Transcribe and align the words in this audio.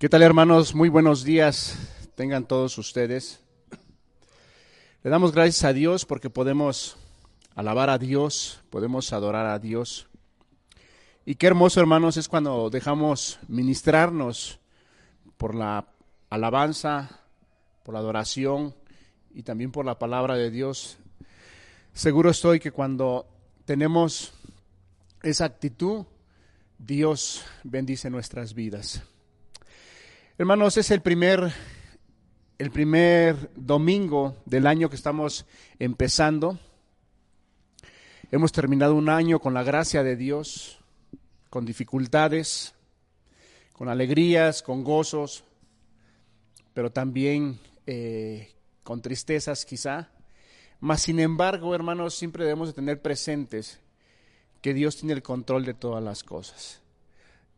¿Qué 0.00 0.08
tal 0.08 0.22
hermanos? 0.22 0.74
Muy 0.74 0.88
buenos 0.88 1.24
días 1.24 1.76
tengan 2.14 2.46
todos 2.46 2.78
ustedes. 2.78 3.38
Le 5.02 5.10
damos 5.10 5.30
gracias 5.30 5.62
a 5.64 5.74
Dios 5.74 6.06
porque 6.06 6.30
podemos 6.30 6.96
alabar 7.54 7.90
a 7.90 7.98
Dios, 7.98 8.62
podemos 8.70 9.12
adorar 9.12 9.44
a 9.44 9.58
Dios. 9.58 10.08
Y 11.26 11.34
qué 11.34 11.48
hermoso 11.48 11.80
hermanos 11.80 12.16
es 12.16 12.30
cuando 12.30 12.70
dejamos 12.70 13.40
ministrarnos 13.46 14.58
por 15.36 15.54
la 15.54 15.86
alabanza, 16.30 17.20
por 17.82 17.92
la 17.92 18.00
adoración 18.00 18.74
y 19.34 19.42
también 19.42 19.70
por 19.70 19.84
la 19.84 19.98
palabra 19.98 20.34
de 20.36 20.50
Dios. 20.50 20.96
Seguro 21.92 22.30
estoy 22.30 22.58
que 22.58 22.72
cuando 22.72 23.26
tenemos 23.66 24.32
esa 25.22 25.44
actitud, 25.44 26.06
Dios 26.78 27.44
bendice 27.64 28.08
nuestras 28.08 28.54
vidas. 28.54 29.02
Hermanos, 30.40 30.78
es 30.78 30.90
el 30.90 31.02
primer, 31.02 31.52
el 32.56 32.70
primer 32.70 33.50
domingo 33.56 34.36
del 34.46 34.66
año 34.66 34.88
que 34.88 34.96
estamos 34.96 35.44
empezando. 35.78 36.58
Hemos 38.30 38.50
terminado 38.50 38.94
un 38.94 39.10
año 39.10 39.38
con 39.38 39.52
la 39.52 39.62
gracia 39.62 40.02
de 40.02 40.16
Dios, 40.16 40.78
con 41.50 41.66
dificultades, 41.66 42.74
con 43.74 43.90
alegrías, 43.90 44.62
con 44.62 44.82
gozos, 44.82 45.44
pero 46.72 46.90
también 46.90 47.60
eh, 47.86 48.54
con 48.82 49.02
tristezas 49.02 49.66
quizá. 49.66 50.08
Mas, 50.80 51.02
sin 51.02 51.20
embargo, 51.20 51.74
hermanos, 51.74 52.14
siempre 52.14 52.44
debemos 52.44 52.68
de 52.68 52.72
tener 52.72 53.02
presentes 53.02 53.78
que 54.62 54.72
Dios 54.72 54.96
tiene 54.96 55.12
el 55.12 55.22
control 55.22 55.66
de 55.66 55.74
todas 55.74 56.02
las 56.02 56.24
cosas. 56.24 56.80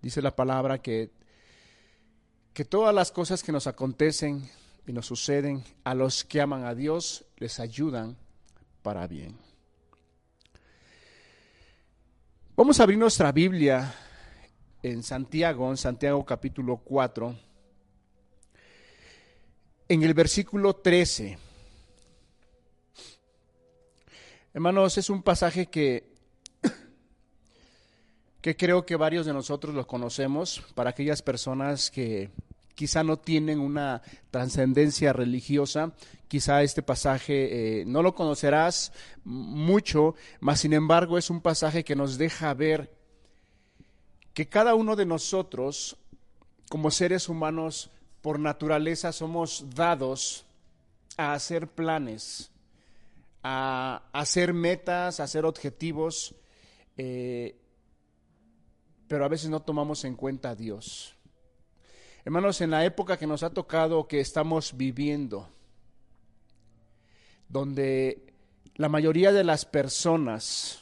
Dice 0.01 0.21
la 0.21 0.35
palabra 0.35 0.79
que 0.79 1.13
que 2.55 2.65
todas 2.65 2.95
las 2.95 3.11
cosas 3.11 3.43
que 3.43 3.53
nos 3.53 3.67
acontecen 3.67 4.49
y 4.87 4.93
nos 4.93 5.07
suceden 5.07 5.65
a 5.85 5.95
los 5.95 6.25
que 6.25 6.41
aman 6.41 6.65
a 6.65 6.75
Dios 6.75 7.25
les 7.37 7.59
ayudan 7.61 8.17
para 8.83 9.07
bien. 9.07 9.39
Vamos 12.55 12.79
a 12.79 12.83
abrir 12.83 12.99
nuestra 12.99 13.33
Biblia 13.33 13.95
en 14.83 15.03
Santiago, 15.03 15.71
en 15.71 15.79
Santiago 15.79 16.25
capítulo 16.27 16.77
4, 16.77 17.35
en 19.89 20.03
el 20.03 20.13
versículo 20.13 20.77
13. 20.77 21.39
Hermanos, 24.53 24.99
es 24.99 25.09
un 25.09 25.23
pasaje 25.23 25.69
que 25.69 26.12
que 28.43 28.57
creo 28.57 28.85
que 28.85 28.97
varios 28.97 29.25
de 29.25 29.33
nosotros 29.33 29.75
lo 29.75 29.87
conocemos, 29.87 30.63
para 30.75 30.91
aquellas 30.91 31.23
personas 31.23 31.91
que 31.91 32.31
quizá 32.75 33.05
no 33.05 33.17
tienen 33.17 33.61
una 33.61 34.03
trascendencia 34.33 35.13
religiosa, 35.13 35.93
quizá 36.27 36.63
este 36.63 36.83
pasaje 36.83 37.81
eh, 37.81 37.85
no 37.87 38.03
lo 38.03 38.15
conocerás 38.15 38.93
mucho, 39.25 40.17
mas 40.41 40.61
sin 40.61 40.73
embargo 40.73 41.19
es 41.19 41.31
un 41.31 41.41
pasaje 41.41 41.85
que 41.85 41.95
nos 41.95 42.19
deja 42.19 42.53
ver 42.53 42.93
que 44.35 44.49
cada 44.49 44.75
uno 44.75 44.97
de 44.97 45.07
nosotros, 45.07 45.97
como 46.69 46.91
seres 46.91 47.29
humanos, 47.29 47.91
por 48.23 48.41
naturaleza 48.41 49.13
somos 49.13 49.67
dados 49.75 50.47
a 51.17 51.35
hacer 51.35 51.69
planes, 51.69 52.51
a 53.45 54.03
hacer 54.13 54.53
metas, 54.53 55.21
a 55.21 55.25
hacer 55.25 55.45
objetivos, 55.45 56.35
eh, 56.97 57.57
pero 59.13 59.27
a 59.27 59.29
veces 59.29 59.51
no 59.51 59.61
tomamos 59.61 60.07
en 60.07 60.17
cuenta 60.17 60.49
a 60.49 60.55
Dios. 60.55 61.19
Hermanos, 62.25 62.63
en 62.63 62.71
la 62.71 62.83
época 62.87 63.19
que 63.19 63.27
nos 63.27 63.43
ha 63.43 63.51
tocado, 63.51 64.09
que 64.09 64.21
estamos 64.21 64.75
viviendo, 64.75 65.51
donde 67.47 68.33
la 68.77 68.89
mayoría 68.89 69.31
de 69.31 69.45
las 69.45 69.67
personas, 69.67 70.81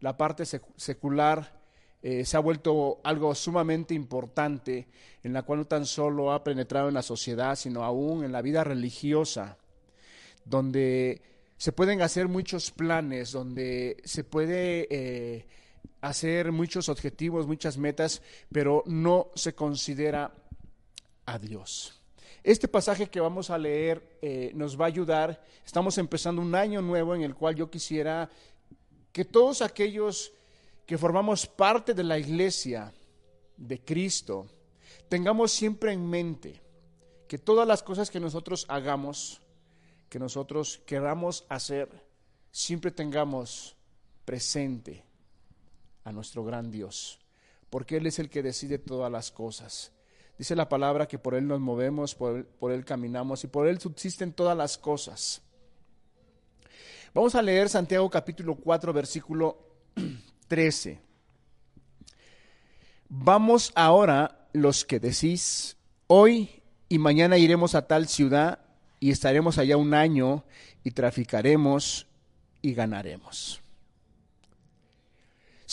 la 0.00 0.16
parte 0.16 0.46
secular, 0.46 1.60
eh, 2.00 2.24
se 2.24 2.38
ha 2.38 2.40
vuelto 2.40 3.02
algo 3.04 3.34
sumamente 3.34 3.92
importante, 3.92 4.88
en 5.22 5.34
la 5.34 5.42
cual 5.42 5.58
no 5.58 5.64
tan 5.66 5.84
solo 5.84 6.32
ha 6.32 6.42
penetrado 6.42 6.88
en 6.88 6.94
la 6.94 7.02
sociedad, 7.02 7.54
sino 7.54 7.84
aún 7.84 8.24
en 8.24 8.32
la 8.32 8.40
vida 8.40 8.64
religiosa, 8.64 9.58
donde 10.46 11.20
se 11.58 11.72
pueden 11.72 12.00
hacer 12.00 12.28
muchos 12.28 12.70
planes, 12.70 13.30
donde 13.30 13.98
se 14.04 14.24
puede 14.24 14.88
eh, 14.90 15.46
hacer 16.04 16.52
muchos 16.52 16.90
objetivos, 16.90 17.46
muchas 17.46 17.78
metas, 17.78 18.20
pero 18.52 18.82
no 18.86 19.30
se 19.34 19.54
considera 19.54 20.34
a 21.24 21.38
Dios. 21.38 21.98
Este 22.42 22.68
pasaje 22.68 23.08
que 23.08 23.20
vamos 23.20 23.48
a 23.48 23.56
leer 23.56 24.18
eh, 24.20 24.52
nos 24.54 24.78
va 24.78 24.84
a 24.84 24.88
ayudar. 24.88 25.42
Estamos 25.64 25.96
empezando 25.96 26.42
un 26.42 26.54
año 26.54 26.82
nuevo 26.82 27.14
en 27.14 27.22
el 27.22 27.34
cual 27.34 27.54
yo 27.54 27.70
quisiera 27.70 28.28
que 29.12 29.24
todos 29.24 29.62
aquellos 29.62 30.32
que 30.84 30.98
formamos 30.98 31.46
parte 31.46 31.94
de 31.94 32.04
la 32.04 32.18
iglesia 32.18 32.92
de 33.56 33.80
Cristo 33.80 34.46
tengamos 35.08 35.52
siempre 35.52 35.92
en 35.92 36.06
mente 36.06 36.60
que 37.28 37.38
todas 37.38 37.66
las 37.66 37.82
cosas 37.82 38.10
que 38.10 38.20
nosotros 38.20 38.66
hagamos, 38.68 39.40
que 40.10 40.18
nosotros 40.18 40.82
queramos 40.84 41.46
hacer, 41.48 41.88
siempre 42.50 42.90
tengamos 42.90 43.74
presente 44.26 45.03
a 46.04 46.12
nuestro 46.12 46.44
gran 46.44 46.70
Dios, 46.70 47.18
porque 47.70 47.96
Él 47.96 48.06
es 48.06 48.18
el 48.18 48.30
que 48.30 48.42
decide 48.42 48.78
todas 48.78 49.10
las 49.10 49.30
cosas. 49.30 49.92
Dice 50.38 50.54
la 50.54 50.68
palabra 50.68 51.06
que 51.06 51.18
por 51.18 51.34
Él 51.34 51.46
nos 51.46 51.60
movemos, 51.60 52.14
por 52.14 52.72
Él, 52.72 52.84
caminamos 52.84 53.44
y 53.44 53.46
por 53.46 53.66
Él 53.66 53.80
subsisten 53.80 54.32
todas 54.32 54.56
las 54.56 54.78
cosas. 54.78 55.42
Vamos 57.14 57.34
a 57.34 57.42
leer 57.42 57.68
Santiago 57.68 58.10
capítulo 58.10 58.56
4, 58.56 58.92
versículo 58.92 59.58
13. 60.48 61.00
Vamos 63.08 63.72
ahora 63.76 64.48
los 64.52 64.84
que 64.84 64.98
decís, 64.98 65.76
hoy 66.08 66.62
y 66.88 66.98
mañana 66.98 67.38
iremos 67.38 67.74
a 67.74 67.86
tal 67.86 68.08
ciudad 68.08 68.58
y 68.98 69.10
estaremos 69.10 69.58
allá 69.58 69.76
un 69.76 69.94
año 69.94 70.44
y 70.82 70.90
traficaremos 70.90 72.06
y 72.60 72.74
ganaremos. 72.74 73.63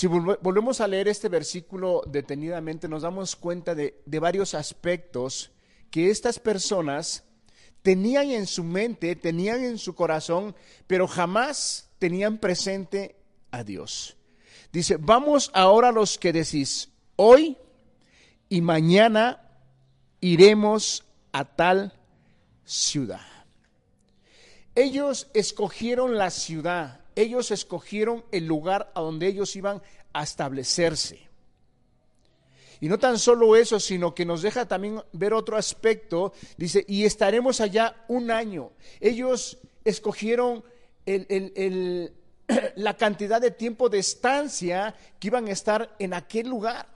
Si 0.01 0.07
volvemos 0.07 0.81
a 0.81 0.87
leer 0.87 1.09
este 1.09 1.29
versículo 1.29 2.01
detenidamente, 2.07 2.87
nos 2.87 3.03
damos 3.03 3.35
cuenta 3.35 3.75
de, 3.75 4.01
varios 4.19 4.55
aspectos 4.55 5.51
que 5.91 6.09
estas 6.09 6.39
personas 6.39 7.23
tenían 7.83 8.31
en 8.31 8.47
su 8.47 8.63
mente, 8.63 9.15
tenían 9.15 9.63
en 9.63 9.77
su 9.77 9.93
corazón, 9.93 10.55
pero 10.87 11.07
jamás 11.07 11.91
tenían 11.99 12.39
presente 12.39 13.15
a 13.51 13.63
Dios. 13.63 14.17
Dice, 14.73 14.97
vamos 14.99 15.51
ahora 15.53 15.91
los 15.91 16.17
que 16.17 16.33
decís, 16.33 16.89
hoy 17.15 17.55
y 18.49 18.59
mañana 18.61 19.51
iremos 20.19 21.05
a 21.31 21.45
tal 21.45 21.93
ciudad. 22.65 23.21
Ellos 24.73 25.29
escogieron 25.35 26.17
la 26.17 26.31
ciudad, 26.31 27.00
ellos 27.15 27.51
escogieron 27.51 28.23
el 28.31 28.45
lugar 28.45 28.91
a 28.95 29.01
donde 29.01 29.27
ellos 29.27 29.55
iban 29.55 29.81
a 30.13 30.23
establecerse. 30.23 31.31
Y 32.81 32.89
no 32.89 32.97
tan 32.97 33.19
solo 33.19 33.55
eso, 33.55 33.79
sino 33.79 34.15
que 34.15 34.25
nos 34.25 34.41
deja 34.41 34.67
también 34.67 35.01
ver 35.13 35.33
otro 35.33 35.55
aspecto. 35.55 36.33
Dice, 36.57 36.83
y 36.87 37.05
estaremos 37.05 37.61
allá 37.61 38.03
un 38.07 38.31
año. 38.31 38.71
Ellos 38.99 39.59
escogieron 39.85 40.63
la 42.75 42.97
cantidad 42.97 43.39
de 43.39 43.51
tiempo 43.51 43.87
de 43.87 43.99
estancia 43.99 44.95
que 45.19 45.27
iban 45.27 45.47
a 45.47 45.51
estar 45.51 45.95
en 45.99 46.15
aquel 46.15 46.49
lugar. 46.49 46.87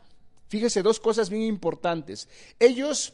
Fíjese, 0.47 0.81
dos 0.81 0.99
cosas 0.99 1.29
bien 1.29 1.43
importantes. 1.43 2.27
Ellos 2.59 3.13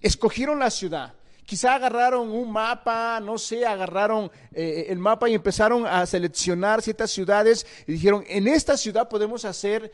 escogieron 0.00 0.58
la 0.58 0.70
ciudad. 0.70 1.14
Quizá 1.50 1.74
agarraron 1.74 2.30
un 2.30 2.52
mapa, 2.52 3.18
no 3.18 3.36
sé, 3.36 3.66
agarraron 3.66 4.30
eh, 4.52 4.86
el 4.88 5.00
mapa 5.00 5.28
y 5.28 5.34
empezaron 5.34 5.84
a 5.84 6.06
seleccionar 6.06 6.80
ciertas 6.80 7.10
ciudades 7.10 7.66
y 7.88 7.94
dijeron, 7.94 8.22
en 8.28 8.46
esta 8.46 8.76
ciudad 8.76 9.08
podemos 9.08 9.44
hacer 9.44 9.90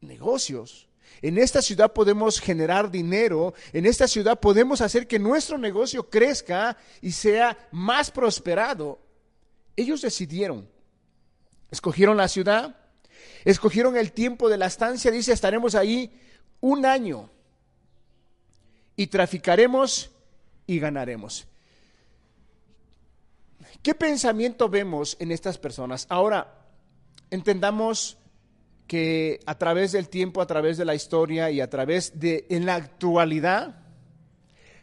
negocios. 0.00 0.88
En 1.20 1.36
esta 1.36 1.60
ciudad 1.60 1.92
podemos 1.92 2.40
generar 2.40 2.90
dinero, 2.90 3.52
en 3.74 3.84
esta 3.84 4.08
ciudad 4.08 4.40
podemos 4.40 4.80
hacer 4.80 5.06
que 5.06 5.18
nuestro 5.18 5.58
negocio 5.58 6.08
crezca 6.08 6.78
y 7.02 7.12
sea 7.12 7.58
más 7.72 8.10
prosperado. 8.10 8.98
Ellos 9.76 10.00
decidieron, 10.00 10.66
escogieron 11.70 12.16
la 12.16 12.28
ciudad, 12.28 12.74
escogieron 13.44 13.98
el 13.98 14.12
tiempo 14.12 14.48
de 14.48 14.56
la 14.56 14.64
estancia, 14.64 15.10
dice, 15.10 15.34
estaremos 15.34 15.74
ahí 15.74 16.10
un 16.62 16.86
año 16.86 17.28
y 18.96 19.08
traficaremos 19.08 20.15
y 20.66 20.78
ganaremos. 20.78 21.46
¿Qué 23.82 23.94
pensamiento 23.94 24.68
vemos 24.68 25.16
en 25.20 25.32
estas 25.32 25.58
personas? 25.58 26.06
Ahora, 26.08 26.66
entendamos 27.30 28.18
que 28.86 29.40
a 29.46 29.58
través 29.58 29.92
del 29.92 30.08
tiempo, 30.08 30.40
a 30.40 30.46
través 30.46 30.76
de 30.76 30.84
la 30.84 30.94
historia 30.94 31.50
y 31.50 31.60
a 31.60 31.68
través 31.68 32.18
de, 32.18 32.46
en 32.50 32.66
la 32.66 32.76
actualidad, 32.76 33.80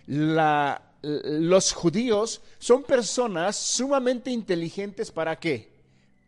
los 0.05 1.73
judíos 1.73 2.41
son 2.59 2.83
personas 2.83 3.55
sumamente 3.55 4.31
inteligentes 4.31 5.11
para 5.11 5.39
qué? 5.39 5.71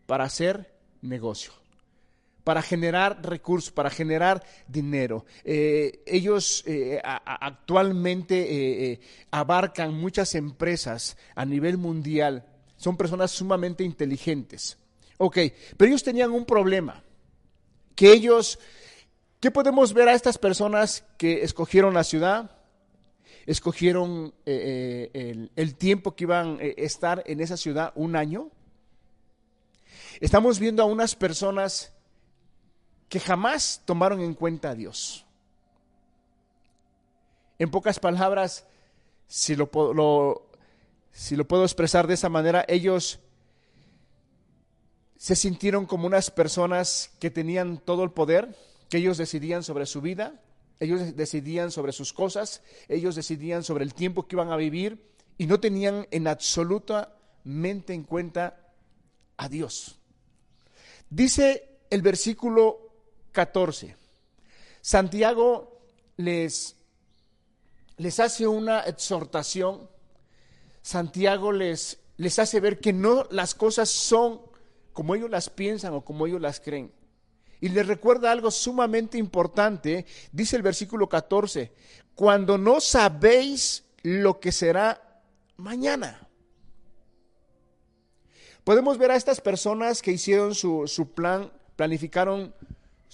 Para 0.05 0.25
hacer 0.25 0.73
negocio 1.01 1.64
para 2.45 2.61
generar 2.61 3.25
recursos, 3.27 3.71
para 3.71 3.89
generar 3.89 4.45
dinero. 4.67 5.25
Eh, 5.43 6.03
ellos 6.05 6.63
eh, 6.67 7.01
actualmente 7.03 8.91
eh, 8.91 8.99
abarcan 9.31 9.95
muchas 9.95 10.35
empresas 10.35 11.17
a 11.33 11.43
nivel 11.43 11.79
mundial. 11.79 12.45
Son 12.77 12.95
personas 12.97 13.31
sumamente 13.31 13.83
inteligentes. 13.83 14.77
Ok, 15.17 15.39
pero 15.75 15.89
ellos 15.89 16.03
tenían 16.03 16.31
un 16.31 16.45
problema. 16.45 17.03
Que 17.95 18.13
ellos, 18.13 18.59
¿qué 19.39 19.49
podemos 19.49 19.91
ver 19.91 20.07
a 20.07 20.13
estas 20.13 20.37
personas 20.37 21.03
que 21.17 21.41
escogieron 21.41 21.95
la 21.95 22.03
ciudad? 22.03 22.51
Escogieron 23.47 24.35
el, 24.45 25.49
el 25.55 25.75
tiempo 25.75 26.15
que 26.15 26.25
iban 26.25 26.59
a 26.59 26.63
estar 26.63 27.23
en 27.25 27.41
esa 27.41 27.57
ciudad, 27.57 27.91
un 27.95 28.15
año. 28.15 28.51
Estamos 30.19 30.59
viendo 30.59 30.83
a 30.83 30.85
unas 30.85 31.15
personas 31.15 31.94
que 33.09 33.19
jamás 33.19 33.81
tomaron 33.85 34.21
en 34.21 34.33
cuenta 34.33 34.69
a 34.69 34.75
Dios. 34.75 35.25
En 37.57 37.71
pocas 37.71 37.99
palabras, 37.99 38.65
si 39.27 39.55
lo, 39.55 39.69
puedo 39.71 41.63
expresar 41.63 42.07
de 42.07 42.15
esa 42.15 42.29
manera, 42.29 42.65
ellos 42.67 43.19
se 45.17 45.35
sintieron 45.35 45.85
como 45.85 46.07
unas 46.07 46.29
personas 46.29 47.11
que 47.19 47.31
tenían 47.31 47.77
todo 47.77 48.03
el 48.03 48.11
poder, 48.11 48.55
que 48.89 48.97
ellos 48.97 49.17
decidían 49.17 49.63
sobre 49.63 49.85
su 49.85 50.01
vida, 50.01 50.41
ellos 50.79 51.15
decidían 51.15 51.71
sobre 51.71 51.93
sus 51.93 52.11
cosas, 52.11 52.61
ellos 52.89 53.15
decidían 53.15 53.63
sobre 53.63 53.85
el 53.85 53.93
tiempo 53.93 54.27
que 54.27 54.35
iban 54.35 54.51
a 54.51 54.57
vivir 54.57 55.09
y 55.37 55.47
no 55.47 55.59
tenían 55.59 56.07
en 56.11 56.27
absolutamente 56.27 57.93
en 57.93 58.03
cuenta 58.03 58.59
a 59.37 59.47
Dios. 59.47 59.97
Dice 61.09 61.79
el 61.89 62.01
versículo 62.01 62.84
14. 63.35 63.95
Santiago 64.81 65.79
les, 66.17 66.75
les 67.97 68.19
hace 68.19 68.47
una 68.47 68.79
exhortación. 68.81 69.87
Santiago 70.81 71.51
les, 71.51 71.99
les 72.17 72.39
hace 72.39 72.59
ver 72.59 72.79
que 72.79 72.93
no 72.93 73.27
las 73.29 73.53
cosas 73.53 73.89
son 73.89 74.41
como 74.93 75.13
ellos 75.13 75.29
las 75.29 75.49
piensan 75.49 75.93
o 75.93 76.03
como 76.03 76.25
ellos 76.25 76.41
las 76.41 76.59
creen. 76.59 76.91
Y 77.59 77.69
les 77.69 77.85
recuerda 77.85 78.31
algo 78.31 78.49
sumamente 78.51 79.17
importante, 79.17 80.05
dice 80.31 80.55
el 80.55 80.61
versículo 80.61 81.09
14, 81.09 81.71
cuando 82.15 82.57
no 82.57 82.79
sabéis 82.79 83.83
lo 84.03 84.39
que 84.39 84.51
será 84.51 85.21
mañana. 85.57 86.27
Podemos 88.63 88.97
ver 88.97 89.11
a 89.11 89.15
estas 89.15 89.41
personas 89.41 90.01
que 90.01 90.11
hicieron 90.11 90.55
su, 90.55 90.87
su 90.87 91.11
plan, 91.11 91.51
planificaron 91.75 92.53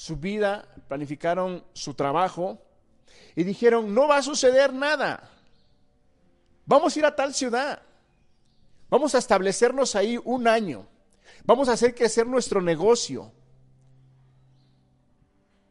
su 0.01 0.17
vida, 0.17 0.67
planificaron 0.87 1.63
su 1.73 1.93
trabajo 1.93 2.59
y 3.35 3.43
dijeron, 3.43 3.93
no 3.93 4.07
va 4.07 4.17
a 4.17 4.23
suceder 4.23 4.73
nada. 4.73 5.29
Vamos 6.65 6.95
a 6.95 6.99
ir 6.99 7.05
a 7.05 7.15
tal 7.15 7.35
ciudad. 7.35 7.83
Vamos 8.89 9.13
a 9.13 9.19
establecernos 9.19 9.95
ahí 9.95 10.19
un 10.23 10.47
año. 10.47 10.87
Vamos 11.45 11.69
a 11.69 11.73
hacer 11.73 11.93
crecer 11.93 12.25
nuestro 12.25 12.63
negocio. 12.63 13.31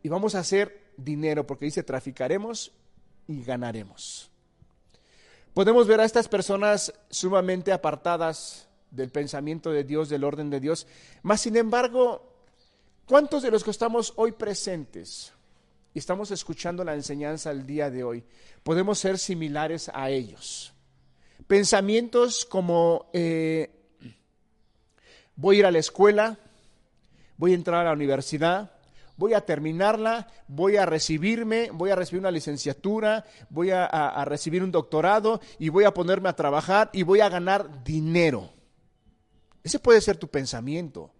Y 0.00 0.08
vamos 0.08 0.36
a 0.36 0.38
hacer 0.38 0.92
dinero, 0.96 1.44
porque 1.44 1.64
dice, 1.64 1.82
traficaremos 1.82 2.70
y 3.26 3.42
ganaremos. 3.42 4.30
Podemos 5.54 5.88
ver 5.88 5.98
a 5.98 6.04
estas 6.04 6.28
personas 6.28 6.94
sumamente 7.10 7.72
apartadas 7.72 8.68
del 8.92 9.10
pensamiento 9.10 9.72
de 9.72 9.82
Dios, 9.82 10.08
del 10.08 10.22
orden 10.22 10.50
de 10.50 10.60
Dios, 10.60 10.86
mas 11.24 11.40
sin 11.40 11.56
embargo 11.56 12.29
¿Cuántos 13.10 13.42
de 13.42 13.50
los 13.50 13.64
que 13.64 13.72
estamos 13.72 14.12
hoy 14.14 14.30
presentes 14.30 15.32
y 15.92 15.98
estamos 15.98 16.30
escuchando 16.30 16.84
la 16.84 16.94
enseñanza 16.94 17.50
el 17.50 17.66
día 17.66 17.90
de 17.90 18.04
hoy 18.04 18.22
podemos 18.62 19.00
ser 19.00 19.18
similares 19.18 19.90
a 19.92 20.10
ellos? 20.10 20.72
Pensamientos 21.48 22.44
como 22.44 23.10
eh, 23.12 23.68
voy 25.34 25.56
a 25.56 25.58
ir 25.58 25.66
a 25.66 25.72
la 25.72 25.80
escuela, 25.80 26.38
voy 27.36 27.50
a 27.50 27.56
entrar 27.56 27.80
a 27.80 27.88
la 27.88 27.94
universidad, 27.94 28.78
voy 29.16 29.34
a 29.34 29.44
terminarla, 29.44 30.28
voy 30.46 30.76
a 30.76 30.86
recibirme, 30.86 31.70
voy 31.72 31.90
a 31.90 31.96
recibir 31.96 32.20
una 32.20 32.30
licenciatura, 32.30 33.24
voy 33.48 33.72
a 33.72 34.24
recibir 34.24 34.62
un 34.62 34.70
doctorado 34.70 35.40
y 35.58 35.68
voy 35.68 35.82
a 35.82 35.92
ponerme 35.92 36.28
a 36.28 36.36
trabajar 36.36 36.90
y 36.92 37.02
voy 37.02 37.22
a 37.22 37.28
ganar 37.28 37.82
dinero. 37.82 38.52
Ese 39.64 39.80
puede 39.80 40.00
ser 40.00 40.16
tu 40.16 40.28
pensamiento. 40.28 41.10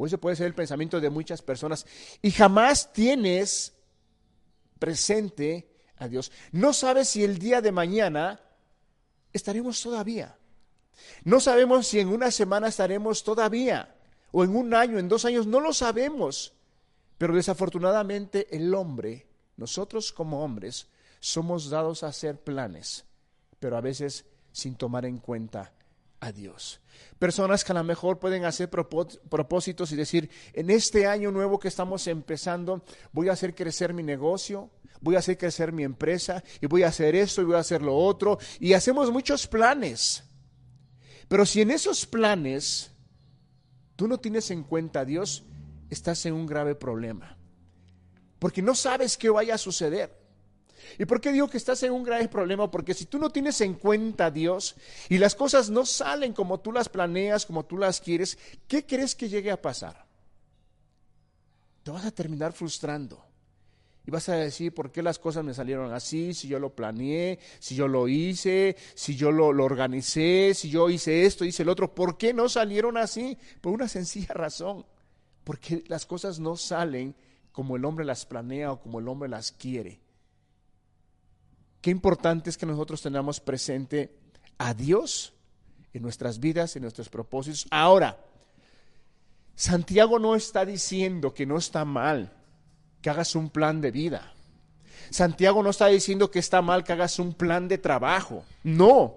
O 0.00 0.06
ese 0.06 0.16
puede 0.16 0.34
ser 0.34 0.46
el 0.46 0.54
pensamiento 0.54 0.98
de 0.98 1.10
muchas 1.10 1.42
personas. 1.42 1.84
Y 2.22 2.30
jamás 2.30 2.90
tienes 2.90 3.74
presente 4.78 5.68
a 5.98 6.08
Dios. 6.08 6.32
No 6.52 6.72
sabes 6.72 7.10
si 7.10 7.22
el 7.22 7.38
día 7.38 7.60
de 7.60 7.70
mañana 7.70 8.40
estaremos 9.30 9.82
todavía. 9.82 10.38
No 11.24 11.38
sabemos 11.38 11.86
si 11.86 12.00
en 12.00 12.08
una 12.08 12.30
semana 12.30 12.68
estaremos 12.68 13.22
todavía. 13.22 13.94
O 14.32 14.42
en 14.42 14.56
un 14.56 14.72
año, 14.72 14.98
en 14.98 15.06
dos 15.06 15.26
años, 15.26 15.46
no 15.46 15.60
lo 15.60 15.74
sabemos. 15.74 16.54
Pero 17.18 17.34
desafortunadamente 17.34 18.56
el 18.56 18.74
hombre, 18.74 19.26
nosotros 19.58 20.14
como 20.14 20.42
hombres, 20.42 20.86
somos 21.20 21.68
dados 21.68 22.04
a 22.04 22.06
hacer 22.06 22.40
planes, 22.40 23.04
pero 23.58 23.76
a 23.76 23.82
veces 23.82 24.24
sin 24.50 24.76
tomar 24.76 25.04
en 25.04 25.18
cuenta 25.18 25.74
a 26.20 26.32
Dios. 26.32 26.80
Personas 27.18 27.64
que 27.64 27.72
a 27.72 27.74
lo 27.74 27.84
mejor 27.84 28.18
pueden 28.18 28.44
hacer 28.44 28.70
propósitos 28.70 29.92
y 29.92 29.96
decir, 29.96 30.30
en 30.52 30.70
este 30.70 31.06
año 31.06 31.30
nuevo 31.30 31.58
que 31.58 31.68
estamos 31.68 32.06
empezando, 32.06 32.84
voy 33.12 33.28
a 33.28 33.32
hacer 33.32 33.54
crecer 33.54 33.92
mi 33.92 34.02
negocio, 34.02 34.70
voy 35.00 35.16
a 35.16 35.20
hacer 35.20 35.38
crecer 35.38 35.72
mi 35.72 35.82
empresa 35.82 36.42
y 36.60 36.66
voy 36.66 36.82
a 36.82 36.88
hacer 36.88 37.14
esto 37.14 37.42
y 37.42 37.46
voy 37.46 37.56
a 37.56 37.60
hacer 37.60 37.82
lo 37.82 37.96
otro. 37.96 38.38
Y 38.58 38.74
hacemos 38.74 39.10
muchos 39.10 39.46
planes. 39.46 40.24
Pero 41.28 41.46
si 41.46 41.60
en 41.62 41.70
esos 41.70 42.06
planes 42.06 42.90
tú 43.96 44.08
no 44.08 44.18
tienes 44.18 44.50
en 44.50 44.62
cuenta 44.62 45.00
a 45.00 45.04
Dios, 45.04 45.44
estás 45.88 46.24
en 46.26 46.34
un 46.34 46.46
grave 46.46 46.74
problema. 46.74 47.36
Porque 48.38 48.62
no 48.62 48.74
sabes 48.74 49.16
qué 49.16 49.28
vaya 49.28 49.54
a 49.54 49.58
suceder. 49.58 50.19
¿Y 50.98 51.04
por 51.04 51.20
qué 51.20 51.32
digo 51.32 51.48
que 51.48 51.56
estás 51.56 51.82
en 51.82 51.92
un 51.92 52.02
grave 52.02 52.28
problema? 52.28 52.70
Porque 52.70 52.94
si 52.94 53.06
tú 53.06 53.18
no 53.18 53.30
tienes 53.30 53.60
en 53.60 53.74
cuenta 53.74 54.26
a 54.26 54.30
Dios 54.30 54.76
y 55.08 55.18
las 55.18 55.34
cosas 55.34 55.70
no 55.70 55.86
salen 55.86 56.32
como 56.32 56.60
tú 56.60 56.72
las 56.72 56.88
planeas, 56.88 57.46
como 57.46 57.64
tú 57.64 57.78
las 57.78 58.00
quieres, 58.00 58.38
¿qué 58.68 58.84
crees 58.84 59.14
que 59.14 59.28
llegue 59.28 59.50
a 59.50 59.60
pasar? 59.60 60.06
Te 61.82 61.90
vas 61.90 62.04
a 62.04 62.10
terminar 62.10 62.52
frustrando. 62.52 63.24
Y 64.06 64.10
vas 64.10 64.28
a 64.28 64.36
decir, 64.36 64.72
¿por 64.72 64.90
qué 64.90 65.02
las 65.02 65.18
cosas 65.18 65.44
me 65.44 65.54
salieron 65.54 65.92
así? 65.92 66.32
Si 66.32 66.48
yo 66.48 66.58
lo 66.58 66.74
planeé, 66.74 67.38
si 67.58 67.74
yo 67.74 67.86
lo 67.86 68.08
hice, 68.08 68.76
si 68.94 69.14
yo 69.14 69.30
lo, 69.30 69.52
lo, 69.52 69.64
organicé, 69.64 70.54
si 70.54 70.70
yo 70.70 70.88
hice 70.88 71.26
esto, 71.26 71.44
hice 71.44 71.62
el 71.62 71.68
otro. 71.68 71.94
¿Por 71.94 72.16
qué 72.16 72.32
no 72.32 72.48
salieron 72.48 72.96
así? 72.96 73.36
Por 73.60 73.72
una 73.72 73.88
sencilla 73.88 74.34
razón. 74.34 74.86
Porque 75.44 75.84
las 75.88 76.06
cosas 76.06 76.38
no 76.38 76.56
salen 76.56 77.14
como 77.52 77.76
el 77.76 77.84
hombre 77.84 78.04
las 78.04 78.24
planea 78.26 78.72
o 78.72 78.80
como 78.80 79.00
el 79.00 79.08
hombre 79.08 79.28
las 79.28 79.52
quiere. 79.52 80.00
Qué 81.80 81.90
importante 81.90 82.50
es 82.50 82.58
que 82.58 82.66
nosotros 82.66 83.00
tengamos 83.00 83.40
presente 83.40 84.14
a 84.58 84.74
Dios 84.74 85.32
en 85.92 86.02
nuestras 86.02 86.38
vidas, 86.38 86.76
en 86.76 86.82
nuestros 86.82 87.08
propósitos. 87.08 87.66
Ahora, 87.70 88.18
Santiago 89.54 90.18
no 90.18 90.34
está 90.34 90.64
diciendo 90.64 91.34
que 91.34 91.46
no 91.46 91.58
está 91.58 91.84
mal 91.84 92.32
que 93.02 93.10
hagas 93.10 93.34
un 93.34 93.50
plan 93.50 93.80
de 93.80 93.90
vida. 93.90 94.32
Santiago 95.10 95.62
no 95.62 95.70
está 95.70 95.86
diciendo 95.86 96.30
que 96.30 96.38
está 96.38 96.62
mal 96.62 96.84
que 96.84 96.92
hagas 96.92 97.18
un 97.18 97.34
plan 97.34 97.66
de 97.66 97.78
trabajo. 97.78 98.44
No, 98.62 99.14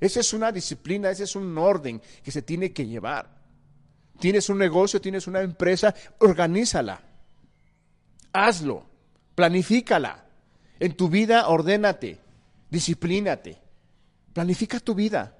esa 0.00 0.20
es 0.20 0.32
una 0.32 0.52
disciplina, 0.52 1.10
ese 1.10 1.24
es 1.24 1.36
un 1.36 1.56
orden 1.56 2.02
que 2.22 2.30
se 2.30 2.42
tiene 2.42 2.72
que 2.72 2.86
llevar. 2.86 3.36
Tienes 4.18 4.48
un 4.48 4.58
negocio, 4.58 5.00
tienes 5.00 5.26
una 5.26 5.40
empresa, 5.40 5.94
organízala. 6.18 7.00
Hazlo, 8.32 8.84
planifícala. 9.34 10.25
En 10.78 10.94
tu 10.94 11.08
vida, 11.08 11.48
ordénate, 11.48 12.18
disciplínate, 12.70 13.58
planifica 14.32 14.80
tu 14.80 14.94
vida. 14.94 15.36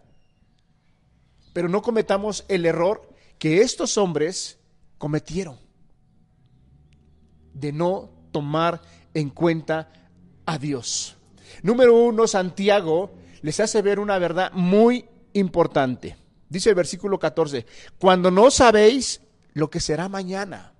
Pero 1.52 1.68
no 1.68 1.82
cometamos 1.82 2.44
el 2.48 2.66
error 2.66 3.08
que 3.38 3.60
estos 3.60 3.98
hombres 3.98 4.58
cometieron 4.98 5.58
de 7.52 7.72
no 7.72 8.10
tomar 8.32 8.82
en 9.14 9.30
cuenta 9.30 9.90
a 10.44 10.58
Dios. 10.58 11.16
Número 11.62 11.94
uno, 11.94 12.26
Santiago 12.26 13.14
les 13.42 13.60
hace 13.60 13.82
ver 13.82 13.98
una 13.98 14.18
verdad 14.18 14.52
muy 14.52 15.06
importante. 15.32 16.16
Dice 16.48 16.70
el 16.70 16.74
versículo 16.74 17.18
14, 17.18 17.66
cuando 17.98 18.30
no 18.30 18.50
sabéis 18.50 19.20
lo 19.52 19.70
que 19.70 19.80
será 19.80 20.08
mañana. 20.08 20.75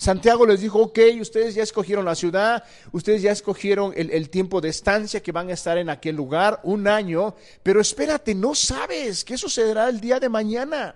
Santiago 0.00 0.46
les 0.46 0.62
dijo, 0.62 0.80
ok, 0.80 0.98
ustedes 1.20 1.54
ya 1.54 1.62
escogieron 1.62 2.06
la 2.06 2.14
ciudad, 2.14 2.64
ustedes 2.90 3.20
ya 3.20 3.32
escogieron 3.32 3.92
el, 3.94 4.30
tiempo 4.30 4.62
de 4.62 4.70
estancia 4.70 5.22
que 5.22 5.30
van 5.30 5.50
a 5.50 5.52
estar 5.52 5.76
en 5.76 5.90
aquel 5.90 6.16
lugar, 6.16 6.58
un 6.62 6.88
año, 6.88 7.34
pero 7.62 7.82
espérate, 7.82 8.34
no 8.34 8.54
sabes 8.54 9.26
qué 9.26 9.36
sucederá 9.36 9.90
el 9.90 10.00
día 10.00 10.18
de 10.18 10.30
mañana. 10.30 10.94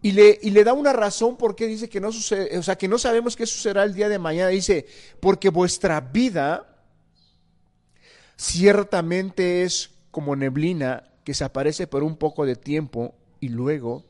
Y 0.00 0.12
le, 0.12 0.38
y 0.40 0.50
le, 0.50 0.62
da 0.62 0.72
una 0.72 0.92
razón 0.92 1.36
por 1.36 1.56
qué 1.56 1.66
dice 1.66 1.88
que 1.88 2.00
no 2.00 2.12
sucede, 2.12 2.56
o 2.56 2.62
sea, 2.62 2.78
que 2.78 2.86
no 2.86 2.98
sabemos 2.98 3.34
qué 3.34 3.46
sucederá 3.46 3.82
el 3.82 3.94
día 3.94 4.08
de 4.08 4.20
mañana. 4.20 4.50
Dice, 4.50 4.86
porque 5.18 5.48
vuestra 5.48 6.00
vida 6.00 6.86
ciertamente 8.36 9.64
es 9.64 9.90
como 10.12 10.36
neblina 10.36 11.02
que 11.24 11.34
se 11.34 11.42
aparece 11.42 11.88
por 11.88 12.04
un 12.04 12.16
poco 12.16 12.46
de 12.46 12.54
tiempo 12.54 13.16
y 13.44 13.50
luego 13.50 14.06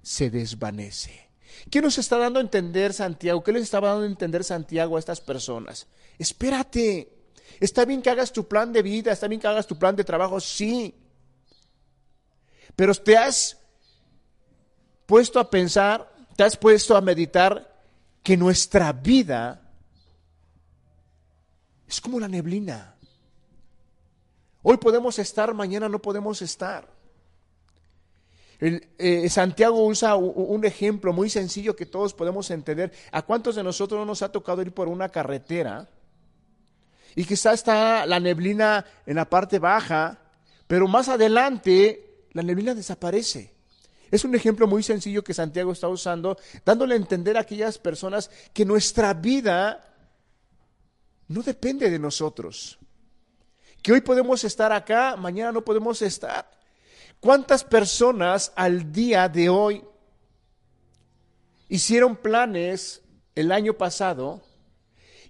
se 0.00 0.30
desvanece. 0.30 1.28
¿Qué 1.72 1.82
nos 1.82 1.98
está 1.98 2.18
dando 2.18 2.38
a 2.38 2.42
entender 2.42 2.92
Santiago? 2.92 3.42
¿Qué 3.42 3.50
les 3.50 3.64
estaba 3.64 3.88
dando 3.88 4.04
a 4.04 4.08
entender 4.08 4.44
Santiago 4.44 4.94
a 4.94 5.00
estas 5.00 5.20
personas? 5.20 5.88
Espérate, 6.20 7.12
está 7.58 7.84
bien 7.84 8.00
que 8.00 8.10
hagas 8.10 8.32
tu 8.32 8.46
plan 8.46 8.72
de 8.72 8.82
vida, 8.82 9.10
está 9.10 9.26
bien 9.26 9.40
que 9.40 9.48
hagas 9.48 9.66
tu 9.66 9.76
plan 9.76 9.96
de 9.96 10.04
trabajo, 10.04 10.38
sí. 10.38 10.94
Pero 12.76 12.94
te 12.94 13.16
has 13.16 13.58
puesto 15.04 15.40
a 15.40 15.50
pensar, 15.50 16.14
te 16.36 16.44
has 16.44 16.56
puesto 16.56 16.96
a 16.96 17.00
meditar 17.00 17.82
que 18.22 18.36
nuestra 18.36 18.92
vida 18.92 19.68
es 21.88 22.00
como 22.00 22.20
la 22.20 22.28
neblina. 22.28 22.94
Hoy 24.62 24.76
podemos 24.76 25.18
estar, 25.18 25.52
mañana 25.54 25.88
no 25.88 25.98
podemos 25.98 26.40
estar. 26.40 26.93
Eh, 28.66 29.28
Santiago 29.28 29.84
usa 29.84 30.16
un 30.16 30.64
ejemplo 30.64 31.12
muy 31.12 31.28
sencillo 31.28 31.76
que 31.76 31.84
todos 31.84 32.14
podemos 32.14 32.50
entender. 32.50 32.92
¿A 33.12 33.20
cuántos 33.20 33.56
de 33.56 33.62
nosotros 33.62 33.98
no 33.98 34.06
nos 34.06 34.22
ha 34.22 34.32
tocado 34.32 34.62
ir 34.62 34.72
por 34.72 34.88
una 34.88 35.10
carretera? 35.10 35.86
Y 37.14 37.26
quizá 37.26 37.52
está 37.52 38.06
la 38.06 38.18
neblina 38.18 38.86
en 39.04 39.16
la 39.16 39.28
parte 39.28 39.58
baja, 39.58 40.18
pero 40.66 40.88
más 40.88 41.10
adelante 41.10 42.26
la 42.32 42.42
neblina 42.42 42.74
desaparece. 42.74 43.52
Es 44.10 44.24
un 44.24 44.34
ejemplo 44.34 44.66
muy 44.66 44.82
sencillo 44.82 45.22
que 45.22 45.34
Santiago 45.34 45.72
está 45.72 45.88
usando, 45.88 46.38
dándole 46.64 46.94
a 46.94 46.98
entender 46.98 47.36
a 47.36 47.40
aquellas 47.40 47.76
personas 47.76 48.30
que 48.54 48.64
nuestra 48.64 49.12
vida 49.12 49.94
no 51.28 51.42
depende 51.42 51.90
de 51.90 51.98
nosotros. 51.98 52.78
Que 53.82 53.92
hoy 53.92 54.00
podemos 54.00 54.42
estar 54.42 54.72
acá, 54.72 55.16
mañana 55.16 55.52
no 55.52 55.62
podemos 55.62 56.00
estar. 56.00 56.53
¿Cuántas 57.24 57.64
personas 57.64 58.52
al 58.54 58.92
día 58.92 59.30
de 59.30 59.48
hoy 59.48 59.82
hicieron 61.70 62.16
planes 62.16 63.00
el 63.34 63.50
año 63.50 63.72
pasado 63.78 64.42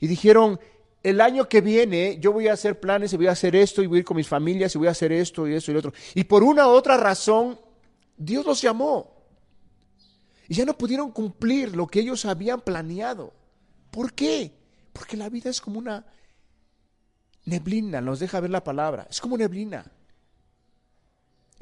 y 0.00 0.08
dijeron, 0.08 0.58
el 1.04 1.20
año 1.20 1.48
que 1.48 1.60
viene 1.60 2.18
yo 2.18 2.32
voy 2.32 2.48
a 2.48 2.54
hacer 2.54 2.80
planes 2.80 3.12
y 3.12 3.16
voy 3.16 3.28
a 3.28 3.30
hacer 3.30 3.54
esto 3.54 3.80
y 3.80 3.86
voy 3.86 3.98
a 3.98 4.00
ir 4.00 4.04
con 4.04 4.16
mis 4.16 4.26
familias 4.26 4.74
y 4.74 4.78
voy 4.78 4.88
a 4.88 4.90
hacer 4.90 5.12
esto 5.12 5.46
y 5.46 5.54
esto 5.54 5.70
y 5.70 5.74
lo 5.74 5.78
otro. 5.78 5.92
Y 6.16 6.24
por 6.24 6.42
una 6.42 6.66
u 6.66 6.70
otra 6.70 6.96
razón, 6.96 7.60
Dios 8.16 8.44
los 8.44 8.60
llamó. 8.60 9.14
Y 10.48 10.54
ya 10.54 10.64
no 10.64 10.76
pudieron 10.76 11.12
cumplir 11.12 11.76
lo 11.76 11.86
que 11.86 12.00
ellos 12.00 12.24
habían 12.24 12.60
planeado. 12.60 13.32
¿Por 13.92 14.14
qué? 14.14 14.50
Porque 14.92 15.16
la 15.16 15.28
vida 15.28 15.48
es 15.48 15.60
como 15.60 15.78
una 15.78 16.04
neblina, 17.44 18.00
nos 18.00 18.18
deja 18.18 18.40
ver 18.40 18.50
la 18.50 18.64
palabra. 18.64 19.06
Es 19.08 19.20
como 19.20 19.38
neblina. 19.38 19.92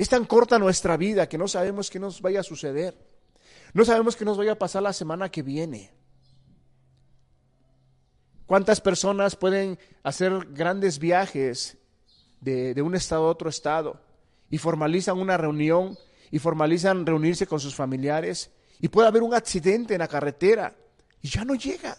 Es 0.03 0.09
tan 0.09 0.25
corta 0.25 0.59
nuestra 0.59 0.97
vida 0.97 1.29
que 1.29 1.39
no 1.39 1.47
sabemos 1.47 1.89
qué 1.89 2.01
nos 2.01 2.21
vaya 2.21 2.41
a 2.41 2.43
suceder. 2.43 2.99
No 3.73 3.85
sabemos 3.85 4.17
qué 4.17 4.25
nos 4.25 4.37
vaya 4.37 4.51
a 4.51 4.59
pasar 4.59 4.83
la 4.83 4.93
semana 4.93 5.31
que 5.31 5.43
viene. 5.43 5.93
¿Cuántas 8.47 8.81
personas 8.81 9.37
pueden 9.37 9.79
hacer 10.03 10.49
grandes 10.51 10.99
viajes 10.99 11.79
de, 12.41 12.75
de, 12.75 12.83
un 12.83 12.97
estado 12.97 13.27
a 13.27 13.31
otro 13.31 13.49
estado 13.49 14.01
y 14.51 14.59
formalizan 14.59 15.21
una 15.21 15.37
reunión 15.37 15.97
y 16.33 16.41
formalizan 16.41 17.07
reunirse 17.07 17.47
con 17.47 17.61
sus 17.61 17.77
familiares 17.77 18.51
y 18.81 18.89
puede 18.89 19.07
haber 19.07 19.23
un 19.23 19.35
accidente 19.35 19.95
en 19.95 20.01
la 20.01 20.09
carretera 20.09 20.75
y 21.21 21.29
ya 21.29 21.45
no 21.45 21.55
llega? 21.55 21.97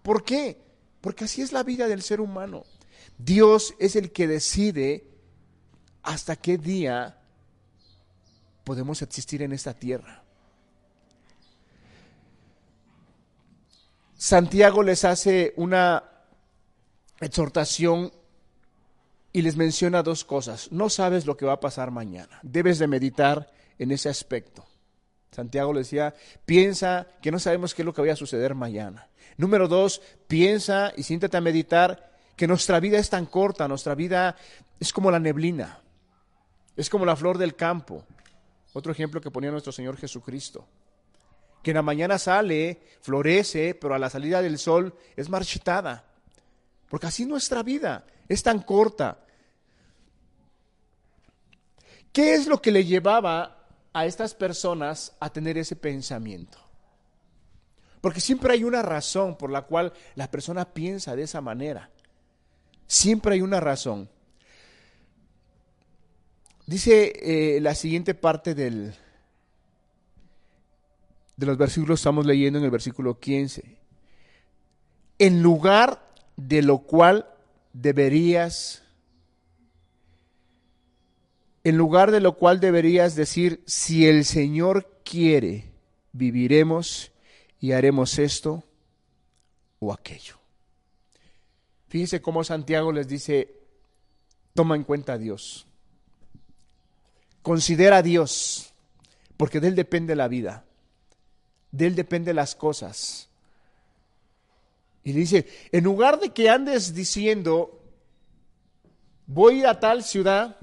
¿Por 0.00 0.22
qué? 0.22 0.62
Porque 1.00 1.24
así 1.24 1.42
es 1.42 1.52
la 1.52 1.64
vida 1.64 1.88
del 1.88 2.02
ser 2.02 2.20
humano. 2.20 2.62
Dios 3.18 3.74
es 3.80 3.96
el 3.96 4.12
que 4.12 4.28
decide 4.28 5.13
hasta 6.04 6.36
qué 6.36 6.58
día 6.58 7.16
podemos 8.62 9.02
existir 9.02 9.42
en 9.42 9.52
esta 9.52 9.74
tierra. 9.74 10.22
Santiago 14.16 14.82
les 14.82 15.04
hace 15.04 15.52
una 15.56 16.04
exhortación 17.20 18.12
y 19.32 19.42
les 19.42 19.56
menciona 19.56 20.02
dos 20.02 20.24
cosas. 20.24 20.70
No 20.70 20.88
sabes 20.88 21.26
lo 21.26 21.36
que 21.36 21.46
va 21.46 21.54
a 21.54 21.60
pasar 21.60 21.90
mañana. 21.90 22.38
Debes 22.42 22.78
de 22.78 22.86
meditar 22.86 23.50
en 23.78 23.90
ese 23.90 24.08
aspecto. 24.08 24.64
Santiago 25.32 25.72
le 25.72 25.80
decía, 25.80 26.14
piensa 26.46 27.08
que 27.20 27.32
no 27.32 27.38
sabemos 27.38 27.74
qué 27.74 27.82
es 27.82 27.86
lo 27.86 27.92
que 27.92 28.00
vaya 28.00 28.12
a 28.12 28.16
suceder 28.16 28.54
mañana. 28.54 29.08
Número 29.36 29.66
dos, 29.66 30.00
piensa 30.28 30.92
y 30.96 31.02
siéntate 31.02 31.36
a 31.36 31.40
meditar 31.40 32.12
que 32.36 32.46
nuestra 32.46 32.78
vida 32.78 32.98
es 32.98 33.10
tan 33.10 33.26
corta, 33.26 33.66
nuestra 33.66 33.94
vida 33.94 34.36
es 34.78 34.92
como 34.92 35.10
la 35.10 35.18
neblina. 35.18 35.83
Es 36.76 36.90
como 36.90 37.04
la 37.04 37.16
flor 37.16 37.38
del 37.38 37.54
campo. 37.54 38.04
Otro 38.72 38.92
ejemplo 38.92 39.20
que 39.20 39.30
ponía 39.30 39.50
nuestro 39.50 39.72
Señor 39.72 39.96
Jesucristo. 39.96 40.66
Que 41.62 41.70
en 41.70 41.76
la 41.76 41.82
mañana 41.82 42.18
sale, 42.18 42.82
florece, 43.00 43.74
pero 43.74 43.94
a 43.94 43.98
la 43.98 44.10
salida 44.10 44.42
del 44.42 44.58
sol 44.58 44.94
es 45.16 45.28
marchitada. 45.28 46.04
Porque 46.88 47.06
así 47.06 47.24
nuestra 47.24 47.62
vida 47.62 48.04
es 48.28 48.42
tan 48.42 48.60
corta. 48.62 49.18
¿Qué 52.12 52.34
es 52.34 52.46
lo 52.46 52.60
que 52.60 52.70
le 52.70 52.84
llevaba 52.84 53.66
a 53.92 54.06
estas 54.06 54.34
personas 54.34 55.16
a 55.20 55.30
tener 55.30 55.58
ese 55.58 55.76
pensamiento? 55.76 56.58
Porque 58.00 58.20
siempre 58.20 58.52
hay 58.52 58.64
una 58.64 58.82
razón 58.82 59.36
por 59.36 59.50
la 59.50 59.62
cual 59.62 59.92
la 60.14 60.30
persona 60.30 60.74
piensa 60.74 61.16
de 61.16 61.22
esa 61.22 61.40
manera. 61.40 61.90
Siempre 62.86 63.34
hay 63.34 63.40
una 63.40 63.60
razón. 63.60 64.10
Dice 66.66 67.12
eh, 67.56 67.60
la 67.60 67.74
siguiente 67.74 68.14
parte 68.14 68.54
del, 68.54 68.94
de 71.36 71.46
los 71.46 71.58
versículos, 71.58 72.00
estamos 72.00 72.24
leyendo 72.24 72.58
en 72.58 72.64
el 72.64 72.70
versículo 72.70 73.20
15. 73.20 73.76
En 75.18 75.42
lugar 75.42 76.10
de 76.36 76.62
lo 76.62 76.78
cual 76.78 77.28
deberías, 77.72 78.82
en 81.64 81.76
lugar 81.76 82.10
de 82.10 82.20
lo 82.20 82.36
cual 82.36 82.60
deberías 82.60 83.14
decir, 83.14 83.62
si 83.66 84.06
el 84.06 84.24
Señor 84.24 85.00
quiere, 85.04 85.70
viviremos 86.12 87.12
y 87.60 87.72
haremos 87.72 88.18
esto 88.18 88.64
o 89.80 89.92
aquello. 89.92 90.38
Fíjense 91.88 92.22
cómo 92.22 92.42
Santiago 92.42 92.90
les 92.90 93.06
dice, 93.06 93.54
toma 94.54 94.76
en 94.76 94.84
cuenta 94.84 95.12
a 95.12 95.18
Dios. 95.18 95.66
Considera 97.44 97.98
a 97.98 98.02
Dios, 98.02 98.72
porque 99.36 99.60
de 99.60 99.68
Él 99.68 99.74
depende 99.74 100.16
la 100.16 100.28
vida, 100.28 100.64
de 101.72 101.88
Él 101.88 101.94
depende 101.94 102.32
las 102.32 102.54
cosas. 102.54 103.28
Y 105.02 105.12
dice, 105.12 105.46
en 105.70 105.84
lugar 105.84 106.18
de 106.18 106.30
que 106.30 106.48
andes 106.48 106.94
diciendo, 106.94 107.82
voy 109.26 109.62
a 109.64 109.78
tal 109.78 110.02
ciudad 110.02 110.56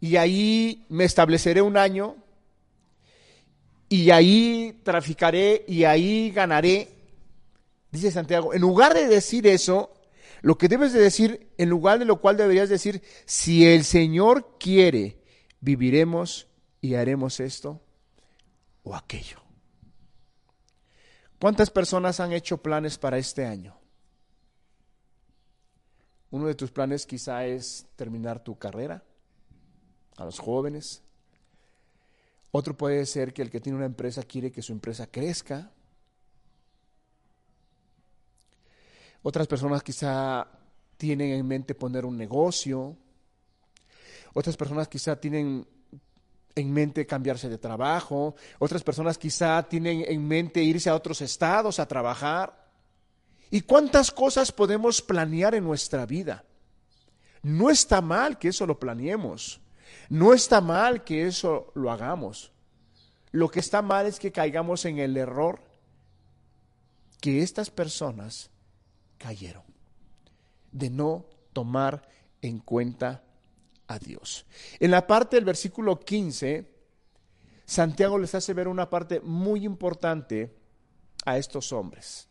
y 0.00 0.16
ahí 0.16 0.84
me 0.88 1.04
estableceré 1.04 1.62
un 1.62 1.76
año 1.76 2.16
y 3.88 4.10
ahí 4.10 4.80
traficaré 4.82 5.64
y 5.68 5.84
ahí 5.84 6.32
ganaré, 6.32 6.88
dice 7.92 8.10
Santiago, 8.10 8.52
en 8.52 8.62
lugar 8.62 8.94
de 8.94 9.06
decir 9.06 9.46
eso, 9.46 9.92
lo 10.40 10.58
que 10.58 10.68
debes 10.68 10.92
de 10.92 11.00
decir, 11.00 11.50
en 11.58 11.68
lugar 11.68 11.98
de 11.98 12.04
lo 12.04 12.20
cual 12.20 12.36
deberías 12.36 12.68
decir, 12.68 13.02
si 13.26 13.66
el 13.66 13.84
Señor 13.84 14.56
quiere, 14.58 15.18
viviremos 15.60 16.48
y 16.80 16.94
haremos 16.94 17.40
esto 17.40 17.80
o 18.82 18.94
aquello. 18.94 19.42
¿Cuántas 21.40 21.70
personas 21.70 22.20
han 22.20 22.32
hecho 22.32 22.58
planes 22.58 22.98
para 22.98 23.18
este 23.18 23.46
año? 23.46 23.78
Uno 26.30 26.46
de 26.46 26.54
tus 26.54 26.70
planes 26.70 27.06
quizá 27.06 27.46
es 27.46 27.86
terminar 27.96 28.42
tu 28.42 28.58
carrera 28.58 29.02
a 30.16 30.24
los 30.24 30.38
jóvenes. 30.38 31.02
Otro 32.50 32.76
puede 32.76 33.06
ser 33.06 33.32
que 33.32 33.42
el 33.42 33.50
que 33.50 33.60
tiene 33.60 33.76
una 33.76 33.86
empresa 33.86 34.22
quiere 34.22 34.50
que 34.50 34.62
su 34.62 34.72
empresa 34.72 35.06
crezca. 35.06 35.70
Otras 39.22 39.46
personas 39.46 39.82
quizá 39.82 40.46
tienen 40.96 41.32
en 41.32 41.46
mente 41.46 41.74
poner 41.74 42.04
un 42.04 42.16
negocio. 42.16 42.96
otras 44.34 44.56
personas 44.56 44.88
quizá 44.88 45.16
tienen 45.16 45.66
en 46.54 46.72
mente 46.72 47.06
cambiarse 47.06 47.48
de 47.48 47.58
trabajo, 47.58 48.34
otras 48.58 48.82
personas 48.82 49.16
quizá 49.16 49.62
tienen 49.68 50.04
en 50.06 50.26
mente 50.26 50.62
irse 50.62 50.90
a 50.90 50.94
otros 50.94 51.20
estados 51.20 51.78
a 51.78 51.86
trabajar. 51.86 52.68
¿Y 53.50 53.62
cuántas 53.62 54.10
cosas 54.10 54.52
podemos 54.52 55.00
planear 55.00 55.54
en 55.54 55.64
nuestra 55.64 56.04
vida? 56.04 56.44
No 57.42 57.70
está 57.70 58.00
mal 58.00 58.38
que 58.38 58.48
eso 58.48 58.66
lo 58.66 58.78
planeemos, 58.78 59.60
no 60.08 60.34
está 60.34 60.60
mal 60.60 61.04
que 61.04 61.26
eso 61.26 61.72
lo 61.74 61.90
hagamos. 61.90 62.52
Lo 63.30 63.48
que 63.50 63.60
está 63.60 63.80
mal 63.82 64.06
es 64.06 64.18
que 64.18 64.32
caigamos 64.32 64.84
en 64.84 64.98
el 64.98 65.16
error 65.16 65.60
que 67.20 67.42
estas 67.42 67.70
personas 67.70 68.50
cayeron, 69.18 69.64
de 70.72 70.90
no 70.90 71.26
tomar 71.52 72.08
en 72.40 72.60
cuenta 72.60 73.24
a 73.86 73.98
Dios. 73.98 74.46
En 74.80 74.90
la 74.90 75.06
parte 75.06 75.36
del 75.36 75.44
versículo 75.44 76.00
15, 76.00 76.70
Santiago 77.64 78.18
les 78.18 78.34
hace 78.34 78.54
ver 78.54 78.68
una 78.68 78.88
parte 78.88 79.20
muy 79.20 79.64
importante 79.64 80.54
a 81.24 81.36
estos 81.36 81.72
hombres. 81.72 82.28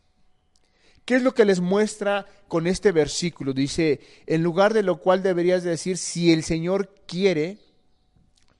¿Qué 1.04 1.16
es 1.16 1.22
lo 1.22 1.32
que 1.32 1.44
les 1.44 1.60
muestra 1.60 2.26
con 2.48 2.66
este 2.66 2.92
versículo? 2.92 3.54
Dice, 3.54 4.00
en 4.26 4.42
lugar 4.42 4.74
de 4.74 4.82
lo 4.82 5.00
cual 5.00 5.22
deberías 5.22 5.62
decir, 5.62 5.96
si 5.96 6.32
el 6.32 6.44
Señor 6.44 6.94
quiere, 7.06 7.58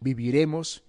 viviremos 0.00 0.82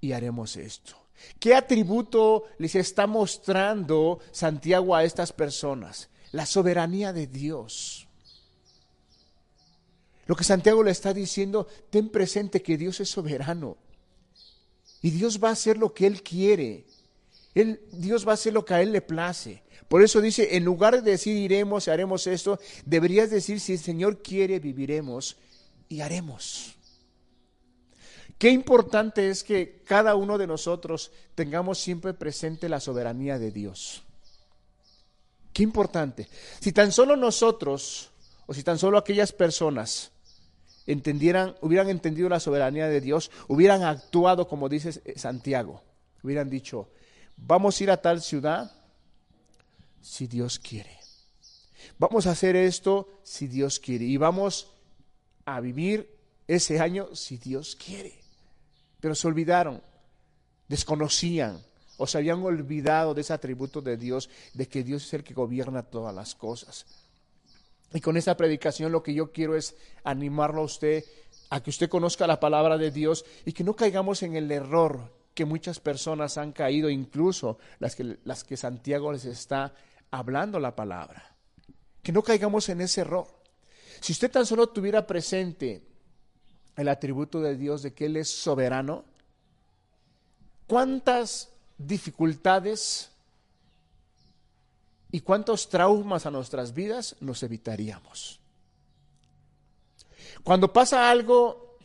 y 0.00 0.12
haremos 0.12 0.56
esto. 0.56 0.96
¿Qué 1.38 1.54
atributo 1.54 2.44
les 2.58 2.74
está 2.74 3.06
mostrando 3.06 4.20
Santiago 4.30 4.94
a 4.94 5.04
estas 5.04 5.32
personas? 5.32 6.08
La 6.34 6.46
soberanía 6.46 7.12
de 7.12 7.28
Dios. 7.28 8.08
Lo 10.26 10.34
que 10.34 10.42
Santiago 10.42 10.82
le 10.82 10.90
está 10.90 11.14
diciendo, 11.14 11.68
ten 11.90 12.08
presente 12.08 12.60
que 12.60 12.76
Dios 12.76 12.98
es 12.98 13.08
soberano. 13.08 13.76
Y 15.00 15.10
Dios 15.10 15.38
va 15.40 15.50
a 15.50 15.52
hacer 15.52 15.78
lo 15.78 15.94
que 15.94 16.08
Él 16.08 16.24
quiere. 16.24 16.86
Él, 17.54 17.80
Dios 17.92 18.26
va 18.26 18.32
a 18.32 18.34
hacer 18.34 18.52
lo 18.52 18.64
que 18.64 18.74
a 18.74 18.82
Él 18.82 18.90
le 18.90 19.00
place. 19.00 19.62
Por 19.86 20.02
eso 20.02 20.20
dice, 20.20 20.56
en 20.56 20.64
lugar 20.64 21.00
de 21.00 21.12
decir 21.12 21.36
iremos 21.36 21.86
y 21.86 21.92
haremos 21.92 22.26
esto, 22.26 22.58
deberías 22.84 23.30
decir, 23.30 23.60
si 23.60 23.74
el 23.74 23.78
Señor 23.78 24.20
quiere, 24.20 24.58
viviremos 24.58 25.36
y 25.88 26.00
haremos. 26.00 26.74
Qué 28.38 28.50
importante 28.50 29.30
es 29.30 29.44
que 29.44 29.82
cada 29.86 30.16
uno 30.16 30.36
de 30.36 30.48
nosotros 30.48 31.12
tengamos 31.36 31.78
siempre 31.78 32.12
presente 32.12 32.68
la 32.68 32.80
soberanía 32.80 33.38
de 33.38 33.52
Dios. 33.52 34.02
Qué 35.54 35.62
importante. 35.62 36.28
Si 36.58 36.72
tan 36.72 36.90
solo 36.90 37.14
nosotros, 37.14 38.10
o 38.44 38.52
si 38.52 38.64
tan 38.64 38.76
solo 38.76 38.98
aquellas 38.98 39.30
personas 39.32 40.10
entendieran, 40.84 41.54
hubieran 41.60 41.88
entendido 41.88 42.28
la 42.28 42.40
soberanía 42.40 42.88
de 42.88 43.00
Dios, 43.00 43.30
hubieran 43.46 43.84
actuado 43.84 44.48
como 44.48 44.68
dice 44.68 44.92
Santiago, 45.16 45.80
hubieran 46.24 46.50
dicho, 46.50 46.90
vamos 47.36 47.80
a 47.80 47.84
ir 47.84 47.90
a 47.92 48.02
tal 48.02 48.20
ciudad 48.20 48.72
si 50.02 50.26
Dios 50.26 50.58
quiere. 50.58 50.98
Vamos 51.98 52.26
a 52.26 52.32
hacer 52.32 52.56
esto 52.56 53.08
si 53.22 53.46
Dios 53.46 53.78
quiere. 53.78 54.06
Y 54.06 54.16
vamos 54.16 54.72
a 55.44 55.60
vivir 55.60 56.18
ese 56.48 56.80
año 56.80 57.14
si 57.14 57.36
Dios 57.36 57.76
quiere. 57.76 58.18
Pero 58.98 59.14
se 59.14 59.28
olvidaron, 59.28 59.80
desconocían 60.66 61.62
o 61.96 62.06
se 62.06 62.18
habían 62.18 62.42
olvidado 62.42 63.14
de 63.14 63.20
ese 63.20 63.32
atributo 63.32 63.80
de 63.80 63.96
Dios, 63.96 64.28
de 64.52 64.66
que 64.68 64.82
Dios 64.82 65.04
es 65.04 65.14
el 65.14 65.24
que 65.24 65.34
gobierna 65.34 65.82
todas 65.82 66.14
las 66.14 66.34
cosas. 66.34 66.86
Y 67.92 68.00
con 68.00 68.16
esta 68.16 68.36
predicación 68.36 68.90
lo 68.90 69.02
que 69.02 69.14
yo 69.14 69.30
quiero 69.30 69.54
es 69.56 69.76
animarlo 70.02 70.62
a 70.62 70.64
usted 70.64 71.04
a 71.50 71.62
que 71.62 71.70
usted 71.70 71.88
conozca 71.88 72.26
la 72.26 72.40
palabra 72.40 72.76
de 72.78 72.90
Dios 72.90 73.24
y 73.44 73.52
que 73.52 73.62
no 73.62 73.76
caigamos 73.76 74.24
en 74.24 74.34
el 74.34 74.50
error 74.50 75.12
que 75.34 75.44
muchas 75.44 75.78
personas 75.78 76.36
han 76.36 76.52
caído, 76.52 76.90
incluso 76.90 77.58
las 77.78 77.94
que, 77.94 78.18
las 78.24 78.42
que 78.42 78.56
Santiago 78.56 79.12
les 79.12 79.24
está 79.24 79.72
hablando 80.10 80.58
la 80.58 80.74
palabra. 80.74 81.36
Que 82.02 82.10
no 82.10 82.22
caigamos 82.22 82.68
en 82.68 82.80
ese 82.80 83.02
error. 83.02 83.28
Si 84.00 84.12
usted 84.12 84.30
tan 84.30 84.46
solo 84.46 84.68
tuviera 84.68 85.06
presente 85.06 85.82
el 86.76 86.88
atributo 86.88 87.40
de 87.40 87.56
Dios 87.56 87.82
de 87.82 87.94
que 87.94 88.06
Él 88.06 88.16
es 88.16 88.30
soberano, 88.30 89.04
¿cuántas 90.66 91.53
dificultades 91.78 93.10
y 95.10 95.20
cuántos 95.20 95.68
traumas 95.68 96.26
a 96.26 96.30
nuestras 96.30 96.74
vidas 96.74 97.16
nos 97.20 97.42
evitaríamos. 97.42 98.40
Cuando 100.42 100.72
pasa 100.72 101.10
algo 101.10 101.78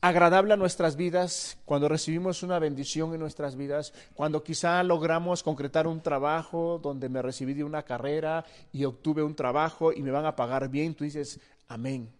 agradable 0.00 0.54
a 0.54 0.56
nuestras 0.56 0.96
vidas, 0.96 1.58
cuando 1.64 1.88
recibimos 1.88 2.42
una 2.42 2.58
bendición 2.58 3.12
en 3.12 3.20
nuestras 3.20 3.56
vidas, 3.56 3.92
cuando 4.14 4.42
quizá 4.42 4.82
logramos 4.82 5.42
concretar 5.42 5.86
un 5.86 6.00
trabajo 6.00 6.78
donde 6.82 7.08
me 7.08 7.20
recibí 7.20 7.54
de 7.54 7.64
una 7.64 7.82
carrera 7.82 8.44
y 8.72 8.84
obtuve 8.84 9.22
un 9.22 9.34
trabajo 9.34 9.92
y 9.92 10.02
me 10.02 10.10
van 10.10 10.26
a 10.26 10.36
pagar 10.36 10.68
bien, 10.68 10.94
tú 10.94 11.04
dices, 11.04 11.40
amén. 11.68 12.17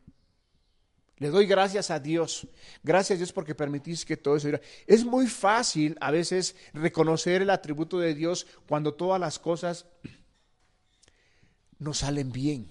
Le 1.18 1.30
doy 1.30 1.46
gracias 1.46 1.90
a 1.90 1.98
Dios. 1.98 2.46
Gracias 2.82 3.16
a 3.16 3.18
Dios 3.18 3.32
porque 3.32 3.54
permitís 3.54 4.04
que 4.04 4.16
todo 4.16 4.36
eso. 4.36 4.48
Es 4.86 5.04
muy 5.04 5.26
fácil 5.26 5.96
a 6.00 6.10
veces 6.10 6.54
reconocer 6.72 7.42
el 7.42 7.50
atributo 7.50 7.98
de 7.98 8.14
Dios 8.14 8.46
cuando 8.66 8.94
todas 8.94 9.20
las 9.20 9.38
cosas 9.38 9.86
nos 11.78 11.98
salen 11.98 12.30
bien. 12.30 12.70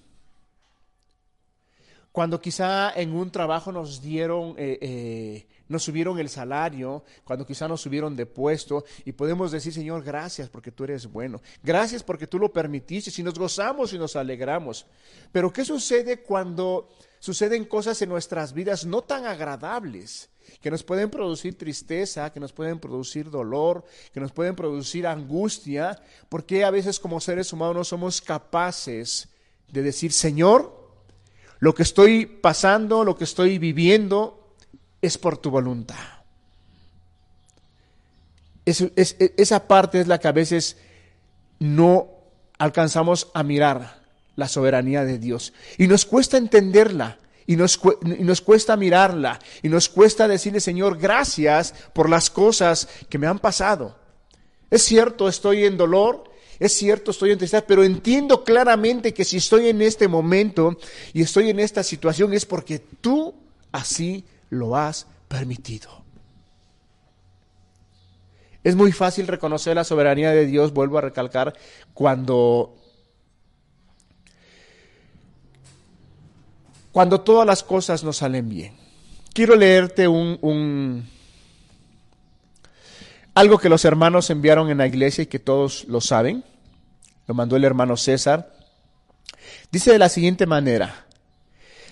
Cuando 2.10 2.40
quizá 2.40 2.92
en 2.94 3.14
un 3.14 3.30
trabajo 3.30 3.70
nos 3.70 4.00
dieron, 4.00 4.54
eh, 4.56 4.78
eh, 4.80 5.46
nos 5.68 5.84
subieron 5.84 6.18
el 6.18 6.28
salario, 6.28 7.04
cuando 7.22 7.46
quizá 7.46 7.68
nos 7.68 7.82
subieron 7.82 8.16
de 8.16 8.26
puesto 8.26 8.84
y 9.04 9.12
podemos 9.12 9.52
decir, 9.52 9.72
Señor, 9.72 10.02
gracias 10.02 10.48
porque 10.48 10.72
tú 10.72 10.84
eres 10.84 11.06
bueno. 11.06 11.40
Gracias 11.62 12.02
porque 12.02 12.26
tú 12.26 12.38
lo 12.38 12.50
permitiste 12.50 13.12
y 13.16 13.22
nos 13.22 13.38
gozamos 13.38 13.92
y 13.92 13.98
nos 13.98 14.16
alegramos. 14.16 14.86
Pero 15.30 15.52
¿qué 15.52 15.64
sucede 15.64 16.22
cuando 16.22 16.88
suceden 17.20 17.64
cosas 17.64 18.00
en 18.02 18.08
nuestras 18.08 18.52
vidas 18.52 18.84
no 18.84 19.02
tan 19.02 19.26
agradables, 19.26 20.30
que 20.60 20.70
nos 20.70 20.82
pueden 20.82 21.10
producir 21.10 21.56
tristeza, 21.56 22.32
que 22.32 22.40
nos 22.40 22.52
pueden 22.52 22.78
producir 22.78 23.30
dolor, 23.30 23.84
que 24.12 24.20
nos 24.20 24.32
pueden 24.32 24.56
producir 24.56 25.06
angustia, 25.06 26.00
porque 26.28 26.64
a 26.64 26.70
veces 26.70 26.98
como 26.98 27.20
seres 27.20 27.52
humanos 27.52 27.76
no 27.76 27.84
somos 27.84 28.20
capaces 28.20 29.28
de 29.70 29.82
decir, 29.82 30.12
Señor, 30.12 30.78
lo 31.58 31.74
que 31.74 31.82
estoy 31.82 32.26
pasando, 32.26 33.04
lo 33.04 33.16
que 33.16 33.24
estoy 33.24 33.58
viviendo, 33.58 34.54
es 35.02 35.18
por 35.18 35.38
tu 35.38 35.50
voluntad. 35.50 35.96
esa 38.64 39.66
parte 39.66 40.00
es 40.00 40.08
la 40.08 40.18
que 40.18 40.28
a 40.28 40.32
veces 40.32 40.76
no 41.58 42.08
alcanzamos 42.58 43.30
a 43.34 43.42
mirar 43.42 43.97
la 44.38 44.46
soberanía 44.46 45.04
de 45.04 45.18
Dios. 45.18 45.52
Y 45.78 45.88
nos 45.88 46.06
cuesta 46.06 46.36
entenderla, 46.36 47.18
y 47.44 47.56
nos, 47.56 47.76
cuesta 47.76 48.76
mirarla, 48.76 49.40
y 49.64 49.68
nos 49.68 49.88
cuesta 49.88 50.28
decirle, 50.28 50.60
Señor, 50.60 50.96
gracias 50.96 51.74
por 51.92 52.08
las 52.08 52.30
cosas 52.30 52.88
que 53.08 53.18
me 53.18 53.26
han 53.26 53.40
pasado. 53.40 53.98
Es 54.70 54.84
cierto, 54.84 55.28
estoy 55.28 55.64
en 55.64 55.76
dolor, 55.76 56.22
es 56.60 56.72
cierto, 56.72 57.10
estoy 57.10 57.32
en 57.32 57.38
tristeza, 57.38 57.66
pero 57.66 57.82
entiendo 57.82 58.44
claramente 58.44 59.12
que 59.12 59.24
si 59.24 59.38
estoy 59.38 59.70
en 59.70 59.82
este 59.82 60.06
momento 60.06 60.78
y 61.12 61.22
estoy 61.22 61.50
en 61.50 61.58
esta 61.58 61.82
situación 61.82 62.32
es 62.32 62.46
porque 62.46 62.78
tú 62.78 63.34
así 63.72 64.24
lo 64.50 64.76
has 64.76 65.08
permitido. 65.26 66.04
Es 68.62 68.76
muy 68.76 68.92
fácil 68.92 69.26
reconocer 69.26 69.74
la 69.74 69.82
soberanía 69.82 70.30
de 70.30 70.46
Dios, 70.46 70.72
vuelvo 70.72 70.98
a 70.98 71.00
recalcar, 71.00 71.54
cuando 71.92 72.76
cuando 76.98 77.20
todas 77.20 77.46
las 77.46 77.62
cosas 77.62 78.02
nos 78.02 78.16
salen 78.16 78.48
bien. 78.48 78.76
Quiero 79.32 79.54
leerte 79.54 80.08
un, 80.08 81.08
algo 83.34 83.58
que 83.58 83.68
los 83.68 83.84
hermanos 83.84 84.30
enviaron 84.30 84.68
en 84.68 84.78
la 84.78 84.88
iglesia 84.88 85.22
y 85.22 85.28
que 85.28 85.38
todos 85.38 85.84
lo 85.84 86.00
saben. 86.00 86.42
Lo 87.28 87.34
mandó 87.34 87.54
el 87.54 87.62
hermano 87.62 87.96
César. 87.96 88.52
Dice 89.70 89.92
de 89.92 90.00
la 90.00 90.08
siguiente 90.08 90.44
manera, 90.44 91.06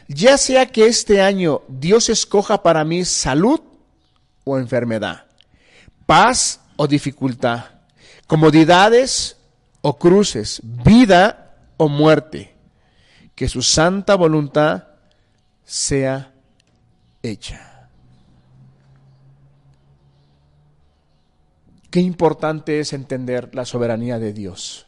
ya 0.09 0.37
sea 0.37 0.67
que 0.67 0.87
este 0.89 1.23
año 1.23 1.63
Dios 1.69 2.09
escoja 2.09 2.65
para 2.65 2.85
mí 2.85 3.05
salud 3.05 3.61
o 4.43 4.59
enfermedad, 4.59 5.27
paz 6.05 6.63
o 6.75 6.89
dificultad, 6.89 7.67
comodidades 8.27 9.37
o 9.83 9.99
cruces, 9.99 10.61
vida 10.65 11.55
o 11.77 11.89
muerte, 11.89 12.57
que 13.37 13.49
su 13.49 13.63
santa 13.63 14.17
voluntad 14.17 14.86
sea 15.67 16.33
hecha. 17.23 17.91
Qué 21.91 22.01
importante 22.01 22.81
es 22.81 22.93
entender 22.93 23.55
la 23.55 23.65
soberanía 23.65 24.19
de 24.19 24.33
Dios. 24.33 24.87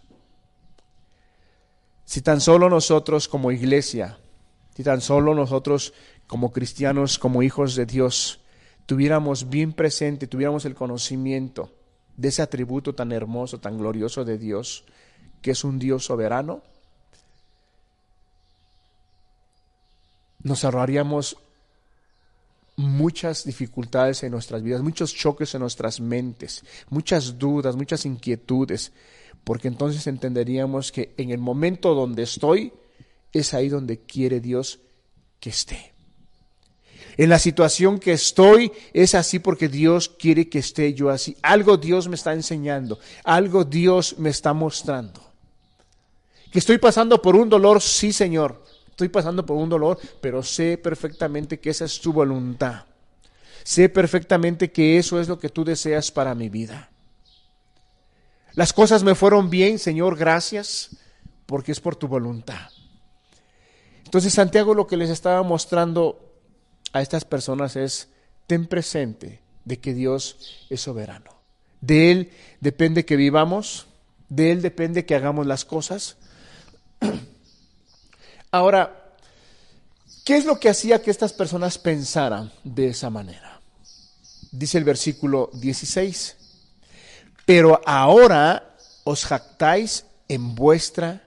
Si 2.05 2.23
tan 2.23 2.41
solo 2.41 2.71
nosotros 2.71 3.29
como 3.29 3.53
iglesia 3.53 4.19
Si 4.75 4.85
tan 4.85 5.01
solo 5.01 5.35
nosotros 5.35 5.93
como 6.29 6.53
cristianos, 6.53 7.19
como 7.19 7.43
hijos 7.43 7.75
de 7.75 7.85
Dios, 7.85 8.41
tuviéramos 8.87 9.51
bien 9.51 9.73
presente, 9.73 10.29
tuviéramos 10.29 10.65
el 10.65 10.77
conocimiento 10.77 11.73
de 12.17 12.29
ese 12.29 12.43
atributo 12.43 12.95
tan 12.95 13.11
hermoso, 13.11 13.59
tan 13.59 13.77
glorioso 13.77 14.25
de 14.25 14.39
Dios, 14.39 14.85
que 15.43 15.51
es 15.51 15.65
un 15.65 15.81
Dios 15.81 16.05
soberano, 16.05 16.63
nos 20.43 20.65
ahorraríamos 20.65 21.37
muchas 22.77 23.45
dificultades 23.45 24.23
en 24.23 24.31
nuestras 24.31 24.63
vidas, 24.63 24.83
muchos 24.83 25.13
choques 25.13 25.53
en 25.55 25.61
nuestras 25.61 26.01
mentes, 26.01 26.65
muchas 26.91 27.39
dudas, 27.39 27.75
muchas 27.75 28.07
inquietudes, 28.07 28.93
porque 29.43 29.69
entonces 29.69 30.07
entenderíamos 30.07 30.93
que 30.93 31.13
en 31.17 31.31
el 31.31 31.39
momento 31.39 31.95
donde 31.95 32.23
estoy, 32.23 32.73
es 33.33 33.53
ahí 33.53 33.69
donde 33.69 33.99
quiere 33.99 34.41
Dios 34.41 34.79
que 35.41 35.51
esté. 35.51 35.93
En 37.17 37.31
la 37.31 37.41
situación 37.41 37.99
que 37.99 38.13
estoy 38.13 38.71
es 38.93 39.17
así 39.17 39.41
porque 39.41 39.69
Dios 39.69 40.09
quiere 40.09 40.49
que 40.49 40.61
esté 40.61 40.95
yo 40.95 41.11
así. 41.11 41.37
Algo 41.43 41.77
Dios 41.77 42.09
me 42.09 42.15
está 42.15 42.33
enseñando, 42.33 43.01
algo 43.25 43.65
Dios 43.65 44.15
me 44.19 44.31
está 44.31 44.53
mostrando. 44.53 45.21
Que 46.53 46.61
estoy 46.61 46.79
pasando 46.79 47.21
por 47.21 47.35
un 47.35 47.49
dolor, 47.49 47.83
sí 47.83 48.13
Señor, 48.13 48.63
estoy 48.99 49.11
pasando 49.11 49.47
por 49.47 49.57
un 49.57 49.69
dolor, 49.69 49.97
pero 50.21 50.43
sé 50.43 50.77
perfectamente 50.77 51.61
que 51.61 51.71
esa 51.71 51.85
es 51.85 52.01
tu 52.01 52.13
voluntad. 52.13 52.83
Sé 53.63 53.89
perfectamente 53.89 54.73
que 54.73 54.99
eso 54.99 55.21
es 55.21 55.29
lo 55.29 55.39
que 55.39 55.51
tú 55.51 55.65
deseas 55.65 56.11
para 56.11 56.35
mi 56.35 56.49
vida. 56.49 56.91
Las 58.55 58.73
cosas 58.73 59.05
me 59.05 59.15
fueron 59.15 59.51
bien, 59.51 59.79
Señor, 59.79 60.17
gracias, 60.17 60.97
porque 61.47 61.71
es 61.71 61.79
por 61.79 61.95
tu 61.95 62.09
voluntad. 62.09 62.73
Entonces 64.05 64.35
Santiago 64.35 64.75
lo 64.75 64.89
que 64.89 64.97
les 64.97 65.11
estaba 65.11 65.45
mostrando 65.45 66.19
a 66.93 67.01
estas 67.01 67.25
personas 67.25 67.77
es, 67.77 68.09
ten 68.49 68.67
presente 68.67 69.41
de 69.65 69.79
que 69.79 69.95
Dios 69.95 70.67
es 70.71 70.81
soberano. 70.81 71.31
De 71.81 72.11
Él 72.11 72.33
depende 72.59 73.05
que 73.05 73.15
vivamos, 73.15 73.87
de 74.29 74.51
Él 74.51 74.61
depende 74.61 75.07
que 75.07 75.15
hagamos 75.15 75.47
las 75.47 75.65
cosas. 75.65 76.17
Ahora, 78.51 79.15
¿qué 80.25 80.37
es 80.37 80.45
lo 80.45 80.59
que 80.59 80.69
hacía 80.69 81.03
que 81.03 81.11
estas 81.11 81.33
personas 81.33 81.79
pensaran 81.79 82.53
de 82.65 82.89
esa 82.89 83.11
manera? 83.11 83.61
Dice 84.51 84.79
el 84.79 84.85
versículo 84.85 85.51
16, 85.55 86.37
pero 87.45 87.81
ahora 87.85 88.77
os 89.05 89.25
jactáis 89.25 90.05
en 90.29 90.55
vuestra 90.55 91.23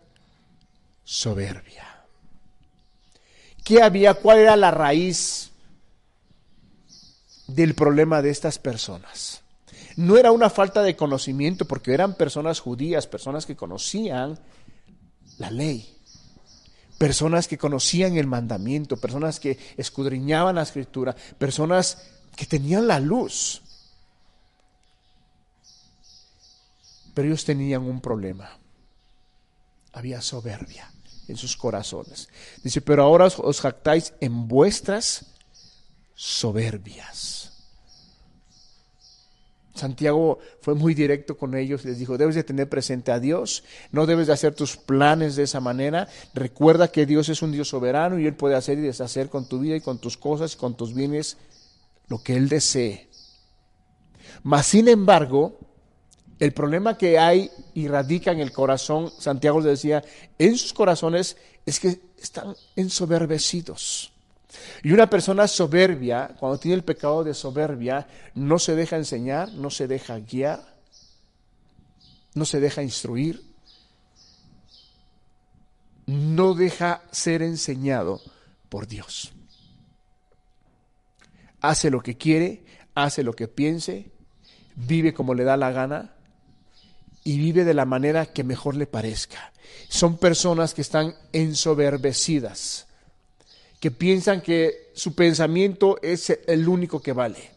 soberbia. 1.03 1.87
¿Qué 3.63 3.81
había? 3.81 4.15
¿Cuál 4.15 4.39
era 4.39 4.55
la 4.55 4.71
raíz 4.71 5.51
del 7.55 7.75
problema 7.75 8.21
de 8.21 8.29
estas 8.29 8.59
personas. 8.59 9.41
No 9.97 10.17
era 10.17 10.31
una 10.31 10.49
falta 10.49 10.81
de 10.81 10.95
conocimiento 10.95 11.65
porque 11.65 11.93
eran 11.93 12.15
personas 12.15 12.59
judías, 12.59 13.07
personas 13.07 13.45
que 13.45 13.55
conocían 13.55 14.39
la 15.37 15.51
ley, 15.51 15.97
personas 17.01 17.47
que 17.47 17.57
conocían 17.57 18.15
el 18.15 18.27
mandamiento, 18.27 18.95
personas 18.95 19.39
que 19.39 19.57
escudriñaban 19.75 20.53
la 20.53 20.61
escritura, 20.61 21.15
personas 21.15 21.97
que 22.35 22.45
tenían 22.45 22.85
la 22.85 22.99
luz. 22.99 23.63
Pero 27.15 27.27
ellos 27.27 27.43
tenían 27.43 27.81
un 27.81 28.01
problema. 28.01 28.55
Había 29.93 30.21
soberbia 30.21 30.91
en 31.27 31.37
sus 31.37 31.57
corazones. 31.57 32.29
Dice, 32.63 32.81
pero 32.81 33.01
ahora 33.01 33.25
os 33.25 33.61
jactáis 33.61 34.13
en 34.19 34.47
vuestras 34.47 35.25
soberbias. 36.13 37.40
Santiago 39.73 40.39
fue 40.61 40.75
muy 40.75 40.93
directo 40.93 41.37
con 41.37 41.55
ellos, 41.55 41.85
les 41.85 41.97
dijo, 41.97 42.17
debes 42.17 42.35
de 42.35 42.43
tener 42.43 42.67
presente 42.67 43.11
a 43.11 43.19
Dios, 43.19 43.63
no 43.91 44.05
debes 44.05 44.27
de 44.27 44.33
hacer 44.33 44.53
tus 44.53 44.75
planes 44.77 45.35
de 45.35 45.43
esa 45.43 45.59
manera, 45.59 46.07
recuerda 46.33 46.91
que 46.91 47.05
Dios 47.05 47.29
es 47.29 47.41
un 47.41 47.51
Dios 47.51 47.69
soberano 47.69 48.19
y 48.19 48.27
Él 48.27 48.35
puede 48.35 48.55
hacer 48.55 48.77
y 48.77 48.81
deshacer 48.81 49.29
con 49.29 49.47
tu 49.47 49.59
vida 49.59 49.75
y 49.75 49.81
con 49.81 49.99
tus 49.99 50.17
cosas 50.17 50.53
y 50.53 50.57
con 50.57 50.75
tus 50.75 50.93
bienes 50.93 51.37
lo 52.07 52.21
que 52.21 52.35
Él 52.35 52.49
desee. 52.49 53.09
Mas, 54.43 54.67
sin 54.67 54.87
embargo, 54.87 55.57
el 56.39 56.53
problema 56.53 56.97
que 56.97 57.19
hay 57.19 57.51
y 57.73 57.87
radica 57.87 58.31
en 58.31 58.39
el 58.39 58.51
corazón, 58.51 59.11
Santiago 59.19 59.59
les 59.59 59.79
decía, 59.79 60.03
en 60.37 60.57
sus 60.57 60.73
corazones 60.73 61.37
es 61.65 61.79
que 61.79 61.99
están 62.19 62.55
ensoberbecidos. 62.75 64.11
Y 64.83 64.91
una 64.91 65.09
persona 65.09 65.47
soberbia, 65.47 66.35
cuando 66.39 66.59
tiene 66.59 66.75
el 66.75 66.83
pecado 66.83 67.23
de 67.23 67.33
soberbia, 67.33 68.07
no 68.35 68.59
se 68.59 68.75
deja 68.75 68.97
enseñar, 68.97 69.51
no 69.53 69.69
se 69.69 69.87
deja 69.87 70.19
guiar, 70.19 70.61
no 72.33 72.45
se 72.45 72.59
deja 72.59 72.81
instruir, 72.81 73.43
no 76.05 76.53
deja 76.53 77.03
ser 77.11 77.41
enseñado 77.41 78.21
por 78.69 78.87
Dios. 78.87 79.31
Hace 81.61 81.91
lo 81.91 82.01
que 82.01 82.17
quiere, 82.17 82.65
hace 82.95 83.23
lo 83.23 83.33
que 83.33 83.47
piense, 83.47 84.11
vive 84.75 85.13
como 85.13 85.33
le 85.33 85.43
da 85.43 85.57
la 85.57 85.71
gana 85.71 86.15
y 87.23 87.37
vive 87.37 87.63
de 87.63 87.73
la 87.73 87.85
manera 87.85 88.25
que 88.25 88.43
mejor 88.43 88.75
le 88.75 88.87
parezca. 88.87 89.53
Son 89.89 90.17
personas 90.17 90.73
que 90.73 90.81
están 90.81 91.15
ensoberbecidas 91.33 92.87
que 93.81 93.89
piensan 93.89 94.41
que 94.41 94.91
su 94.93 95.15
pensamiento 95.15 95.97
es 96.03 96.29
el 96.45 96.69
único 96.69 97.01
que 97.01 97.13
vale, 97.13 97.49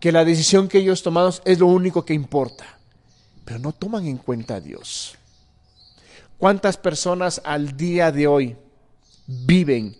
que 0.00 0.10
la 0.10 0.24
decisión 0.24 0.66
que 0.66 0.78
ellos 0.78 1.02
toman 1.02 1.30
es 1.44 1.58
lo 1.58 1.66
único 1.66 2.02
que 2.02 2.14
importa, 2.14 2.78
pero 3.44 3.58
no 3.58 3.72
toman 3.72 4.06
en 4.06 4.16
cuenta 4.16 4.56
a 4.56 4.60
Dios. 4.60 5.18
¿Cuántas 6.38 6.78
personas 6.78 7.42
al 7.44 7.76
día 7.76 8.10
de 8.10 8.26
hoy 8.26 8.56
viven 9.26 9.94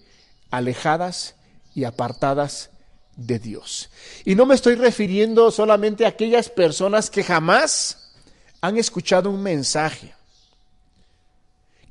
alejadas 0.50 1.34
y 1.74 1.84
apartadas 1.84 2.70
de 3.14 3.38
Dios? 3.38 3.90
Y 4.24 4.34
no 4.34 4.46
me 4.46 4.54
estoy 4.54 4.74
refiriendo 4.74 5.50
solamente 5.50 6.06
a 6.06 6.08
aquellas 6.08 6.48
personas 6.48 7.10
que 7.10 7.22
jamás 7.22 8.14
han 8.62 8.78
escuchado 8.78 9.28
un 9.28 9.42
mensaje 9.42 10.14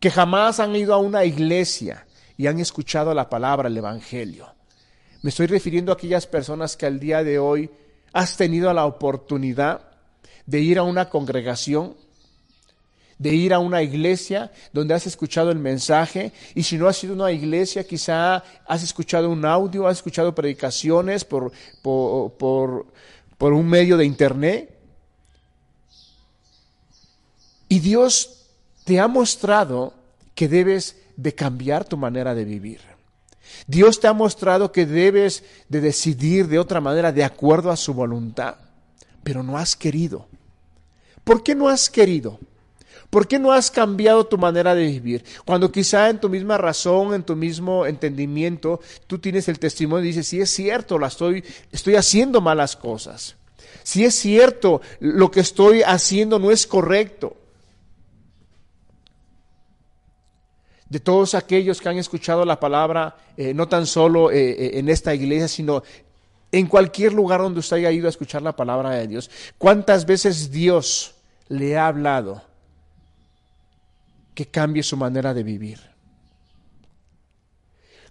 que 0.01 0.09
jamás 0.09 0.59
han 0.59 0.75
ido 0.75 0.95
a 0.95 0.97
una 0.97 1.23
iglesia 1.23 2.07
y 2.35 2.47
han 2.47 2.59
escuchado 2.59 3.13
la 3.13 3.29
palabra, 3.29 3.69
el 3.69 3.77
Evangelio. 3.77 4.47
Me 5.21 5.29
estoy 5.29 5.45
refiriendo 5.45 5.91
a 5.91 5.95
aquellas 5.95 6.25
personas 6.25 6.75
que 6.75 6.87
al 6.87 6.99
día 6.99 7.23
de 7.23 7.37
hoy 7.37 7.69
has 8.11 8.35
tenido 8.35 8.73
la 8.73 8.87
oportunidad 8.87 9.81
de 10.47 10.59
ir 10.59 10.79
a 10.79 10.83
una 10.83 11.07
congregación, 11.07 11.95
de 13.19 13.29
ir 13.29 13.53
a 13.53 13.59
una 13.59 13.83
iglesia 13.83 14.51
donde 14.73 14.95
has 14.95 15.05
escuchado 15.05 15.51
el 15.51 15.59
mensaje 15.59 16.31
y 16.55 16.63
si 16.63 16.79
no 16.79 16.87
has 16.87 16.97
sido 16.97 17.13
una 17.13 17.31
iglesia 17.31 17.83
quizá 17.83 18.43
has 18.65 18.81
escuchado 18.81 19.29
un 19.29 19.45
audio, 19.45 19.87
has 19.87 19.97
escuchado 19.97 20.33
predicaciones 20.33 21.23
por, 21.23 21.51
por, 21.83 22.33
por, 22.33 22.87
por 23.37 23.53
un 23.53 23.69
medio 23.69 23.97
de 23.97 24.05
internet. 24.05 24.75
Y 27.69 27.79
Dios 27.79 28.40
te 28.91 28.99
ha 28.99 29.07
mostrado 29.07 29.93
que 30.35 30.49
debes 30.49 30.97
de 31.15 31.33
cambiar 31.33 31.85
tu 31.85 31.95
manera 31.95 32.35
de 32.35 32.43
vivir. 32.43 32.81
Dios 33.65 34.01
te 34.01 34.07
ha 34.07 34.11
mostrado 34.11 34.73
que 34.73 34.85
debes 34.85 35.45
de 35.69 35.79
decidir 35.79 36.49
de 36.49 36.59
otra 36.59 36.81
manera 36.81 37.13
de 37.13 37.23
acuerdo 37.23 37.71
a 37.71 37.77
su 37.77 37.93
voluntad, 37.93 38.55
pero 39.23 39.43
no 39.43 39.57
has 39.57 39.77
querido. 39.77 40.27
¿Por 41.23 41.41
qué 41.41 41.55
no 41.55 41.69
has 41.69 41.89
querido? 41.89 42.37
¿Por 43.09 43.29
qué 43.29 43.39
no 43.39 43.53
has 43.53 43.71
cambiado 43.71 44.25
tu 44.25 44.37
manera 44.37 44.75
de 44.75 44.87
vivir? 44.87 45.23
Cuando 45.45 45.71
quizá 45.71 46.09
en 46.09 46.19
tu 46.19 46.27
misma 46.27 46.57
razón, 46.57 47.13
en 47.13 47.23
tu 47.23 47.37
mismo 47.37 47.85
entendimiento, 47.85 48.81
tú 49.07 49.19
tienes 49.19 49.47
el 49.47 49.57
testimonio 49.57 50.03
y 50.03 50.07
dices, 50.09 50.27
sí 50.27 50.41
es 50.41 50.49
cierto, 50.49 50.99
la 50.99 51.07
estoy, 51.07 51.45
estoy 51.71 51.95
haciendo 51.95 52.41
malas 52.41 52.75
cosas. 52.75 53.37
Si 53.83 54.03
es 54.03 54.15
cierto, 54.15 54.81
lo 54.99 55.31
que 55.31 55.39
estoy 55.39 55.81
haciendo 55.81 56.39
no 56.39 56.51
es 56.51 56.67
correcto. 56.67 57.37
De 60.91 60.99
todos 60.99 61.35
aquellos 61.35 61.79
que 61.79 61.87
han 61.87 61.97
escuchado 61.97 62.43
la 62.43 62.59
palabra, 62.59 63.15
eh, 63.37 63.53
no 63.53 63.65
tan 63.69 63.85
solo 63.85 64.29
eh, 64.29 64.49
eh, 64.49 64.71
en 64.73 64.89
esta 64.89 65.15
iglesia, 65.15 65.47
sino 65.47 65.83
en 66.51 66.67
cualquier 66.67 67.13
lugar 67.13 67.39
donde 67.39 67.61
usted 67.61 67.77
haya 67.77 67.91
ido 67.91 68.07
a 68.07 68.09
escuchar 68.09 68.41
la 68.41 68.57
palabra 68.57 68.89
de 68.89 69.07
Dios. 69.07 69.31
¿Cuántas 69.57 70.05
veces 70.05 70.51
Dios 70.51 71.15
le 71.47 71.77
ha 71.77 71.87
hablado 71.87 72.41
que 74.35 74.47
cambie 74.47 74.83
su 74.83 74.97
manera 74.97 75.33
de 75.33 75.43
vivir? 75.43 75.79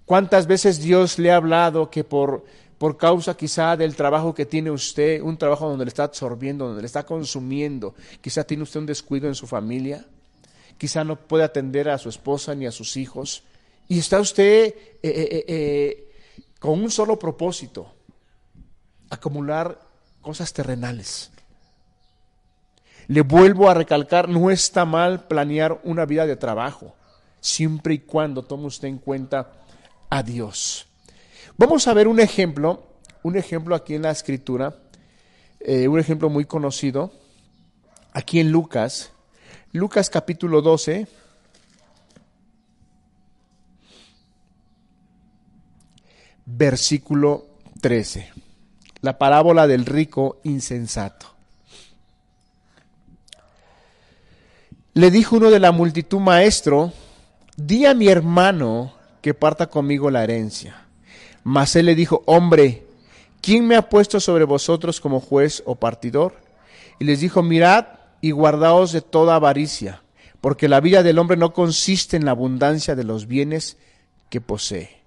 ¿Cuántas 0.06 0.46
veces 0.46 0.80
Dios 0.80 1.18
le 1.18 1.30
ha 1.32 1.36
hablado 1.36 1.90
que 1.90 2.02
por, 2.02 2.46
por 2.78 2.96
causa 2.96 3.36
quizá 3.36 3.76
del 3.76 3.94
trabajo 3.94 4.34
que 4.34 4.46
tiene 4.46 4.70
usted, 4.70 5.20
un 5.20 5.36
trabajo 5.36 5.68
donde 5.68 5.84
le 5.84 5.90
está 5.90 6.04
absorbiendo, 6.04 6.66
donde 6.66 6.80
le 6.80 6.86
está 6.86 7.04
consumiendo, 7.04 7.94
quizá 8.22 8.42
tiene 8.42 8.62
usted 8.62 8.80
un 8.80 8.86
descuido 8.86 9.28
en 9.28 9.34
su 9.34 9.46
familia? 9.46 10.06
Quizá 10.80 11.04
no 11.04 11.16
puede 11.16 11.44
atender 11.44 11.90
a 11.90 11.98
su 11.98 12.08
esposa 12.08 12.54
ni 12.54 12.64
a 12.64 12.72
sus 12.72 12.96
hijos, 12.96 13.44
Y 13.86 13.98
está 13.98 14.18
usted 14.18 14.68
eh, 14.68 14.98
eh, 15.02 15.44
eh, 15.48 16.12
con 16.58 16.80
un 16.80 16.90
solo 16.90 17.18
propósito, 17.18 17.92
acumular 19.10 19.78
cosas 20.22 20.52
terrenales. 20.54 21.32
Le 23.08 23.20
vuelvo 23.20 23.68
a 23.68 23.74
recalcar, 23.74 24.28
no 24.28 24.50
está 24.50 24.86
mal 24.86 25.26
planear 25.26 25.80
una 25.84 26.06
vida 26.06 26.24
de 26.24 26.36
trabajo, 26.36 26.94
siempre 27.40 27.94
y 27.94 27.98
cuando 27.98 28.44
tome 28.44 28.66
usted 28.66 28.88
en 28.88 28.98
cuenta 28.98 29.52
a 30.08 30.22
Dios. 30.22 30.86
Vamos 31.58 31.88
a 31.88 31.94
ver 31.94 32.08
un 32.08 32.20
ejemplo, 32.20 32.86
un 33.22 33.36
ejemplo 33.36 33.74
aquí 33.74 33.96
en 33.96 34.02
la 34.02 34.12
escritura, 34.12 34.76
un 35.60 35.98
ejemplo 35.98 36.30
muy 36.30 36.46
conocido, 36.46 37.12
aquí 38.12 38.40
en 38.40 38.50
Lucas, 38.50 39.12
Lucas 39.72 40.10
capítulo 40.10 40.62
12, 40.62 41.06
versículo 46.44 47.46
13. 47.80 48.32
La 49.02 49.16
parábola 49.16 49.68
del 49.68 49.86
rico 49.86 50.40
insensato. 50.42 51.26
Le 54.94 55.12
dijo 55.12 55.36
uno 55.36 55.50
de 55.50 55.60
la 55.60 55.70
multitud, 55.70 56.18
maestro, 56.18 56.92
di 57.56 57.86
a 57.86 57.94
mi 57.94 58.08
hermano 58.08 58.92
que 59.22 59.34
parta 59.34 59.68
conmigo 59.68 60.10
la 60.10 60.24
herencia. 60.24 60.84
Mas 61.44 61.76
él 61.76 61.86
le 61.86 61.94
dijo, 61.94 62.24
hombre, 62.26 62.88
¿quién 63.40 63.68
me 63.68 63.76
ha 63.76 63.88
puesto 63.88 64.18
sobre 64.18 64.42
vosotros 64.42 65.00
como 65.00 65.20
juez 65.20 65.62
o 65.64 65.76
partidor? 65.76 66.34
Y 66.98 67.04
les 67.04 67.20
dijo, 67.20 67.44
mirad 67.44 67.99
y 68.20 68.32
guardaos 68.32 68.92
de 68.92 69.00
toda 69.00 69.36
avaricia, 69.36 70.02
porque 70.40 70.68
la 70.68 70.80
vida 70.80 71.02
del 71.02 71.18
hombre 71.18 71.36
no 71.36 71.52
consiste 71.52 72.16
en 72.16 72.24
la 72.24 72.32
abundancia 72.32 72.94
de 72.94 73.04
los 73.04 73.26
bienes 73.26 73.76
que 74.28 74.40
posee. 74.40 75.00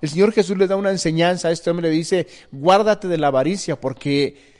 El 0.00 0.08
Señor 0.08 0.32
Jesús 0.32 0.58
le 0.58 0.66
da 0.66 0.76
una 0.76 0.90
enseñanza 0.90 1.48
a 1.48 1.52
este 1.52 1.70
hombre, 1.70 1.88
le 1.88 1.94
dice, 1.94 2.26
guárdate 2.50 3.06
de 3.06 3.18
la 3.18 3.28
avaricia, 3.28 3.80
porque, 3.80 4.52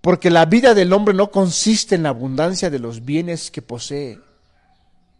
porque 0.00 0.30
la 0.30 0.46
vida 0.46 0.74
del 0.74 0.92
hombre 0.92 1.14
no 1.14 1.30
consiste 1.30 1.94
en 1.94 2.02
la 2.02 2.08
abundancia 2.08 2.70
de 2.70 2.80
los 2.80 3.04
bienes 3.04 3.52
que 3.52 3.62
posee. 3.62 4.18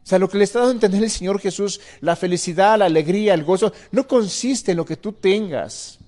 O 0.06 0.08
sea, 0.08 0.18
lo 0.18 0.28
que 0.28 0.38
le 0.38 0.44
está 0.44 0.60
dando 0.60 0.70
a 0.70 0.74
entender 0.74 1.02
el 1.02 1.10
Señor 1.10 1.40
Jesús, 1.40 1.80
la 2.00 2.14
felicidad, 2.16 2.78
la 2.78 2.84
alegría, 2.84 3.34
el 3.34 3.44
gozo, 3.44 3.72
no 3.92 4.06
consiste 4.06 4.72
en 4.72 4.76
lo 4.76 4.84
que 4.84 4.96
tú 4.96 5.12
tengas. 5.12 5.98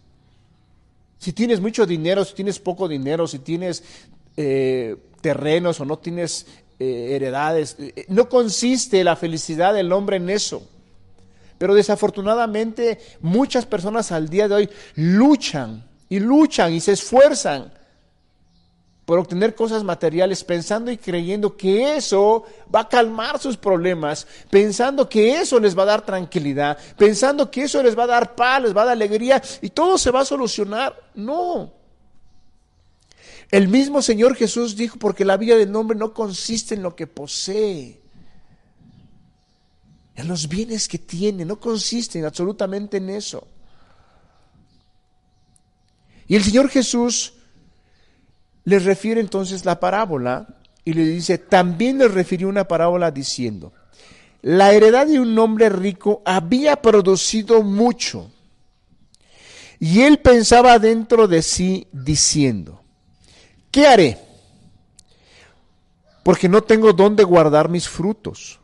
Si 1.18 1.33
tienes 1.33 1.61
mucho 1.61 1.85
dinero, 1.85 2.25
si 2.25 2.35
tienes 2.35 2.61
poco 2.61 2.87
dinero, 2.87 3.27
si 3.27 3.40
tienes 3.40 3.83
eh, 4.40 4.94
terrenos 5.20 5.81
o 5.81 5.85
no 5.85 5.98
tienes 5.98 6.46
eh, 6.79 7.16
heredades, 7.16 7.74
eh, 7.81 8.05
no 8.07 8.29
consiste 8.29 9.03
la 9.03 9.16
felicidad 9.16 9.74
del 9.74 9.90
hombre 9.90 10.18
en 10.18 10.31
eso. 10.31 10.62
Pero 11.59 11.74
desafortunadamente 11.74 13.01
muchas 13.20 13.66
personas 13.66 14.12
al 14.12 14.29
día 14.29 14.46
de 14.46 14.55
hoy 14.55 14.70
luchan 14.94 15.85
y 16.09 16.20
luchan 16.20 16.72
y 16.72 16.79
se 16.79 16.92
esfuerzan 16.92 17.72
por 19.05 19.18
obtener 19.18 19.57
cosas 19.57 19.83
materiales 19.83 20.44
pensando 20.44 20.92
y 20.92 20.98
creyendo 20.98 21.57
que 21.57 21.96
eso 21.96 22.44
va 22.72 22.83
a 22.83 22.88
calmar 22.88 23.40
sus 23.40 23.57
problemas, 23.57 24.24
pensando 24.48 25.09
que 25.09 25.40
eso 25.40 25.59
les 25.59 25.77
va 25.77 25.83
a 25.83 25.87
dar 25.87 26.07
tranquilidad, 26.07 26.79
pensando 26.96 27.51
que 27.51 27.64
eso 27.64 27.83
les 27.83 27.98
va 27.98 28.05
a 28.05 28.09
dar 28.09 28.37
paz, 28.37 28.62
les 28.62 28.77
va 28.77 28.83
a 28.83 28.85
dar 28.85 28.92
alegría 28.92 29.42
y 29.61 29.70
todo 29.70 29.98
se 29.98 30.12
va 30.12 30.20
a 30.20 30.24
solucionar. 30.24 30.94
No. 31.16 31.77
El 33.50 33.68
mismo 33.68 34.02
Señor 34.02 34.34
Jesús 34.37 34.76
dijo, 34.76 34.98
porque 34.98 35.24
la 35.24 35.37
vida 35.37 35.56
del 35.56 35.74
hombre 35.74 35.96
no 35.96 36.12
consiste 36.12 36.74
en 36.74 36.82
lo 36.82 36.94
que 36.94 37.06
posee, 37.06 38.00
en 40.16 40.28
los 40.28 40.48
bienes 40.48 40.88
que 40.88 40.98
tiene, 40.98 41.44
no 41.44 41.58
consisten 41.58 42.24
absolutamente 42.24 42.98
en 42.98 43.08
eso. 43.11 43.46
Y 46.26 46.37
el 46.37 46.44
Señor 46.44 46.68
Jesús 46.68 47.34
les 48.64 48.84
refiere 48.84 49.20
entonces 49.20 49.64
la 49.64 49.80
parábola 49.80 50.58
y 50.84 50.92
le 50.92 51.04
dice, 51.04 51.38
también 51.38 51.98
les 51.98 52.12
refirió 52.12 52.48
una 52.48 52.68
parábola 52.68 53.11
diciendo, 53.11 53.72
la 54.42 54.72
heredad 54.72 55.06
de 55.06 55.20
un 55.20 55.38
hombre 55.38 55.70
rico 55.70 56.22
había 56.24 56.82
producido 56.82 57.62
mucho. 57.62 58.30
Y 59.80 60.02
él 60.02 60.18
pensaba 60.18 60.78
dentro 60.78 61.28
de 61.28 61.40
sí 61.40 61.87
diciendo, 61.92 62.82
¿qué 63.70 63.87
haré? 63.87 64.18
Porque 66.22 66.48
no 66.48 66.62
tengo 66.62 66.92
dónde 66.92 67.24
guardar 67.24 67.68
mis 67.68 67.88
frutos 67.88 68.61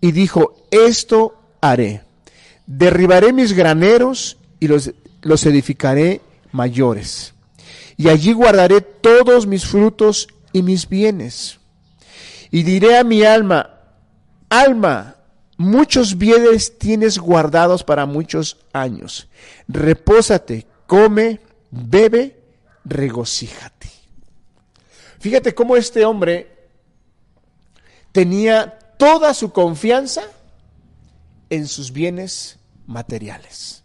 y 0.00 0.12
dijo, 0.12 0.66
esto 0.70 1.38
haré, 1.60 2.02
derribaré 2.66 3.32
mis 3.32 3.52
graneros 3.52 4.36
y 4.58 4.68
los, 4.68 4.92
los 5.22 5.46
edificaré 5.46 6.20
mayores, 6.50 7.34
y 7.96 8.08
allí 8.08 8.32
guardaré 8.32 8.80
todos 8.80 9.46
mis 9.46 9.64
frutos 9.64 10.28
y 10.52 10.62
mis 10.62 10.88
bienes. 10.88 11.60
Y 12.50 12.64
diré 12.64 12.98
a 12.98 13.04
mi 13.04 13.22
alma, 13.22 13.78
alma, 14.50 15.16
muchos 15.56 16.18
bienes 16.18 16.78
tienes 16.78 17.18
guardados 17.18 17.84
para 17.84 18.04
muchos 18.06 18.58
años. 18.72 19.28
Repósate, 19.68 20.66
come, 20.86 21.40
bebe, 21.70 22.36
regocíjate. 22.84 23.88
Fíjate 25.22 25.54
cómo 25.54 25.76
este 25.76 26.04
hombre 26.04 26.48
tenía 28.10 28.76
toda 28.96 29.34
su 29.34 29.52
confianza 29.52 30.24
en 31.48 31.68
sus 31.68 31.92
bienes 31.92 32.58
materiales. 32.88 33.84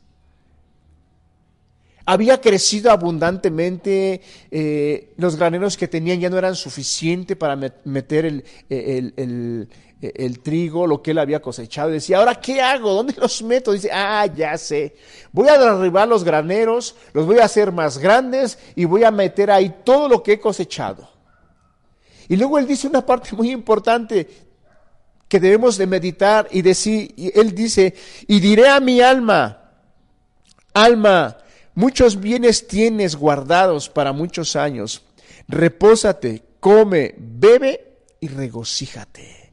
Había 2.07 2.41
crecido 2.41 2.89
abundantemente, 2.89 4.21
eh, 4.49 5.13
los 5.17 5.35
graneros 5.35 5.77
que 5.77 5.87
tenían 5.87 6.19
ya 6.19 6.31
no 6.31 6.39
eran 6.39 6.55
suficientes 6.55 7.37
para 7.37 7.55
meter 7.55 8.25
el, 8.25 8.43
el, 8.67 9.69
el, 10.01 10.39
trigo, 10.39 10.87
lo 10.87 11.03
que 11.03 11.11
él 11.11 11.19
había 11.19 11.39
cosechado. 11.39 11.91
Decía, 11.91 12.17
ahora, 12.17 12.33
¿qué 12.41 12.61
hago? 12.61 12.93
¿Dónde 12.95 13.13
los 13.15 13.43
meto? 13.43 13.73
Dice, 13.73 13.91
ah, 13.93 14.25
ya 14.25 14.57
sé. 14.57 14.95
Voy 15.31 15.49
a 15.49 15.59
derribar 15.59 16.07
los 16.07 16.23
graneros, 16.23 16.95
los 17.13 17.27
voy 17.27 17.37
a 17.37 17.45
hacer 17.45 17.71
más 17.71 17.99
grandes 17.99 18.57
y 18.75 18.85
voy 18.85 19.03
a 19.03 19.11
meter 19.11 19.51
ahí 19.51 19.71
todo 19.83 20.09
lo 20.09 20.23
que 20.23 20.33
he 20.33 20.39
cosechado. 20.39 21.16
Y 22.27 22.35
luego 22.35 22.57
él 22.59 22.67
dice 22.67 22.87
una 22.87 23.05
parte 23.05 23.35
muy 23.35 23.51
importante, 23.51 24.27
que 25.27 25.39
debemos 25.39 25.77
de 25.77 25.87
meditar 25.87 26.47
y 26.51 26.61
decir, 26.61 27.13
él 27.35 27.53
dice, 27.53 27.93
y 28.27 28.39
diré 28.39 28.69
a 28.69 28.79
mi 28.79 29.01
alma, 29.01 29.71
alma, 30.73 31.37
muchos 31.75 32.19
bienes 32.19 32.67
tienes 32.67 33.15
guardados 33.15 33.89
para 33.89 34.13
muchos 34.13 34.55
años, 34.55 35.03
repósate, 35.47 36.43
come, 36.59 37.13
bebe 37.17 37.99
y 38.19 38.29
regocíjate. 38.29 39.51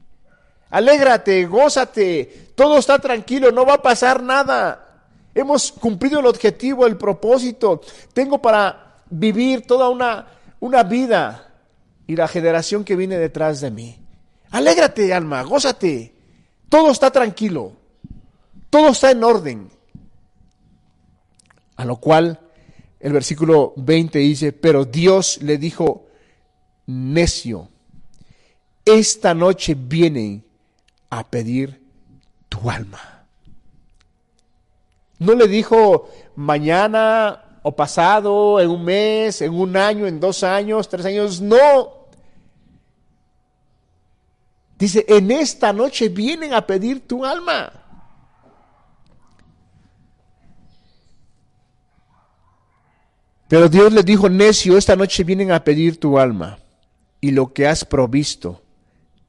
Alégrate, 0.71 1.47
gózate, 1.47 2.51
todo 2.55 2.79
está 2.79 2.99
tranquilo, 2.99 3.51
no 3.53 3.65
va 3.65 3.75
a 3.75 3.83
pasar 3.83 4.23
nada. 4.23 4.81
Hemos 5.35 5.73
cumplido 5.73 6.21
el 6.21 6.27
objetivo, 6.27 6.87
el 6.87 6.97
propósito. 6.97 7.81
Tengo 8.13 8.41
para 8.41 8.97
vivir 9.11 9.67
toda 9.67 9.89
una, 9.89 10.27
una 10.61 10.83
vida 10.83 11.54
y 12.07 12.17
la 12.17 12.29
generación 12.29 12.85
que 12.85 12.97
viene 12.97 13.19
detrás 13.19 13.61
de 13.61 13.71
mí. 13.71 13.99
Alégrate, 14.51 15.13
alma, 15.13 15.43
gózate. 15.43 16.15
Todo 16.69 16.91
está 16.91 17.11
tranquilo. 17.11 17.73
Todo 18.71 18.89
está 18.89 19.11
en 19.11 19.25
orden. 19.25 19.71
A 21.77 21.85
lo 21.85 21.97
cual 21.97 22.41
el 23.01 23.13
versículo 23.13 23.73
20 23.77 24.19
dice, 24.19 24.53
pero 24.53 24.85
Dios 24.85 25.43
le 25.43 25.59
dijo, 25.59 26.07
necio, 26.87 27.69
esta 28.85 29.35
noche 29.35 29.75
vienen 29.77 30.45
a 31.11 31.29
pedir 31.29 31.83
tu 32.49 32.71
alma. 32.71 33.27
No 35.19 35.35
le 35.35 35.49
dijo 35.49 36.11
mañana 36.37 37.44
o 37.67 37.75
pasado, 37.75 38.61
en 38.61 38.69
un 38.69 38.85
mes, 38.85 39.41
en 39.41 39.55
un 39.55 39.75
año, 39.75 40.07
en 40.07 40.21
dos 40.21 40.45
años, 40.45 40.87
tres 40.87 41.07
años, 41.07 41.41
no. 41.41 42.05
Dice, 44.79 45.03
en 45.09 45.31
esta 45.31 45.73
noche 45.73 46.11
vienen 46.11 46.53
a 46.53 46.67
pedir 46.67 47.09
tu 47.09 47.25
alma. 47.25 47.73
Pero 53.49 53.71
Dios 53.71 53.91
les 53.95 54.05
dijo, 54.05 54.29
necio, 54.29 54.77
esta 54.77 54.95
noche 54.95 55.25
vienen 55.25 55.51
a 55.51 55.65
pedir 55.65 55.99
tu 55.99 56.19
alma. 56.19 56.59
Y 57.23 57.31
lo 57.31 57.55
que 57.55 57.67
has 57.67 57.87
provisto, 57.87 58.63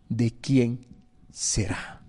¿de 0.09 0.33
quién 0.41 0.85
será? 1.31 2.01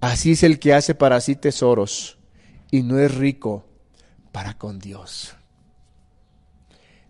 Así 0.00 0.32
es 0.32 0.42
el 0.42 0.58
que 0.58 0.74
hace 0.74 0.96
para 0.96 1.20
sí 1.20 1.36
tesoros 1.36 2.18
y 2.72 2.82
no 2.82 2.98
es 2.98 3.14
rico 3.14 3.67
para 4.38 4.54
con 4.54 4.78
Dios. 4.78 5.34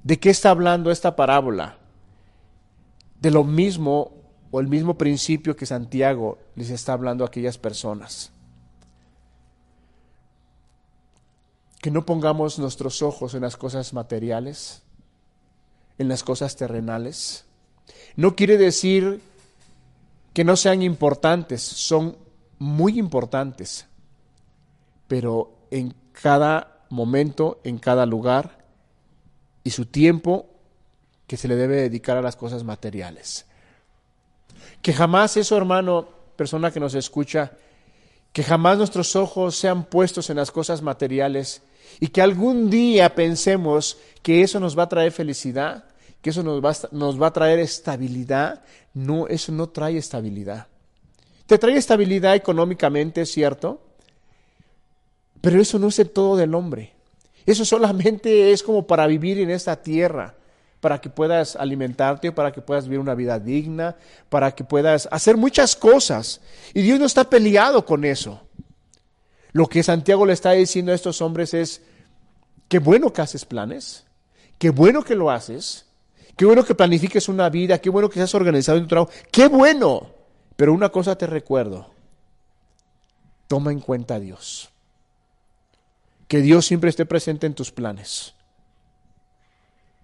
¿De 0.02 0.18
qué 0.18 0.30
está 0.30 0.48
hablando 0.48 0.90
esta 0.90 1.14
parábola? 1.14 1.76
de 3.20 3.30
lo 3.30 3.44
mismo 3.44 4.12
o 4.50 4.60
el 4.60 4.68
mismo 4.68 4.96
principio 4.96 5.54
que 5.54 5.66
Santiago 5.66 6.38
les 6.54 6.70
está 6.70 6.94
hablando 6.94 7.24
a 7.24 7.26
aquellas 7.26 7.58
personas. 7.58 8.32
Que 11.82 11.90
no 11.90 12.06
pongamos 12.06 12.58
nuestros 12.58 13.02
ojos 13.02 13.34
en 13.34 13.42
las 13.42 13.58
cosas 13.58 13.92
materiales, 13.92 14.82
en 15.98 16.08
las 16.08 16.22
cosas 16.22 16.56
terrenales. 16.56 17.44
No 18.16 18.36
quiere 18.36 18.56
decir 18.56 19.20
que 20.32 20.44
no 20.44 20.56
sean 20.56 20.80
importantes, 20.80 21.60
son 21.60 22.16
muy 22.58 22.98
importantes, 22.98 23.86
pero 25.08 25.52
en 25.70 25.94
cada 26.12 26.77
momento, 26.90 27.60
en 27.64 27.78
cada 27.78 28.06
lugar 28.06 28.64
y 29.64 29.70
su 29.70 29.86
tiempo 29.86 30.46
que 31.26 31.36
se 31.36 31.48
le 31.48 31.56
debe 31.56 31.76
dedicar 31.76 32.16
a 32.16 32.22
las 32.22 32.36
cosas 32.36 32.64
materiales. 32.64 33.46
Que 34.82 34.92
jamás 34.92 35.36
eso, 35.36 35.56
hermano, 35.56 36.08
persona 36.36 36.70
que 36.70 36.80
nos 36.80 36.94
escucha, 36.94 37.52
que 38.32 38.42
jamás 38.42 38.78
nuestros 38.78 39.16
ojos 39.16 39.56
sean 39.56 39.84
puestos 39.84 40.30
en 40.30 40.36
las 40.36 40.50
cosas 40.50 40.82
materiales 40.82 41.62
y 42.00 42.08
que 42.08 42.22
algún 42.22 42.70
día 42.70 43.14
pensemos 43.14 43.98
que 44.22 44.42
eso 44.42 44.60
nos 44.60 44.78
va 44.78 44.84
a 44.84 44.88
traer 44.88 45.12
felicidad, 45.12 45.84
que 46.22 46.30
eso 46.30 46.42
nos 46.42 46.64
va, 46.64 46.74
nos 46.92 47.20
va 47.20 47.28
a 47.28 47.32
traer 47.32 47.58
estabilidad. 47.58 48.62
No, 48.94 49.26
eso 49.28 49.52
no 49.52 49.68
trae 49.68 49.98
estabilidad. 49.98 50.66
Te 51.46 51.58
trae 51.58 51.76
estabilidad 51.76 52.34
económicamente, 52.34 53.24
cierto, 53.26 53.87
pero 55.40 55.60
eso 55.60 55.78
no 55.78 55.88
es 55.88 55.98
el 55.98 56.10
todo 56.10 56.36
del 56.36 56.54
hombre. 56.54 56.92
Eso 57.46 57.64
solamente 57.64 58.52
es 58.52 58.62
como 58.62 58.86
para 58.86 59.06
vivir 59.06 59.38
en 59.38 59.50
esta 59.50 59.76
tierra, 59.76 60.34
para 60.80 61.00
que 61.00 61.10
puedas 61.10 61.56
alimentarte, 61.56 62.32
para 62.32 62.52
que 62.52 62.60
puedas 62.60 62.84
vivir 62.84 63.00
una 63.00 63.14
vida 63.14 63.38
digna, 63.38 63.96
para 64.28 64.52
que 64.52 64.64
puedas 64.64 65.08
hacer 65.10 65.36
muchas 65.36 65.74
cosas. 65.74 66.40
Y 66.74 66.82
Dios 66.82 66.98
no 66.98 67.06
está 67.06 67.28
peleado 67.28 67.84
con 67.84 68.04
eso. 68.04 68.42
Lo 69.52 69.66
que 69.66 69.82
Santiago 69.82 70.26
le 70.26 70.34
está 70.34 70.52
diciendo 70.52 70.92
a 70.92 70.94
estos 70.94 71.20
hombres 71.22 71.54
es, 71.54 71.82
qué 72.68 72.78
bueno 72.78 73.12
que 73.12 73.22
haces 73.22 73.44
planes, 73.44 74.04
qué 74.58 74.70
bueno 74.70 75.02
que 75.02 75.14
lo 75.14 75.30
haces, 75.30 75.86
qué 76.36 76.44
bueno 76.44 76.64
que 76.64 76.74
planifiques 76.74 77.28
una 77.28 77.48
vida, 77.48 77.78
qué 77.78 77.90
bueno 77.90 78.08
que 78.08 78.16
seas 78.16 78.34
organizado 78.34 78.78
en 78.78 78.84
tu 78.84 78.88
trabajo, 78.88 79.10
qué 79.32 79.48
bueno. 79.48 80.10
Pero 80.54 80.72
una 80.72 80.90
cosa 80.90 81.16
te 81.16 81.26
recuerdo, 81.26 81.90
toma 83.46 83.72
en 83.72 83.80
cuenta 83.80 84.16
a 84.16 84.20
Dios. 84.20 84.70
Que 86.28 86.40
Dios 86.40 86.66
siempre 86.66 86.90
esté 86.90 87.06
presente 87.06 87.46
en 87.46 87.54
tus 87.54 87.72
planes. 87.72 88.34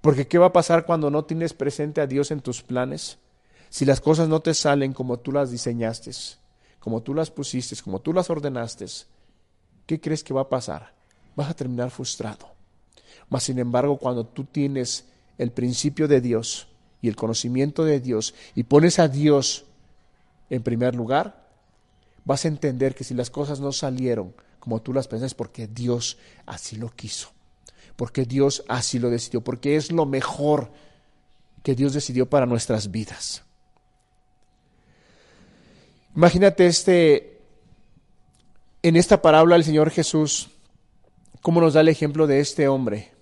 Porque 0.01 0.27
¿qué 0.27 0.39
va 0.39 0.47
a 0.47 0.53
pasar 0.53 0.85
cuando 0.85 1.11
no 1.11 1.25
tienes 1.25 1.53
presente 1.53 2.01
a 2.01 2.07
Dios 2.07 2.31
en 2.31 2.41
tus 2.41 2.63
planes? 2.63 3.19
Si 3.71 3.85
las 3.85 4.01
cosas 4.01 4.29
no 4.29 4.41
te 4.41 4.55
salen 4.55 4.93
como 4.93 5.19
tú 5.19 5.33
las 5.33 5.51
diseñaste, 5.51 6.11
como 6.79 7.03
tú 7.03 7.15
las 7.15 7.31
pusiste, 7.31 7.75
como 7.83 8.01
tú 8.01 8.13
las 8.13 8.31
ordenaste, 8.31 8.87
¿qué 9.87 10.01
crees 10.01 10.23
que 10.23 10.35
va 10.35 10.43
a 10.43 10.49
pasar? 10.49 10.95
Vas 11.37 11.51
a 11.51 11.55
terminar 11.55 11.91
frustrado. 11.91 12.49
Mas, 13.29 13.45
sin 13.45 13.59
embargo, 13.59 13.97
cuando 13.99 14.25
tú 14.25 14.45
tienes 14.45 15.07
el 15.39 15.51
principio 15.51 16.09
de 16.09 16.21
Dios 16.21 16.69
y 17.03 17.09
el 17.09 17.17
conocimiento 17.17 17.85
de 17.85 18.01
Dios 18.01 18.35
y 18.55 18.65
pones 18.65 18.99
a 18.99 19.09
Dios 19.09 19.65
en 20.51 20.63
primer 20.63 20.95
lugar, 20.95 21.49
vas 22.25 22.45
a 22.45 22.49
entender 22.49 22.95
que 22.95 23.05
si 23.05 23.15
las 23.15 23.31
cosas 23.31 23.61
no 23.61 23.73
salieron 23.73 24.35
como 24.65 24.81
tú 24.81 24.95
las 24.95 25.09
pensas, 25.09 25.35
porque 25.35 25.67
Dios 25.67 26.17
así 26.47 26.77
lo 26.77 26.89
quiso, 26.89 27.29
porque 27.97 28.25
Dios 28.25 28.65
así 28.67 28.99
lo 28.99 29.11
decidió, 29.11 29.43
porque 29.43 29.77
es 29.77 29.93
lo 29.93 30.07
mejor 30.07 30.73
que 31.63 31.75
Dios 31.75 31.93
decidió 31.93 32.31
para 32.31 32.47
nuestras 32.47 32.91
vidas. 32.91 33.43
Imagínate 36.17 36.67
este, 36.67 37.43
en 38.83 38.97
esta 38.97 39.21
parábola 39.21 39.57
el 39.57 39.65
Señor 39.65 39.91
Jesús, 39.91 40.49
cómo 41.43 41.61
nos 41.61 41.75
da 41.75 41.83
el 41.83 41.89
ejemplo 41.89 42.27
de 42.27 42.41
este 42.41 42.67
hombre 42.67 43.13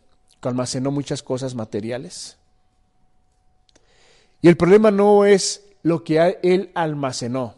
que 0.40 0.48
almacenó 0.48 0.92
muchas 0.92 1.24
cosas 1.24 1.56
materiales. 1.56 2.38
Y 4.40 4.46
el 4.46 4.56
problema 4.56 4.92
no 4.92 5.24
es 5.24 5.64
lo 5.82 6.04
que 6.04 6.38
él 6.44 6.70
almacenó. 6.74 7.56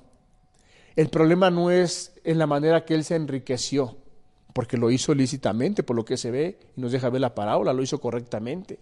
El 0.96 1.10
problema 1.10 1.50
no 1.50 1.70
es 1.70 2.13
en 2.24 2.38
la 2.38 2.46
manera 2.46 2.84
que 2.84 2.94
él 2.94 3.04
se 3.04 3.14
enriqueció, 3.14 3.96
porque 4.52 4.76
lo 4.76 4.90
hizo 4.90 5.14
lícitamente, 5.14 5.82
por 5.82 5.94
lo 5.94 6.04
que 6.04 6.16
se 6.16 6.30
ve, 6.30 6.58
y 6.76 6.80
nos 6.80 6.92
deja 6.92 7.10
ver 7.10 7.20
la 7.20 7.34
parábola, 7.34 7.72
lo 7.72 7.82
hizo 7.82 8.00
correctamente. 8.00 8.78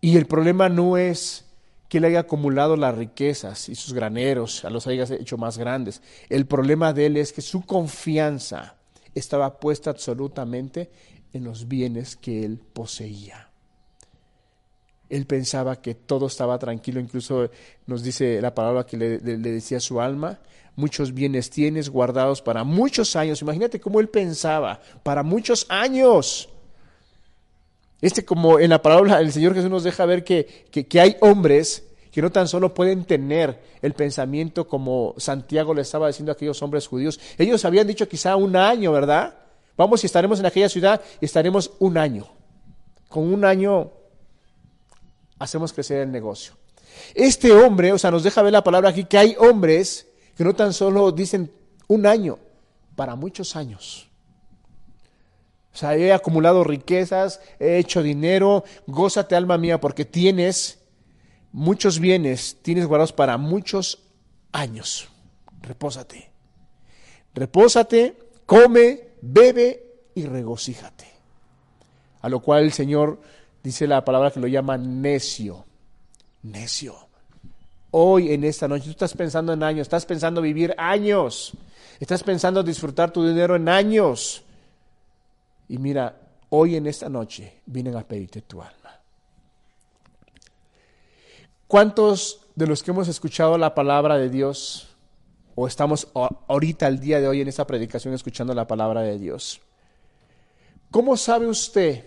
Y 0.00 0.16
el 0.16 0.26
problema 0.26 0.68
no 0.68 0.96
es 0.96 1.46
que 1.88 1.98
él 1.98 2.04
haya 2.04 2.20
acumulado 2.20 2.76
las 2.76 2.96
riquezas 2.96 3.68
y 3.68 3.74
sus 3.74 3.92
graneros, 3.92 4.64
a 4.64 4.70
los 4.70 4.86
haya 4.86 5.04
hecho 5.14 5.38
más 5.38 5.58
grandes. 5.58 6.02
El 6.28 6.46
problema 6.46 6.92
de 6.92 7.06
él 7.06 7.16
es 7.16 7.32
que 7.32 7.40
su 7.40 7.64
confianza 7.64 8.76
estaba 9.14 9.58
puesta 9.58 9.90
absolutamente 9.90 10.90
en 11.32 11.44
los 11.44 11.68
bienes 11.68 12.16
que 12.16 12.44
él 12.44 12.58
poseía. 12.58 13.53
Él 15.10 15.26
pensaba 15.26 15.76
que 15.76 15.94
todo 15.94 16.26
estaba 16.26 16.58
tranquilo, 16.58 16.98
incluso 16.98 17.50
nos 17.86 18.02
dice 18.02 18.40
la 18.40 18.54
palabra 18.54 18.84
que 18.86 18.96
le, 18.96 19.18
decía 19.18 19.78
su 19.80 20.00
alma, 20.00 20.38
muchos 20.76 21.12
bienes 21.12 21.50
tienes 21.50 21.90
guardados 21.90 22.40
para 22.40 22.64
muchos 22.64 23.14
años. 23.14 23.42
Imagínate 23.42 23.80
cómo 23.80 24.00
él 24.00 24.08
pensaba, 24.08 24.80
para 25.02 25.22
muchos 25.22 25.66
años. 25.68 26.48
Este 28.00 28.24
como 28.24 28.58
en 28.58 28.70
la 28.70 28.82
palabra 28.82 29.20
el 29.20 29.32
Señor 29.32 29.54
Jesús 29.54 29.70
nos 29.70 29.84
deja 29.84 30.04
ver 30.04 30.24
que, 30.24 30.66
que, 30.70 31.00
hay 31.00 31.16
hombres 31.20 31.84
que 32.10 32.20
no 32.20 32.30
tan 32.30 32.48
solo 32.48 32.74
pueden 32.74 33.04
tener 33.04 33.58
el 33.82 33.92
pensamiento 33.92 34.66
como 34.66 35.14
Santiago 35.16 35.74
le 35.74 35.82
estaba 35.82 36.08
diciendo 36.08 36.32
a 36.32 36.34
aquellos 36.34 36.62
hombres 36.62 36.86
judíos. 36.86 37.20
Ellos 37.38 37.64
habían 37.64 37.86
dicho 37.86 38.08
quizá 38.08 38.36
un 38.36 38.56
año, 38.56 38.92
¿verdad? 38.92 39.38
Vamos 39.76 40.02
y 40.02 40.06
estaremos 40.06 40.38
en 40.38 40.46
aquella 40.46 40.68
ciudad 40.68 41.00
y 41.20 41.24
estaremos 41.24 41.72
un 41.78 41.98
año. 41.98 42.26
Con 43.08 43.32
un 43.32 43.44
año 43.44 43.92
hacemos 45.38 45.72
crecer 45.72 46.00
el 46.00 46.12
negocio. 46.12 46.54
Este 47.14 47.52
hombre, 47.52 47.92
o 47.92 47.98
sea, 47.98 48.10
nos 48.10 48.22
deja 48.22 48.42
ver 48.42 48.52
la 48.52 48.64
palabra 48.64 48.90
aquí 48.90 49.04
que 49.04 49.18
hay 49.18 49.36
hombres 49.38 50.08
que 50.36 50.44
no 50.44 50.54
tan 50.54 50.72
solo 50.72 51.12
dicen 51.12 51.52
un 51.88 52.06
año, 52.06 52.38
para 52.96 53.14
muchos 53.14 53.56
años. 53.56 54.08
O 55.72 55.76
sea, 55.76 55.96
he 55.96 56.12
acumulado 56.12 56.62
riquezas, 56.62 57.40
he 57.58 57.78
hecho 57.78 58.02
dinero, 58.02 58.64
gózate 58.86 59.34
alma 59.34 59.58
mía 59.58 59.80
porque 59.80 60.04
tienes 60.04 60.78
muchos 61.50 61.98
bienes, 61.98 62.58
tienes 62.62 62.86
guardados 62.86 63.12
para 63.12 63.36
muchos 63.38 64.04
años. 64.52 65.08
Repósate. 65.62 66.30
Repósate, 67.34 68.16
come, 68.46 69.08
bebe 69.20 69.84
y 70.14 70.26
regocíjate. 70.26 71.06
A 72.22 72.28
lo 72.28 72.40
cual 72.40 72.64
el 72.64 72.72
Señor 72.72 73.20
dice 73.64 73.86
la 73.86 74.04
palabra 74.04 74.30
que 74.30 74.38
lo 74.38 74.46
llama 74.46 74.76
necio. 74.76 75.64
Necio. 76.42 76.94
Hoy 77.90 78.32
en 78.32 78.44
esta 78.44 78.68
noche 78.68 78.84
tú 78.84 78.90
estás 78.90 79.14
pensando 79.14 79.54
en 79.54 79.62
años, 79.62 79.82
estás 79.82 80.04
pensando 80.04 80.42
vivir 80.42 80.74
años, 80.76 81.54
estás 81.98 82.22
pensando 82.22 82.62
disfrutar 82.62 83.10
tu 83.10 83.26
dinero 83.26 83.56
en 83.56 83.68
años. 83.68 84.44
Y 85.68 85.78
mira, 85.78 86.14
hoy 86.50 86.76
en 86.76 86.86
esta 86.86 87.08
noche 87.08 87.62
vienen 87.64 87.96
a 87.96 88.02
pedirte 88.02 88.42
tu 88.42 88.60
alma. 88.60 89.00
¿Cuántos 91.66 92.42
de 92.54 92.66
los 92.66 92.82
que 92.82 92.90
hemos 92.90 93.08
escuchado 93.08 93.56
la 93.56 93.74
palabra 93.74 94.18
de 94.18 94.28
Dios 94.28 94.88
o 95.54 95.66
estamos 95.66 96.08
ahorita 96.48 96.86
el 96.86 97.00
día 97.00 97.20
de 97.20 97.28
hoy 97.28 97.40
en 97.40 97.48
esta 97.48 97.66
predicación 97.66 98.12
escuchando 98.12 98.52
la 98.54 98.66
palabra 98.66 99.00
de 99.00 99.18
Dios? 99.18 99.62
¿Cómo 100.90 101.16
sabe 101.16 101.46
usted 101.46 102.04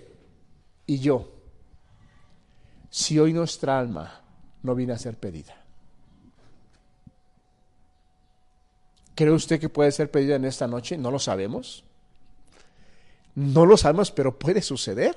y 0.86 1.00
yo 1.00 1.37
si 2.98 3.20
hoy 3.20 3.32
nuestra 3.32 3.78
alma 3.78 4.22
no 4.63 4.74
viene 4.74 4.94
a 4.94 4.98
ser 4.98 5.17
pedida? 5.17 5.56
¿Cree 9.13 9.30
usted 9.30 9.60
que 9.60 9.69
puede 9.69 9.92
ser 9.92 10.10
pedida 10.10 10.36
en 10.36 10.46
esta 10.46 10.65
noche? 10.65 10.98
No 10.98 11.12
lo 11.12 11.19
sabemos. 11.19 11.84
No 13.36 13.67
lo 13.67 13.78
sabemos, 13.78 14.10
pero 14.10 14.40
puede 14.40 14.63
suceder. 14.63 15.15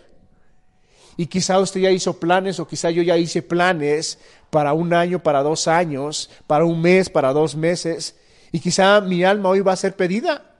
Y 1.16 1.24
quizá 1.24 1.58
usted 1.58 1.80
ya 1.80 1.90
hizo 1.90 2.20
planes 2.20 2.60
o 2.60 2.68
quizá 2.68 2.90
yo 2.90 3.02
ya 3.02 3.16
hice 3.16 3.40
planes 3.40 4.18
para 4.50 4.74
un 4.74 4.92
año, 4.92 5.22
para 5.22 5.42
dos 5.42 5.66
años, 5.66 6.28
para 6.46 6.66
un 6.66 6.82
mes, 6.82 7.08
para 7.08 7.32
dos 7.32 7.56
meses. 7.56 8.14
Y 8.52 8.60
quizá 8.60 9.00
mi 9.00 9.24
alma 9.24 9.48
hoy 9.48 9.60
va 9.60 9.72
a 9.72 9.76
ser 9.76 9.96
pedida. 9.96 10.54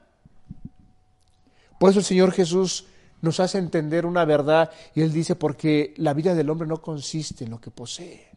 Por 1.79 1.91
eso 1.91 1.99
el 1.99 2.07
Señor 2.07 2.33
Jesús 2.33 2.87
nos 3.21 3.41
hace 3.41 3.59
entender 3.59 4.07
una 4.07 4.25
verdad 4.25 4.71
y 4.95 5.03
él 5.03 5.13
dice, 5.13 5.37
porque 5.37 5.95
la 5.97 6.15
vida 6.15 6.35
del 6.35 6.51
hombre 6.51 6.67
no 6.67 6.81
consiste 6.81 7.45
en 7.45 7.51
lo 7.51 7.61
que 7.61 7.71
posee. 7.71 8.29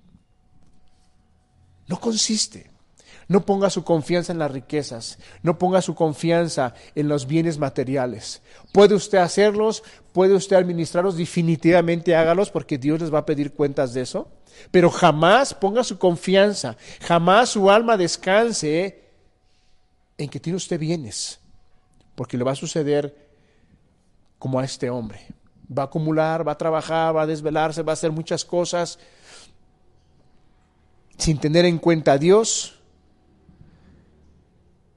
No 1.88 2.00
consiste. 2.00 2.72
No 3.28 3.46
ponga 3.46 3.70
su 3.70 3.84
confianza 3.84 4.34
en 4.34 4.40
las 4.40 4.52
riquezas, 4.52 5.18
no 5.44 5.58
ponga 5.58 5.82
su 5.82 5.96
confianza 5.96 6.74
en 6.94 7.08
los 7.08 7.26
bienes 7.26 7.58
materiales. 7.58 8.42
Puede 8.74 8.96
usted 8.96 9.20
hacerlos, 9.20 9.84
puede 10.12 10.34
usted 10.34 10.58
administrarlos, 10.58 11.16
definitivamente 11.16 12.16
hágalos 12.16 12.52
porque 12.52 12.78
Dios 12.78 13.00
les 13.00 13.14
va 13.14 13.20
a 13.20 13.26
pedir 13.26 13.54
cuentas 13.54 13.94
de 13.94 14.02
eso. 14.02 14.30
Pero 14.72 14.90
jamás 14.90 15.54
ponga 15.54 15.84
su 15.84 15.98
confianza, 15.98 16.78
jamás 17.02 17.50
su 17.50 17.72
alma 17.72 17.98
descanse 17.98 19.02
en 20.18 20.30
que 20.30 20.40
tiene 20.40 20.58
usted 20.58 20.80
bienes, 20.80 21.40
porque 22.16 22.38
le 22.38 22.44
va 22.44 22.52
a 22.52 22.56
suceder 22.56 23.33
como 24.44 24.60
a 24.60 24.66
este 24.66 24.90
hombre. 24.90 25.26
Va 25.72 25.84
a 25.84 25.86
acumular, 25.86 26.46
va 26.46 26.52
a 26.52 26.58
trabajar, 26.58 27.16
va 27.16 27.22
a 27.22 27.26
desvelarse, 27.26 27.82
va 27.82 27.94
a 27.94 28.00
hacer 28.00 28.12
muchas 28.12 28.44
cosas 28.44 29.00
sin 31.18 31.38
tener 31.38 31.64
en 31.64 31.78
cuenta 31.78 32.12
a 32.12 32.18
Dios 32.18 32.78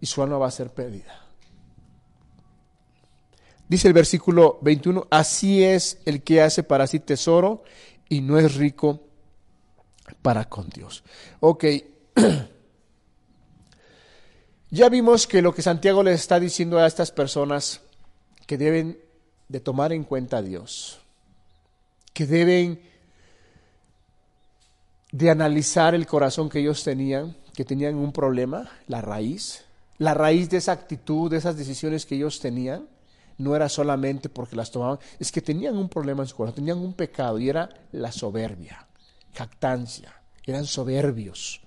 y 0.00 0.06
su 0.06 0.20
alma 0.20 0.36
va 0.36 0.48
a 0.48 0.50
ser 0.50 0.70
perdida. 0.70 1.26
Dice 3.68 3.86
el 3.86 3.94
versículo 3.94 4.58
21, 4.62 5.06
así 5.12 5.62
es 5.62 6.00
el 6.06 6.24
que 6.24 6.42
hace 6.42 6.64
para 6.64 6.88
sí 6.88 6.98
tesoro 6.98 7.62
y 8.08 8.22
no 8.22 8.40
es 8.40 8.56
rico 8.56 9.04
para 10.22 10.48
con 10.48 10.68
Dios. 10.70 11.04
Ok, 11.38 11.64
ya 14.70 14.88
vimos 14.88 15.28
que 15.28 15.40
lo 15.40 15.54
que 15.54 15.62
Santiago 15.62 16.02
le 16.02 16.14
está 16.14 16.40
diciendo 16.40 16.80
a 16.80 16.88
estas 16.88 17.12
personas 17.12 17.82
que 18.48 18.58
deben 18.58 19.05
de 19.48 19.60
tomar 19.60 19.92
en 19.92 20.04
cuenta 20.04 20.38
a 20.38 20.42
Dios, 20.42 20.98
que 22.12 22.26
deben 22.26 22.80
de 25.12 25.30
analizar 25.30 25.94
el 25.94 26.06
corazón 26.06 26.48
que 26.48 26.58
ellos 26.58 26.82
tenían, 26.82 27.36
que 27.54 27.64
tenían 27.64 27.94
un 27.94 28.12
problema, 28.12 28.70
la 28.86 29.00
raíz, 29.00 29.64
la 29.98 30.14
raíz 30.14 30.50
de 30.50 30.58
esa 30.58 30.72
actitud, 30.72 31.30
de 31.30 31.38
esas 31.38 31.56
decisiones 31.56 32.04
que 32.04 32.16
ellos 32.16 32.40
tenían, 32.40 32.86
no 33.38 33.54
era 33.54 33.68
solamente 33.68 34.28
porque 34.28 34.56
las 34.56 34.70
tomaban, 34.70 34.98
es 35.18 35.30
que 35.30 35.40
tenían 35.40 35.76
un 35.76 35.88
problema 35.88 36.22
en 36.22 36.28
su 36.28 36.36
corazón, 36.36 36.56
tenían 36.56 36.78
un 36.78 36.94
pecado 36.94 37.38
y 37.38 37.48
era 37.48 37.68
la 37.92 38.12
soberbia, 38.12 38.86
jactancia, 39.34 40.20
eran 40.44 40.64
soberbios. 40.64 41.60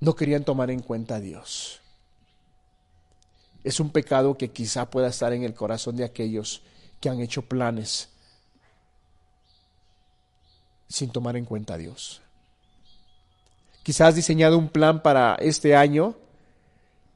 No 0.00 0.14
querían 0.14 0.44
tomar 0.44 0.70
en 0.70 0.80
cuenta 0.80 1.16
a 1.16 1.20
Dios. 1.20 1.80
Es 3.66 3.80
un 3.80 3.90
pecado 3.90 4.38
que 4.38 4.52
quizá 4.52 4.88
pueda 4.88 5.08
estar 5.08 5.32
en 5.32 5.42
el 5.42 5.52
corazón 5.52 5.96
de 5.96 6.04
aquellos 6.04 6.62
que 7.00 7.08
han 7.08 7.20
hecho 7.20 7.42
planes 7.42 8.08
sin 10.86 11.10
tomar 11.10 11.36
en 11.36 11.44
cuenta 11.44 11.74
a 11.74 11.76
Dios. 11.76 12.22
Quizás 13.82 14.10
has 14.10 14.14
diseñado 14.14 14.56
un 14.56 14.68
plan 14.68 15.02
para 15.02 15.34
este 15.40 15.74
año, 15.74 16.14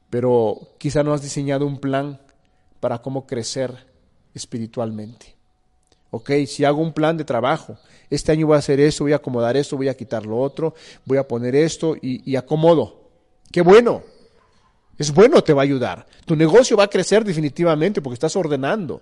pero 0.09 0.59
quizá 0.77 1.03
no 1.03 1.13
has 1.13 1.21
diseñado 1.21 1.65
un 1.65 1.79
plan 1.79 2.19
para 2.81 3.01
cómo 3.01 3.25
crecer 3.25 3.87
espiritualmente. 4.33 5.33
Ok, 6.09 6.31
si 6.47 6.65
hago 6.65 6.81
un 6.81 6.91
plan 6.91 7.15
de 7.15 7.23
trabajo, 7.23 7.77
este 8.09 8.33
año 8.33 8.47
voy 8.47 8.57
a 8.57 8.59
hacer 8.59 8.81
esto, 8.81 9.05
voy 9.05 9.13
a 9.13 9.23
acomodar 9.23 9.55
esto, 9.55 9.77
voy 9.77 9.87
a 9.87 9.95
quitar 9.95 10.25
lo 10.25 10.37
otro, 10.37 10.75
voy 11.05 11.17
a 11.17 11.25
poner 11.25 11.55
esto 11.55 11.95
y, 11.95 12.29
y 12.29 12.35
acomodo. 12.35 13.09
Qué 13.53 13.61
bueno. 13.61 14.03
Es 14.97 15.11
bueno, 15.13 15.43
te 15.43 15.53
va 15.53 15.61
a 15.61 15.63
ayudar. 15.63 16.05
Tu 16.25 16.35
negocio 16.35 16.77
va 16.77 16.85
a 16.85 16.89
crecer 16.89 17.23
definitivamente 17.23 18.01
porque 18.01 18.15
estás 18.15 18.35
ordenando. 18.35 19.01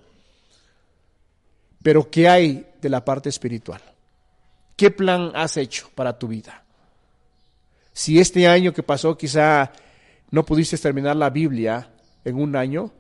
Pero 1.82 2.10
¿qué 2.10 2.28
hay 2.28 2.68
de 2.82 2.90
la 2.90 3.04
parte 3.04 3.30
espiritual? 3.30 3.82
¿Qué 4.76 4.92
plan 4.92 5.32
has 5.36 5.58
hecho 5.58 5.90
para 5.96 6.18
tu 6.18 6.28
vida? 6.28 6.64
Si 7.92 8.20
este 8.20 8.48
año 8.48 8.74
que 8.74 8.84
pasó 8.84 9.18
quizá 9.18 9.72
no 10.32 10.46
pudiste 10.46 10.78
terminar 10.78 11.16
la 11.16 11.30
Biblia 11.30 11.90
en 12.24 12.36
un 12.36 12.56
año, 12.56 12.92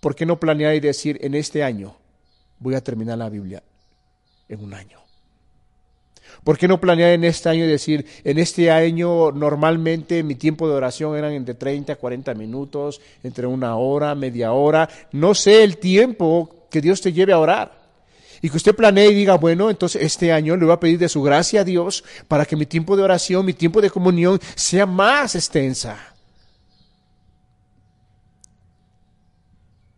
¿por 0.00 0.14
qué 0.14 0.26
no 0.26 0.38
planear 0.38 0.74
y 0.74 0.80
decir 0.80 1.18
en 1.22 1.34
este 1.34 1.62
año 1.62 1.96
voy 2.58 2.74
a 2.74 2.82
terminar 2.82 3.18
la 3.18 3.28
Biblia 3.28 3.62
en 4.48 4.62
un 4.62 4.74
año? 4.74 5.05
¿Por 6.44 6.58
qué 6.58 6.68
no 6.68 6.80
planear 6.80 7.10
en 7.10 7.24
este 7.24 7.48
año 7.48 7.64
y 7.64 7.68
decir, 7.68 8.06
en 8.24 8.38
este 8.38 8.70
año 8.70 9.32
normalmente 9.32 10.22
mi 10.22 10.34
tiempo 10.34 10.68
de 10.68 10.74
oración 10.74 11.16
eran 11.16 11.32
entre 11.32 11.54
30 11.54 11.94
a 11.94 11.96
40 11.96 12.34
minutos, 12.34 13.00
entre 13.22 13.46
una 13.46 13.76
hora, 13.76 14.14
media 14.14 14.52
hora, 14.52 14.88
no 15.12 15.34
sé 15.34 15.64
el 15.64 15.78
tiempo 15.78 16.66
que 16.70 16.80
Dios 16.80 17.00
te 17.00 17.12
lleve 17.12 17.32
a 17.32 17.38
orar? 17.38 17.86
y 18.42 18.50
que 18.50 18.56
usted 18.58 18.74
planee 18.74 19.08
y 19.08 19.14
diga, 19.14 19.36
bueno, 19.36 19.70
entonces 19.70 20.02
este 20.02 20.30
año 20.30 20.56
le 20.56 20.66
voy 20.66 20.74
a 20.74 20.80
pedir 20.80 20.98
de 20.98 21.08
su 21.08 21.22
gracia 21.22 21.62
a 21.62 21.64
Dios 21.64 22.04
para 22.28 22.44
que 22.44 22.54
mi 22.54 22.66
tiempo 22.66 22.96
de 22.96 23.02
oración, 23.02 23.46
mi 23.46 23.54
tiempo 23.54 23.80
de 23.80 23.90
comunión 23.90 24.38
sea 24.54 24.86
más 24.86 25.34
extensa. 25.34 26.15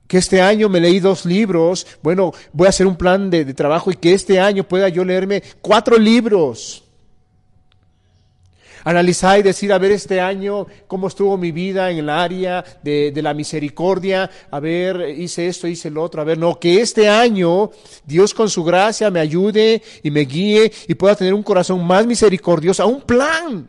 Que 0.08 0.16
este 0.16 0.40
año 0.40 0.70
me 0.70 0.80
leí 0.80 1.00
dos 1.00 1.26
libros, 1.26 1.86
bueno, 2.02 2.32
voy 2.54 2.66
a 2.66 2.70
hacer 2.70 2.86
un 2.86 2.96
plan 2.96 3.28
de, 3.28 3.44
trabajo 3.52 3.90
y 3.90 3.94
que 3.94 4.14
este 4.14 4.40
año 4.40 4.64
pueda 4.64 4.88
yo 4.88 5.04
leerme 5.04 5.42
cuatro 5.60 5.98
libros. 5.98 6.82
Analizar 8.84 9.38
y 9.38 9.42
decir, 9.42 9.70
a 9.70 9.76
ver, 9.76 9.92
este 9.92 10.18
año, 10.18 10.66
cómo 10.86 11.08
estuvo 11.08 11.36
mi 11.36 11.52
vida 11.52 11.90
en 11.90 11.98
el 11.98 12.08
área 12.08 12.64
de, 12.82 13.12
la 13.16 13.34
misericordia, 13.34 14.30
a 14.50 14.60
ver, 14.60 15.14
hice 15.18 15.46
esto, 15.46 15.68
hice 15.68 15.90
lo 15.90 16.02
otro, 16.02 16.22
a 16.22 16.24
ver, 16.24 16.38
no, 16.38 16.58
que 16.58 16.80
este 16.80 17.06
año 17.06 17.70
Dios 18.06 18.32
con 18.32 18.48
su 18.48 18.64
gracia 18.64 19.10
me 19.10 19.20
ayude 19.20 19.82
y 20.02 20.10
me 20.10 20.20
guíe 20.20 20.72
y 20.86 20.94
pueda 20.94 21.16
tener 21.16 21.34
un 21.34 21.42
corazón 21.42 21.86
más 21.86 22.06
misericordioso, 22.06 22.82
a 22.82 22.86
un 22.86 23.02
plan 23.02 23.68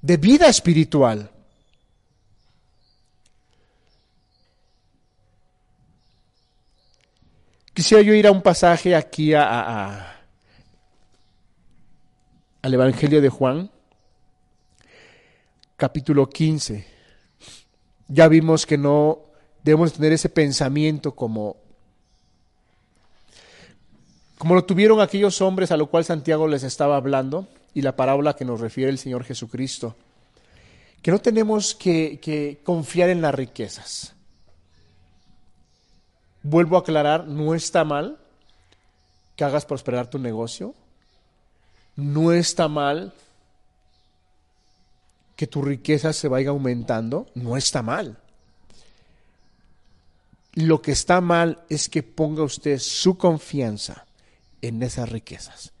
de 0.00 0.16
vida 0.16 0.48
espiritual. 0.48 1.28
Quisiera 7.80 8.02
yo 8.02 8.12
ir 8.12 8.26
a 8.26 8.30
un 8.30 8.42
pasaje 8.42 8.94
aquí 8.94 9.32
a 9.32 10.18
al 12.60 12.74
Evangelio 12.74 13.22
de 13.22 13.30
Juan, 13.30 13.70
capítulo 15.78 16.28
15. 16.28 16.84
Ya 18.08 18.28
vimos 18.28 18.66
que 18.66 18.76
no 18.76 19.20
debemos 19.64 19.94
tener 19.94 20.12
ese 20.12 20.28
pensamiento 20.28 21.12
como, 21.12 21.56
como 24.36 24.54
lo 24.54 24.66
tuvieron 24.66 25.00
aquellos 25.00 25.40
hombres 25.40 25.70
a 25.70 25.78
lo 25.78 25.86
cual 25.86 26.04
Santiago 26.04 26.46
les 26.48 26.64
estaba 26.64 26.96
hablando 26.96 27.48
y 27.72 27.80
la 27.80 27.96
parábola 27.96 28.36
que 28.36 28.44
nos 28.44 28.60
refiere 28.60 28.90
el 28.90 28.98
Señor 28.98 29.24
Jesucristo. 29.24 29.96
Que 31.00 31.10
no 31.10 31.18
tenemos 31.18 31.74
que, 31.74 32.20
que 32.20 32.60
confiar 32.62 33.08
en 33.08 33.22
las 33.22 33.34
riquezas. 33.34 34.19
Vuelvo 36.42 36.76
a 36.76 36.80
aclarar, 36.80 37.26
no 37.26 37.54
está 37.54 37.84
mal 37.84 38.18
que 39.36 39.44
hagas 39.44 39.66
prosperar 39.66 40.08
tu 40.08 40.18
negocio, 40.18 40.74
no 41.96 42.32
está 42.32 42.68
mal 42.68 43.12
que 45.36 45.46
tu 45.46 45.62
riqueza 45.62 46.12
se 46.12 46.28
vaya 46.28 46.50
aumentando, 46.50 47.26
no 47.34 47.56
está 47.56 47.82
mal. 47.82 48.18
Lo 50.54 50.82
que 50.82 50.92
está 50.92 51.20
mal 51.20 51.64
es 51.68 51.88
que 51.88 52.02
ponga 52.02 52.42
usted 52.42 52.78
su 52.78 53.16
confianza 53.16 54.06
en 54.60 54.82
esas 54.82 55.08
riquezas. 55.08 55.72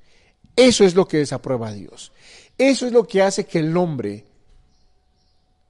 Eso 0.56 0.84
es 0.84 0.94
lo 0.94 1.06
que 1.06 1.18
desaprueba 1.18 1.72
Dios. 1.72 2.12
Eso 2.56 2.86
es 2.86 2.92
lo 2.92 3.06
que 3.06 3.22
hace 3.22 3.46
que 3.46 3.58
el 3.58 3.76
hombre 3.76 4.24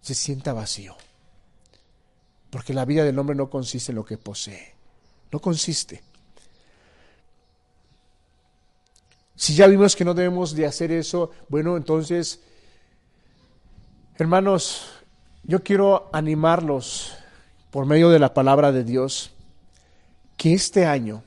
se 0.01 0.15
sienta 0.15 0.53
vacío. 0.53 0.97
Porque 2.51 2.75
la 2.75 2.85
vida 2.85 3.05
del 3.05 3.19
hombre 3.19 3.37
no 3.37 3.49
consiste 3.49 3.93
en 3.93 3.97
lo 3.97 4.05
que 4.05 4.19
posee. 4.19 4.75
No 5.33 5.41
consiste. 5.41 6.03
Si 9.37 9.55
ya 9.55 9.67
vimos 9.67 9.97
que 9.97 10.05
no 10.05 10.13
debemos 10.13 10.55
de 10.55 10.67
hacer 10.67 10.93
eso, 10.93 11.31
bueno, 11.49 11.77
entonces, 11.77 12.41
hermanos, 14.19 14.91
yo 15.45 15.63
quiero 15.63 16.11
animarlos 16.13 17.17
por 17.71 17.87
medio 17.87 18.11
de 18.11 18.19
la 18.19 18.35
palabra 18.35 18.71
de 18.73 18.85
Dios, 18.85 19.31
que 20.37 20.53
este 20.53 20.85
año 20.85 21.23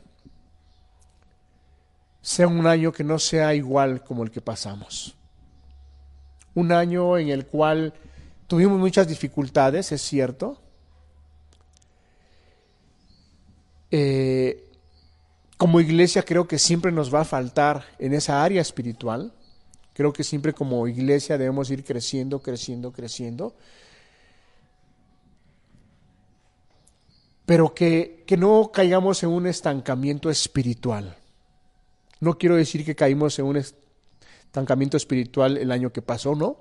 sea 2.21 2.47
un 2.47 2.65
año 2.67 2.91
que 2.91 3.03
no 3.03 3.19
sea 3.19 3.53
igual 3.53 4.03
como 4.03 4.23
el 4.23 4.31
que 4.31 4.41
pasamos. 4.41 5.15
Un 6.55 6.71
año 6.71 7.17
en 7.17 7.29
el 7.29 7.45
cual 7.45 7.93
tuvimos 8.47 8.79
muchas 8.79 9.07
dificultades, 9.07 9.91
es 9.91 10.01
cierto. 10.01 10.62
Eh, 13.95 14.71
como 15.55 15.79
iglesia 15.79 16.23
creo 16.23 16.47
que 16.47 16.57
siempre 16.57 16.91
nos 16.91 17.13
va 17.13 17.21
a 17.21 17.25
faltar 17.25 17.85
en 17.99 18.15
esa 18.15 18.43
área 18.43 18.59
espiritual. 18.59 19.31
Creo 19.93 20.11
que 20.11 20.23
siempre 20.23 20.51
como 20.51 20.87
iglesia 20.87 21.37
debemos 21.37 21.69
ir 21.69 21.83
creciendo, 21.83 22.39
creciendo, 22.39 22.91
creciendo. 22.91 23.55
Pero 27.45 27.75
que, 27.75 28.23
que 28.25 28.35
no 28.35 28.71
caigamos 28.73 29.21
en 29.21 29.29
un 29.29 29.45
estancamiento 29.45 30.31
espiritual. 30.31 31.15
No 32.19 32.39
quiero 32.39 32.55
decir 32.55 32.83
que 32.83 32.95
caímos 32.95 33.37
en 33.37 33.45
un 33.45 33.57
estancamiento 33.57 34.97
espiritual 34.97 35.57
el 35.57 35.71
año 35.71 35.93
que 35.93 36.01
pasó, 36.01 36.33
¿no? 36.33 36.57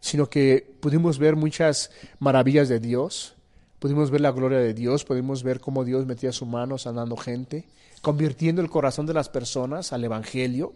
Sino 0.00 0.28
que 0.28 0.74
pudimos 0.80 1.20
ver 1.20 1.36
muchas 1.36 1.92
maravillas 2.18 2.68
de 2.68 2.80
Dios, 2.80 3.36
pudimos 3.82 4.12
ver 4.12 4.20
la 4.20 4.30
gloria 4.30 4.60
de 4.60 4.74
Dios, 4.74 5.04
pudimos 5.04 5.42
ver 5.42 5.58
cómo 5.58 5.84
Dios 5.84 6.06
metía 6.06 6.30
su 6.30 6.46
mano 6.46 6.78
sanando 6.78 7.16
gente, 7.16 7.68
convirtiendo 8.00 8.62
el 8.62 8.70
corazón 8.70 9.06
de 9.06 9.12
las 9.12 9.28
personas 9.28 9.92
al 9.92 10.04
Evangelio, 10.04 10.72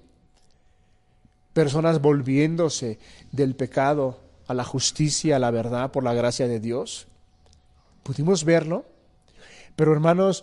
personas 1.53 2.03
volviéndose 2.03 2.99
del 3.31 3.55
pecado 3.55 4.19
a 4.49 4.55
la 4.55 4.65
justicia, 4.65 5.37
a 5.37 5.39
la 5.39 5.53
verdad, 5.53 5.93
por 5.93 6.03
la 6.03 6.15
gracia 6.15 6.49
de 6.49 6.59
Dios. 6.59 7.07
Pudimos 8.03 8.43
verlo, 8.43 8.85
pero 9.77 9.93
hermanos, 9.93 10.43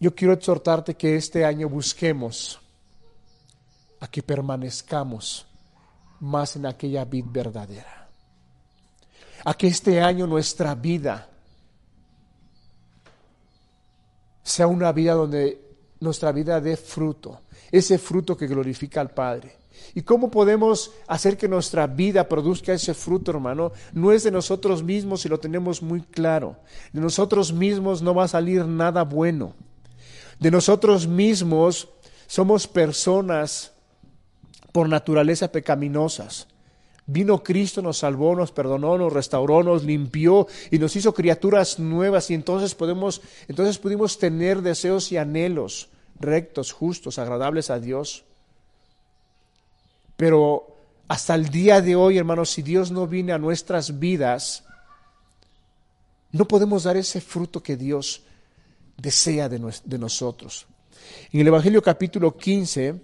yo 0.00 0.16
quiero 0.16 0.34
exhortarte 0.34 0.96
que 0.96 1.14
este 1.14 1.44
año 1.44 1.68
busquemos 1.68 2.58
a 4.00 4.08
que 4.08 4.24
permanezcamos 4.24 5.46
más 6.18 6.56
en 6.56 6.66
aquella 6.66 7.04
vida 7.04 7.28
verdadera. 7.30 8.03
A 9.44 9.54
que 9.54 9.66
este 9.66 10.00
año 10.00 10.26
nuestra 10.26 10.74
vida 10.74 11.28
sea 14.42 14.66
una 14.66 14.92
vida 14.92 15.14
donde 15.14 15.60
nuestra 16.00 16.32
vida 16.32 16.60
dé 16.60 16.76
fruto, 16.76 17.40
ese 17.72 17.98
fruto 17.98 18.36
que 18.36 18.46
glorifica 18.46 19.00
al 19.00 19.10
Padre. 19.10 19.56
¿Y 19.94 20.02
cómo 20.02 20.30
podemos 20.30 20.92
hacer 21.06 21.36
que 21.36 21.48
nuestra 21.48 21.86
vida 21.86 22.28
produzca 22.28 22.72
ese 22.72 22.94
fruto, 22.94 23.30
hermano? 23.30 23.72
No 23.92 24.12
es 24.12 24.22
de 24.22 24.30
nosotros 24.30 24.82
mismos 24.82 25.22
si 25.22 25.28
lo 25.28 25.38
tenemos 25.38 25.82
muy 25.82 26.02
claro. 26.02 26.56
De 26.92 27.00
nosotros 27.00 27.52
mismos 27.52 28.02
no 28.02 28.14
va 28.14 28.24
a 28.24 28.28
salir 28.28 28.66
nada 28.66 29.02
bueno. 29.02 29.54
De 30.38 30.50
nosotros 30.50 31.06
mismos 31.06 31.88
somos 32.26 32.66
personas 32.66 33.72
por 34.72 34.88
naturaleza 34.88 35.50
pecaminosas. 35.50 36.48
Vino 37.06 37.42
Cristo, 37.42 37.82
nos 37.82 37.98
salvó, 37.98 38.34
nos 38.34 38.50
perdonó, 38.50 38.96
nos 38.96 39.12
restauró, 39.12 39.62
nos 39.62 39.84
limpió 39.84 40.46
y 40.70 40.78
nos 40.78 40.96
hizo 40.96 41.12
criaturas 41.12 41.78
nuevas 41.78 42.30
y 42.30 42.34
entonces 42.34 42.74
podemos, 42.74 43.20
entonces 43.46 43.78
pudimos 43.78 44.18
tener 44.18 44.62
deseos 44.62 45.12
y 45.12 45.18
anhelos 45.18 45.88
rectos, 46.18 46.72
justos, 46.72 47.18
agradables 47.18 47.70
a 47.70 47.78
Dios. 47.78 48.24
Pero 50.16 50.76
hasta 51.08 51.34
el 51.34 51.48
día 51.48 51.80
de 51.80 51.96
hoy, 51.96 52.16
hermanos, 52.16 52.50
si 52.50 52.62
Dios 52.62 52.90
no 52.90 53.06
viene 53.06 53.32
a 53.32 53.38
nuestras 53.38 53.98
vidas, 53.98 54.64
no 56.32 56.46
podemos 56.46 56.84
dar 56.84 56.96
ese 56.96 57.20
fruto 57.20 57.62
que 57.62 57.76
Dios 57.76 58.22
desea 58.96 59.48
de, 59.48 59.60
de 59.84 59.98
nosotros. 59.98 60.66
En 61.32 61.40
el 61.40 61.48
Evangelio 61.48 61.82
capítulo 61.82 62.36
15, 62.36 62.94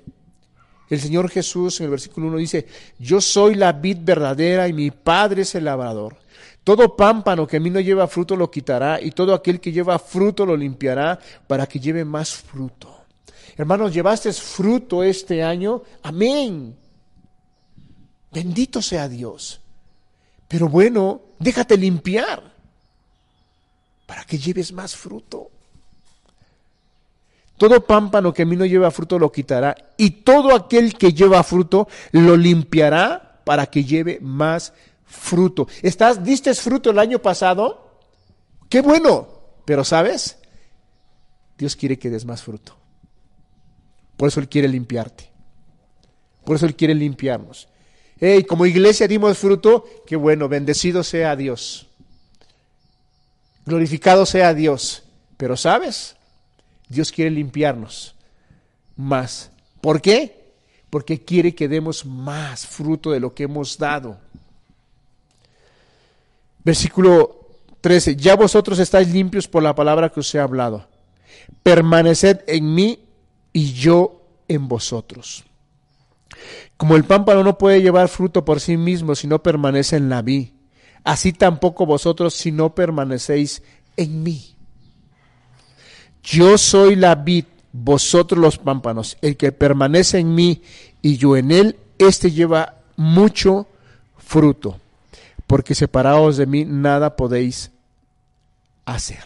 el 0.91 1.01
Señor 1.01 1.30
Jesús 1.30 1.80
en 1.80 1.84
el 1.84 1.91
versículo 1.91 2.26
1 2.26 2.36
dice, 2.38 2.66
yo 2.99 3.20
soy 3.20 3.55
la 3.55 3.72
vid 3.72 3.99
verdadera 4.01 4.66
y 4.66 4.72
mi 4.72 4.91
Padre 4.91 5.43
es 5.43 5.55
el 5.55 5.64
labrador. 5.64 6.16
Todo 6.64 6.97
pámpano 6.97 7.47
que 7.47 7.57
a 7.57 7.61
mí 7.61 7.70
no 7.70 7.80
lleva 7.80 8.09
fruto 8.09 8.36
lo 8.36 8.51
quitará 8.51 9.01
y 9.01 9.12
todo 9.12 9.32
aquel 9.32 9.61
que 9.61 9.72
lleva 9.72 9.99
fruto 9.99 10.45
lo 10.45 10.57
limpiará 10.57 11.18
para 11.47 11.66
que 11.66 11.78
lleve 11.78 12.05
más 12.05 12.34
fruto. 12.34 13.05
Hermanos, 13.57 13.95
llevaste 13.95 14.32
fruto 14.32 15.03
este 15.03 15.43
año. 15.43 15.82
Amén. 16.03 16.76
Bendito 18.32 18.82
sea 18.82 19.09
Dios. 19.09 19.61
Pero 20.49 20.68
bueno, 20.68 21.22
déjate 21.38 21.76
limpiar 21.76 22.53
para 24.07 24.24
que 24.24 24.38
lleves 24.38 24.72
más 24.72 24.97
fruto. 24.97 25.51
Todo 27.61 27.85
pámpano 27.85 28.33
que 28.33 28.41
a 28.41 28.47
mí 28.47 28.57
no 28.57 28.65
lleva 28.65 28.91
fruto 28.91 29.19
lo 29.19 29.31
quitará, 29.31 29.77
y 29.99 30.23
todo 30.23 30.55
aquel 30.55 30.95
que 30.95 31.13
lleva 31.13 31.43
fruto 31.43 31.89
lo 32.13 32.35
limpiará 32.35 33.43
para 33.45 33.67
que 33.67 33.85
lleve 33.85 34.19
más 34.23 34.73
fruto. 35.05 35.69
¿Estás, 35.83 36.25
diste 36.25 36.55
fruto 36.55 36.89
el 36.89 36.99
año 36.99 37.19
pasado? 37.19 37.99
¡Qué 38.71 38.81
bueno! 38.81 39.29
Pero 39.67 39.85
¿sabes? 39.85 40.39
Dios 41.59 41.77
quiere 41.77 41.99
que 41.99 42.09
des 42.09 42.25
más 42.25 42.43
fruto. 42.43 42.79
Por 44.17 44.29
eso 44.29 44.41
Él 44.41 44.49
quiere 44.49 44.67
limpiarte. 44.67 45.31
Por 46.47 46.57
eso 46.57 46.65
Él 46.65 46.75
quiere 46.75 46.95
limpiarnos. 46.95 47.69
Hey, 48.19 48.45
como 48.45 48.65
iglesia 48.65 49.07
dimos 49.07 49.37
fruto, 49.37 49.85
qué 50.07 50.17
bueno, 50.17 50.49
bendecido 50.49 51.05
sea 51.05 51.37
Dios. 51.37 51.89
Glorificado 53.67 54.25
sea 54.25 54.55
Dios. 54.55 55.03
Pero 55.37 55.59
¿sabes? 55.59 56.17
Dios 56.91 57.12
quiere 57.12 57.30
limpiarnos 57.30 58.16
más. 58.97 59.53
¿Por 59.80 60.03
qué? 60.03 60.53
Porque 60.91 61.24
quiere 61.24 61.55
que 61.55 61.68
demos 61.68 62.05
más 62.05 62.66
fruto 62.66 63.12
de 63.12 63.20
lo 63.20 63.32
que 63.32 63.45
hemos 63.45 63.78
dado. 63.78 64.18
Versículo 66.64 67.47
13. 67.80 68.16
Ya 68.16 68.34
vosotros 68.34 68.78
estáis 68.80 69.09
limpios 69.09 69.49
por 69.49 69.62
la 69.62 69.74
palabra 69.74 70.11
que 70.11 70.20
os 70.20 70.34
he 70.34 70.41
hablado. 70.41 70.88
Permaneced 71.62 72.41
en 72.49 72.74
mí 72.74 73.05
y 73.53 73.72
yo 73.72 74.22
en 74.49 74.66
vosotros. 74.68 75.45
Como 76.76 76.97
el 76.97 77.05
pámpano 77.05 77.45
no 77.45 77.57
puede 77.57 77.82
llevar 77.82 78.09
fruto 78.09 78.45
por 78.45 78.61
sí 78.61 78.76
mismo 78.76 79.14
si 79.14 79.28
no 79.28 79.43
permanece 79.43 79.97
en 79.97 80.09
la 80.09 80.22
vid, 80.22 80.49
así 81.05 81.32
tampoco 81.32 81.86
vosotros 81.86 82.34
si 82.34 82.53
no 82.53 82.74
permanecéis 82.74 83.62
en 83.97 84.22
mí. 84.22 84.57
Yo 86.23 86.59
soy 86.59 86.97
la 86.97 87.14
vid, 87.14 87.45
vosotros 87.73 88.41
los 88.41 88.59
pámpanos. 88.59 89.16
El 89.23 89.37
que 89.37 89.53
permanece 89.53 90.18
en 90.18 90.35
mí 90.35 90.62
y 91.03 91.16
yo 91.16 91.37
en 91.37 91.51
él, 91.51 91.79
éste 91.99 92.31
lleva 92.31 92.77
mucho 92.97 93.66
fruto, 94.18 94.79
porque 95.47 95.75
separados 95.75 96.37
de 96.37 96.47
mí 96.47 96.64
nada 96.64 97.16
podéis 97.16 97.71
hacer. 98.85 99.25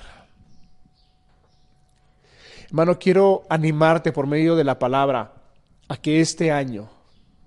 Hermano, 2.66 2.98
quiero 2.98 3.44
animarte 3.48 4.12
por 4.12 4.26
medio 4.26 4.56
de 4.56 4.64
la 4.64 4.78
palabra 4.78 5.34
a 5.88 5.96
que 5.96 6.20
este 6.20 6.50
año 6.50 6.88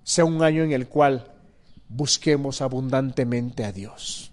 sea 0.03 0.23
un 0.23 0.41
año 0.41 0.63
en 0.63 0.71
el 0.71 0.87
cual 0.87 1.31
busquemos 1.89 2.61
abundantemente 2.61 3.65
a 3.65 3.71
Dios. 3.71 4.31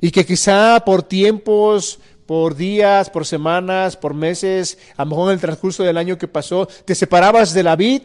Y 0.00 0.10
que 0.10 0.24
quizá 0.24 0.82
por 0.84 1.02
tiempos 1.02 2.00
por 2.26 2.56
días, 2.56 3.10
por 3.10 3.26
semanas, 3.26 3.96
por 3.96 4.14
meses, 4.14 4.78
a 4.96 5.04
lo 5.04 5.10
mejor 5.10 5.28
en 5.28 5.34
el 5.34 5.40
transcurso 5.40 5.82
del 5.82 5.96
año 5.96 6.18
que 6.18 6.28
pasó, 6.28 6.66
te 6.66 6.94
separabas 6.94 7.52
de 7.52 7.62
la 7.62 7.76
vid 7.76 8.02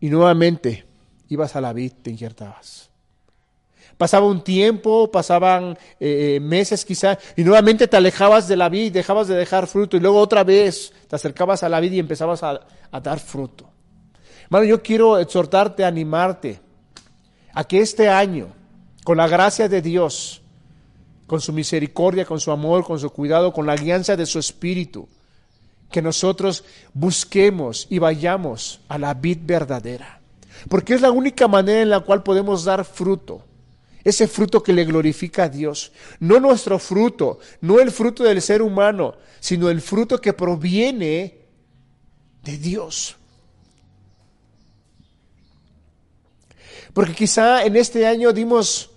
y 0.00 0.08
nuevamente 0.08 0.86
ibas 1.28 1.56
a 1.56 1.60
la 1.60 1.72
vid, 1.72 1.92
te 2.02 2.10
injertabas. 2.10 2.90
Pasaba 3.96 4.26
un 4.26 4.44
tiempo, 4.44 5.10
pasaban 5.10 5.76
eh, 5.98 6.36
eh, 6.36 6.40
meses 6.40 6.84
quizá, 6.84 7.18
y 7.36 7.42
nuevamente 7.42 7.88
te 7.88 7.96
alejabas 7.96 8.46
de 8.46 8.56
la 8.56 8.68
vid, 8.68 8.92
dejabas 8.92 9.26
de 9.26 9.34
dejar 9.34 9.66
fruto, 9.66 9.96
y 9.96 10.00
luego 10.00 10.20
otra 10.20 10.44
vez 10.44 10.92
te 11.08 11.16
acercabas 11.16 11.64
a 11.64 11.68
la 11.68 11.80
vid 11.80 11.92
y 11.92 11.98
empezabas 11.98 12.42
a, 12.44 12.60
a 12.92 13.00
dar 13.00 13.18
fruto. 13.18 13.68
Hermano, 14.44 14.66
yo 14.66 14.82
quiero 14.82 15.18
exhortarte, 15.18 15.84
animarte 15.84 16.60
a 17.52 17.64
que 17.64 17.80
este 17.80 18.08
año, 18.08 18.48
con 19.02 19.16
la 19.16 19.26
gracia 19.26 19.68
de 19.68 19.82
Dios, 19.82 20.42
con 21.28 21.42
su 21.42 21.52
misericordia, 21.52 22.24
con 22.24 22.40
su 22.40 22.50
amor, 22.50 22.84
con 22.84 22.98
su 22.98 23.10
cuidado, 23.10 23.52
con 23.52 23.66
la 23.66 23.76
guianza 23.76 24.16
de 24.16 24.24
su 24.24 24.38
espíritu, 24.38 25.06
que 25.92 26.02
nosotros 26.02 26.64
busquemos 26.94 27.86
y 27.90 27.98
vayamos 27.98 28.80
a 28.88 28.98
la 28.98 29.12
vid 29.12 29.38
verdadera. 29.42 30.20
Porque 30.70 30.94
es 30.94 31.02
la 31.02 31.10
única 31.10 31.46
manera 31.46 31.82
en 31.82 31.90
la 31.90 32.00
cual 32.00 32.22
podemos 32.22 32.64
dar 32.64 32.84
fruto. 32.84 33.44
Ese 34.02 34.26
fruto 34.26 34.62
que 34.62 34.72
le 34.72 34.86
glorifica 34.86 35.44
a 35.44 35.48
Dios. 35.50 35.92
No 36.18 36.40
nuestro 36.40 36.78
fruto, 36.78 37.40
no 37.60 37.78
el 37.78 37.90
fruto 37.90 38.24
del 38.24 38.40
ser 38.40 38.62
humano, 38.62 39.14
sino 39.38 39.68
el 39.68 39.82
fruto 39.82 40.20
que 40.20 40.32
proviene 40.32 41.42
de 42.42 42.56
Dios. 42.56 43.16
Porque 46.94 47.12
quizá 47.12 47.64
en 47.64 47.76
este 47.76 48.06
año 48.06 48.32
dimos 48.32 48.90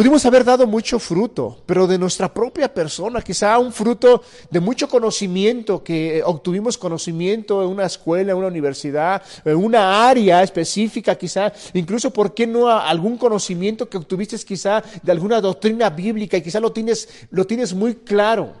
Pudimos 0.00 0.24
haber 0.24 0.46
dado 0.46 0.66
mucho 0.66 0.98
fruto, 0.98 1.58
pero 1.66 1.86
de 1.86 1.98
nuestra 1.98 2.32
propia 2.32 2.72
persona, 2.72 3.20
quizá 3.20 3.58
un 3.58 3.70
fruto 3.70 4.22
de 4.50 4.58
mucho 4.58 4.88
conocimiento, 4.88 5.84
que 5.84 6.22
obtuvimos 6.24 6.78
conocimiento 6.78 7.62
en 7.62 7.68
una 7.68 7.84
escuela, 7.84 8.32
en 8.32 8.38
una 8.38 8.46
universidad, 8.46 9.22
en 9.44 9.56
una 9.56 10.08
área 10.08 10.42
específica, 10.42 11.16
quizá, 11.16 11.52
incluso, 11.74 12.10
¿por 12.14 12.32
qué 12.32 12.46
no 12.46 12.70
algún 12.70 13.18
conocimiento 13.18 13.90
que 13.90 13.98
obtuviste 13.98 14.38
quizá 14.38 14.82
de 15.02 15.12
alguna 15.12 15.38
doctrina 15.38 15.90
bíblica 15.90 16.38
y 16.38 16.42
quizá 16.42 16.60
lo 16.60 16.72
tienes, 16.72 17.06
lo 17.30 17.46
tienes 17.46 17.74
muy 17.74 17.96
claro? 17.96 18.54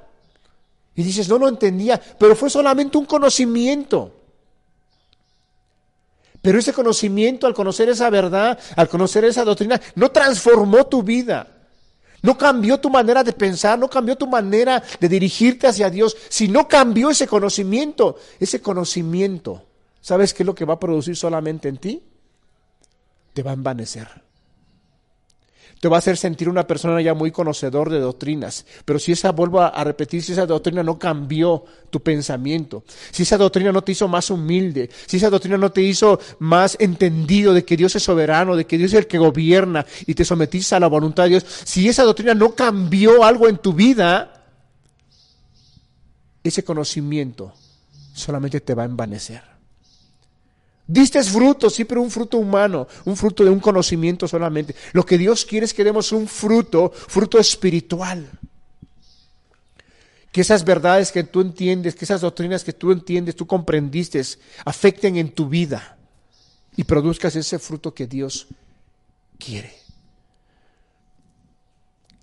Y 0.94 1.02
dices, 1.02 1.26
no 1.26 1.38
lo 1.38 1.48
entendía, 1.48 1.98
pero 2.18 2.36
fue 2.36 2.50
solamente 2.50 2.98
un 2.98 3.06
conocimiento. 3.06 4.19
Pero 6.42 6.58
ese 6.58 6.72
conocimiento, 6.72 7.46
al 7.46 7.54
conocer 7.54 7.88
esa 7.88 8.08
verdad, 8.10 8.58
al 8.76 8.88
conocer 8.88 9.24
esa 9.24 9.44
doctrina, 9.44 9.80
no 9.94 10.10
transformó 10.10 10.86
tu 10.86 11.02
vida. 11.02 11.46
No 12.22 12.36
cambió 12.36 12.78
tu 12.78 12.90
manera 12.90 13.24
de 13.24 13.32
pensar, 13.32 13.78
no 13.78 13.88
cambió 13.88 14.16
tu 14.16 14.26
manera 14.26 14.82
de 15.00 15.08
dirigirte 15.08 15.66
hacia 15.66 15.90
Dios, 15.90 16.16
sino 16.28 16.68
cambió 16.68 17.10
ese 17.10 17.26
conocimiento. 17.26 18.16
Ese 18.38 18.60
conocimiento 18.60 19.64
¿sabes 20.00 20.34
qué 20.34 20.42
es 20.42 20.46
lo 20.46 20.54
que 20.54 20.64
va 20.64 20.74
a 20.74 20.80
producir 20.80 21.16
solamente 21.16 21.68
en 21.68 21.76
ti? 21.76 22.02
Te 23.32 23.42
va 23.42 23.52
a 23.52 23.54
envanecer 23.54 24.08
te 25.80 25.88
va 25.88 25.96
a 25.96 25.98
hacer 25.98 26.18
sentir 26.18 26.48
una 26.48 26.66
persona 26.66 27.00
ya 27.00 27.14
muy 27.14 27.30
conocedor 27.30 27.88
de 27.88 28.00
doctrinas. 28.00 28.66
Pero 28.84 28.98
si 28.98 29.12
esa, 29.12 29.32
vuelvo 29.32 29.62
a 29.62 29.82
repetir, 29.82 30.22
si 30.22 30.32
esa 30.32 30.44
doctrina 30.44 30.82
no 30.82 30.98
cambió 30.98 31.64
tu 31.88 32.02
pensamiento, 32.02 32.84
si 33.10 33.22
esa 33.22 33.38
doctrina 33.38 33.72
no 33.72 33.82
te 33.82 33.92
hizo 33.92 34.06
más 34.06 34.30
humilde, 34.30 34.90
si 35.06 35.16
esa 35.16 35.30
doctrina 35.30 35.56
no 35.56 35.72
te 35.72 35.80
hizo 35.80 36.20
más 36.38 36.76
entendido 36.78 37.54
de 37.54 37.64
que 37.64 37.78
Dios 37.78 37.96
es 37.96 38.02
soberano, 38.02 38.56
de 38.56 38.66
que 38.66 38.76
Dios 38.76 38.92
es 38.92 38.98
el 38.98 39.06
que 39.06 39.18
gobierna 39.18 39.86
y 40.06 40.14
te 40.14 40.24
sometiste 40.24 40.74
a 40.74 40.80
la 40.80 40.86
voluntad 40.86 41.24
de 41.24 41.30
Dios, 41.30 41.46
si 41.64 41.88
esa 41.88 42.02
doctrina 42.02 42.34
no 42.34 42.54
cambió 42.54 43.24
algo 43.24 43.48
en 43.48 43.56
tu 43.56 43.72
vida, 43.72 44.44
ese 46.44 46.62
conocimiento 46.62 47.54
solamente 48.12 48.60
te 48.60 48.74
va 48.74 48.82
a 48.82 48.86
envanecer. 48.86 49.49
Diste 50.90 51.22
fruto, 51.22 51.70
sí, 51.70 51.84
pero 51.84 52.02
un 52.02 52.10
fruto 52.10 52.36
humano, 52.36 52.88
un 53.04 53.16
fruto 53.16 53.44
de 53.44 53.50
un 53.50 53.60
conocimiento 53.60 54.26
solamente. 54.26 54.74
Lo 54.92 55.06
que 55.06 55.18
Dios 55.18 55.44
quiere 55.44 55.64
es 55.64 55.72
que 55.72 55.84
demos 55.84 56.10
un 56.10 56.26
fruto, 56.26 56.90
fruto 56.90 57.38
espiritual. 57.38 58.28
Que 60.32 60.40
esas 60.40 60.64
verdades 60.64 61.12
que 61.12 61.22
tú 61.22 61.42
entiendes, 61.42 61.94
que 61.94 62.04
esas 62.04 62.22
doctrinas 62.22 62.64
que 62.64 62.72
tú 62.72 62.90
entiendes, 62.90 63.36
tú 63.36 63.46
comprendiste, 63.46 64.20
afecten 64.64 65.16
en 65.16 65.30
tu 65.30 65.48
vida 65.48 65.96
y 66.74 66.82
produzcas 66.82 67.36
ese 67.36 67.60
fruto 67.60 67.94
que 67.94 68.08
Dios 68.08 68.48
quiere. 69.38 69.72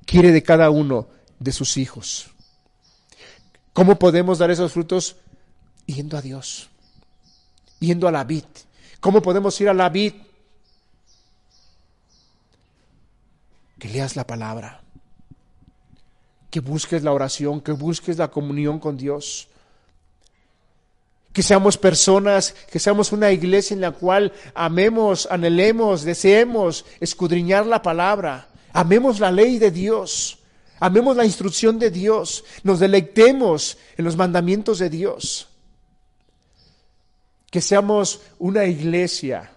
Quiere 0.06 0.34
de 0.34 0.44
cada 0.44 0.70
uno 0.72 1.08
de 1.40 1.54
sus 1.54 1.78
hijos. 1.78 2.32
¿Cómo 3.72 3.98
podemos 3.98 4.40
dar 4.40 4.52
esos 4.52 4.74
frutos? 4.74 5.16
Yendo 5.86 6.18
a 6.18 6.22
Dios 6.22 6.70
yendo 7.80 8.08
a 8.08 8.12
la 8.12 8.24
vid. 8.24 8.46
¿Cómo 9.00 9.22
podemos 9.22 9.60
ir 9.62 9.70
a 9.70 9.74
la 9.74 9.90
vid? 9.90 10.14
Que 13.80 13.90
leas 13.90 14.16
la 14.16 14.26
palabra, 14.26 14.82
que 16.50 16.60
busques 16.60 17.04
la 17.04 17.14
oración, 17.14 17.62
que 17.62 17.72
busques 17.72 18.18
la 18.18 18.30
comunión 18.30 18.80
con 18.80 18.98
Dios. 18.98 19.48
Que 21.32 21.44
seamos 21.44 21.78
personas, 21.78 22.56
que 22.72 22.80
seamos 22.80 23.12
una 23.12 23.32
iglesia 23.32 23.76
en 23.76 23.82
la 23.82 23.92
cual 23.92 24.34
amemos, 24.56 25.28
anhelemos, 25.30 26.02
deseemos 26.02 26.86
escudriñar 27.00 27.68
la 27.68 27.84
palabra, 27.84 28.48
amemos 28.74 29.20
la 29.20 29.32
ley 29.32 29.60
de 29.60 29.70
Dios, 29.70 30.40
amemos 30.80 31.16
la 31.16 31.26
instrucción 31.26 31.78
de 31.78 31.92
Dios, 31.92 32.44
nos 32.64 32.80
deleitemos 32.80 33.78
en 33.96 34.06
los 34.06 34.18
mandamientos 34.18 34.80
de 34.80 34.90
Dios 34.90 35.47
que 37.50 37.62
seamos 37.62 38.22
una 38.40 38.66
iglesia 38.66 39.52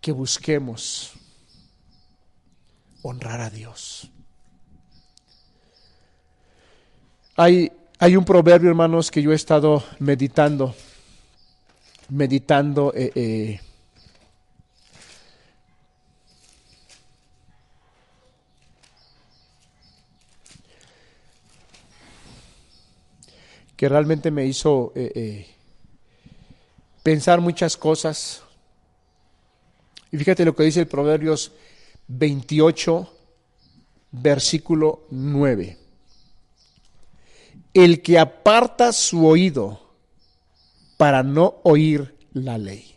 que 0.00 0.12
busquemos 0.12 1.12
honrar 3.02 3.40
a 3.40 3.50
Dios. 3.50 4.10
Hay, 7.36 7.72
hay 7.98 8.16
un 8.16 8.24
proverbio, 8.24 8.68
hermanos, 8.70 9.10
que 9.10 9.22
yo 9.22 9.32
he 9.32 9.34
estado 9.34 9.82
meditando, 9.98 10.74
meditando 12.08 12.92
eh, 12.94 13.12
eh, 13.14 13.60
que 23.76 23.88
realmente 23.88 24.30
me 24.30 24.46
hizo 24.46 24.92
eh, 24.94 25.12
eh, 25.14 25.46
pensar 27.02 27.40
muchas 27.40 27.76
cosas. 27.76 28.42
Y 30.10 30.16
fíjate 30.16 30.44
lo 30.44 30.56
que 30.56 30.64
dice 30.64 30.80
el 30.80 30.86
Proverbios 30.86 31.52
28, 32.08 33.12
versículo 34.12 35.02
9. 35.10 35.76
El 37.74 38.00
que 38.00 38.18
aparta 38.18 38.92
su 38.92 39.26
oído 39.26 39.80
para 40.96 41.22
no 41.22 41.56
oír 41.62 42.16
la 42.32 42.56
ley. 42.56 42.94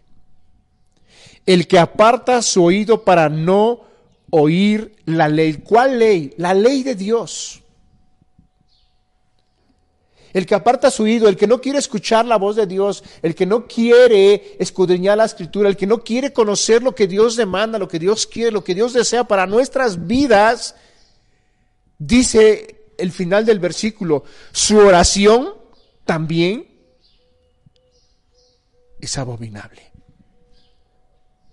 El 1.45 1.67
que 1.67 1.79
aparta 1.79 2.41
su 2.41 2.63
oído 2.63 3.03
para 3.03 3.27
no 3.27 3.81
oír 4.29 4.95
la 5.05 5.27
ley. 5.27 5.55
¿Cuál 5.55 5.99
ley? 5.99 6.33
La 6.37 6.53
ley 6.53 6.83
de 6.83 6.95
Dios 6.95 7.58
el 10.33 10.45
que 10.45 10.55
aparta 10.55 10.91
su 10.91 11.03
oído, 11.03 11.27
el 11.27 11.37
que 11.37 11.47
no 11.47 11.61
quiere 11.61 11.79
escuchar 11.79 12.25
la 12.25 12.37
voz 12.37 12.55
de 12.55 12.67
Dios, 12.67 13.03
el 13.21 13.35
que 13.35 13.45
no 13.45 13.67
quiere 13.67 14.57
escudriñar 14.59 15.17
la 15.17 15.25
escritura, 15.25 15.69
el 15.69 15.77
que 15.77 15.87
no 15.87 16.03
quiere 16.03 16.33
conocer 16.33 16.83
lo 16.83 16.93
que 16.93 17.07
Dios 17.07 17.35
demanda, 17.35 17.79
lo 17.79 17.87
que 17.87 17.99
Dios 17.99 18.27
quiere, 18.27 18.51
lo 18.51 18.63
que 18.63 18.75
Dios 18.75 18.93
desea 18.93 19.23
para 19.23 19.47
nuestras 19.47 20.07
vidas, 20.07 20.75
dice 21.97 22.85
el 22.97 23.11
final 23.11 23.45
del 23.45 23.59
versículo, 23.59 24.23
su 24.51 24.77
oración 24.77 25.53
también 26.05 26.67
es 28.99 29.17
abominable. 29.17 29.89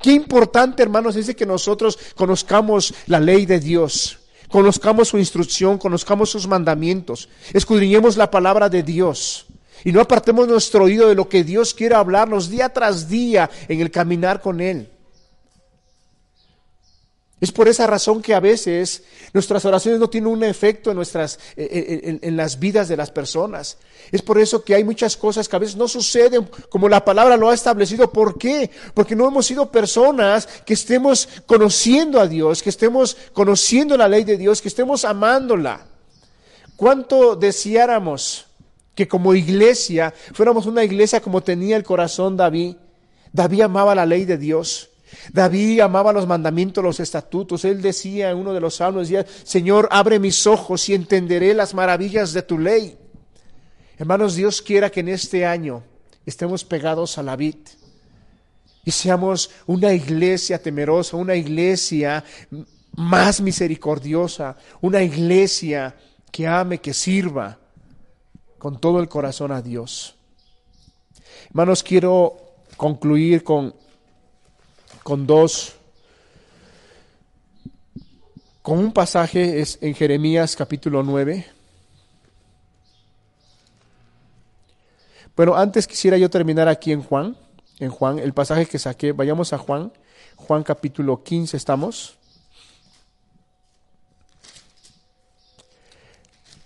Qué 0.01 0.13
importante, 0.13 0.83
hermanos, 0.83 1.17
es 1.17 1.35
que 1.35 1.47
nosotros 1.47 1.99
conozcamos 2.15 2.95
la 3.07 3.21
ley 3.21 3.47
de 3.47 3.61
Dios 3.61 4.19
Conozcamos 4.51 5.09
su 5.09 5.19
instrucción, 5.19 5.79
conozcamos 5.79 6.31
sus 6.31 6.47
mandamientos, 6.47 7.29
escudriñemos 7.53 8.17
la 8.17 8.31
palabra 8.31 8.69
de 8.69 8.83
Dios 8.83 9.47
y 9.85 9.93
no 9.93 10.01
apartemos 10.01 10.49
nuestro 10.49 10.85
oído 10.85 11.09
de 11.09 11.15
lo 11.15 11.29
que 11.29 11.45
Dios 11.45 11.75
quiere 11.75 11.95
hablarnos 11.95 12.49
día 12.49 12.69
tras 12.69 13.09
día 13.09 13.51
en 13.69 13.81
el 13.81 13.91
caminar 13.91 14.41
con 14.41 14.61
Él. 14.61 14.89
Es 17.39 17.53
por 17.53 17.69
esa 17.69 17.87
razón 17.87 18.23
que 18.23 18.33
a 18.33 18.41
veces 18.41 19.03
nuestras 19.35 19.63
oraciones 19.67 20.01
no 20.01 20.09
tienen 20.09 20.33
un 20.33 20.43
efecto 20.43 20.91
en, 20.91 20.97
nuestras, 20.97 21.39
eh, 21.55 21.69
eh, 21.71 22.19
en, 22.23 22.37
las 22.37 22.59
vidas 22.59 22.89
de 22.89 22.97
las 22.97 23.11
personas. 23.11 23.77
Es 24.11 24.23
por 24.23 24.39
eso 24.39 24.65
que 24.65 24.75
hay 24.75 24.85
muchas 24.85 25.19
cosas 25.19 25.47
que 25.47 25.55
a 25.55 25.59
veces 25.59 25.77
no 25.77 25.87
suceden 25.87 26.49
como 26.71 26.89
la 26.89 27.05
palabra 27.05 27.37
lo 27.37 27.51
ha 27.51 27.55
establecido. 27.55 28.11
¿Por 28.11 28.39
qué? 28.39 28.71
Porque 28.95 29.15
no 29.15 29.29
hemos 29.29 29.45
sido 29.45 29.71
personas 29.71 30.49
que 30.65 30.73
estemos 30.73 31.29
conociendo 31.45 32.21
a 32.21 32.27
Dios, 32.27 32.63
que 32.63 32.71
estemos 32.71 33.19
conociendo 33.35 33.99
la 33.99 34.09
ley 34.09 34.25
de 34.25 34.39
Dios, 34.39 34.63
que 34.63 34.69
estemos 34.69 35.05
amándola. 35.05 35.87
¿Cuánto 36.75 37.37
deseáramos 37.37 38.47
que 38.95 39.07
como 39.07 39.35
iglesia 39.35 40.15
fuéramos 40.33 40.65
una 40.65 40.85
iglesia 40.85 41.21
como 41.21 41.43
tenía 41.43 41.77
el 41.77 41.85
corazón 41.85 42.35
David? 42.35 42.77
David 43.31 43.61
amaba 43.61 43.95
la 43.95 44.07
ley 44.07 44.25
de 44.25 44.39
Dios. 44.39 44.89
David 45.33 45.81
amaba 45.81 46.13
los 46.13 46.27
mandamientos, 46.27 46.83
los 46.83 47.01
estatutos. 47.01 47.65
Él 47.65 47.83
decía 47.83 48.31
en 48.31 48.39
uno 48.39 48.53
de 48.53 48.61
los 48.61 48.77
salmos, 48.77 49.09
decía, 49.09 49.27
Señor, 49.45 49.89
abre 49.91 50.19
mis 50.19 50.47
ojos 50.47 50.89
y 50.89 50.95
entenderé 50.95 51.55
las 51.55 51.75
maravillas 51.75 52.33
de 52.33 52.43
tu 52.43 52.59
ley. 52.59 52.97
Hermanos, 53.99 54.35
Dios 54.35 54.61
quiera 54.63 54.91
que 54.91 55.01
en 55.01 55.09
este 55.09 55.47
año 55.47 55.83
estemos 56.25 56.65
pegados 56.65 57.19
a 57.19 57.23
la 57.23 57.37
vid 57.37 57.57
y 58.85 58.91
seamos 58.91 59.51
una 59.67 59.93
iglesia 59.93 60.63
temerosa, 60.63 61.17
una 61.17 61.35
iglesia 61.35 62.25
más 62.97 63.41
misericordiosa, 63.41 64.57
una 64.81 65.03
iglesia 65.03 65.97
que 66.31 66.47
ame, 66.47 66.79
que 66.79 66.95
sirva 66.95 67.59
con 68.59 68.81
todo 68.81 69.01
el 69.01 69.09
corazón 69.09 69.53
a 69.53 69.61
Dios. 69.61 70.15
Hermanos, 71.49 71.83
quiero 71.83 72.37
concluir 72.77 73.43
con 73.43 73.75
con 75.07 75.25
dos, 75.25 75.77
con 78.61 78.79
un 78.81 78.93
pasaje 78.93 79.61
es 79.61 79.79
en 79.81 79.95
Jeremías 79.95 80.57
capítulo 80.57 81.05
9. 81.05 81.47
Bueno, 85.37 85.55
antes 85.55 85.87
quisiera 85.87 86.19
yo 86.19 86.29
terminar 86.29 86.67
aquí 86.67 86.91
en 86.91 87.05
Juan, 87.05 87.37
en 87.79 87.89
Juan, 87.89 88.19
el 88.19 88.33
pasaje 88.33 88.67
que 88.67 88.81
saqué, 88.81 89.13
vayamos 89.13 89.53
a 89.53 89.59
Juan, 89.59 89.93
Juan 90.35 90.65
capítulo 90.65 91.23
15 91.23 91.57
estamos. 91.57 92.17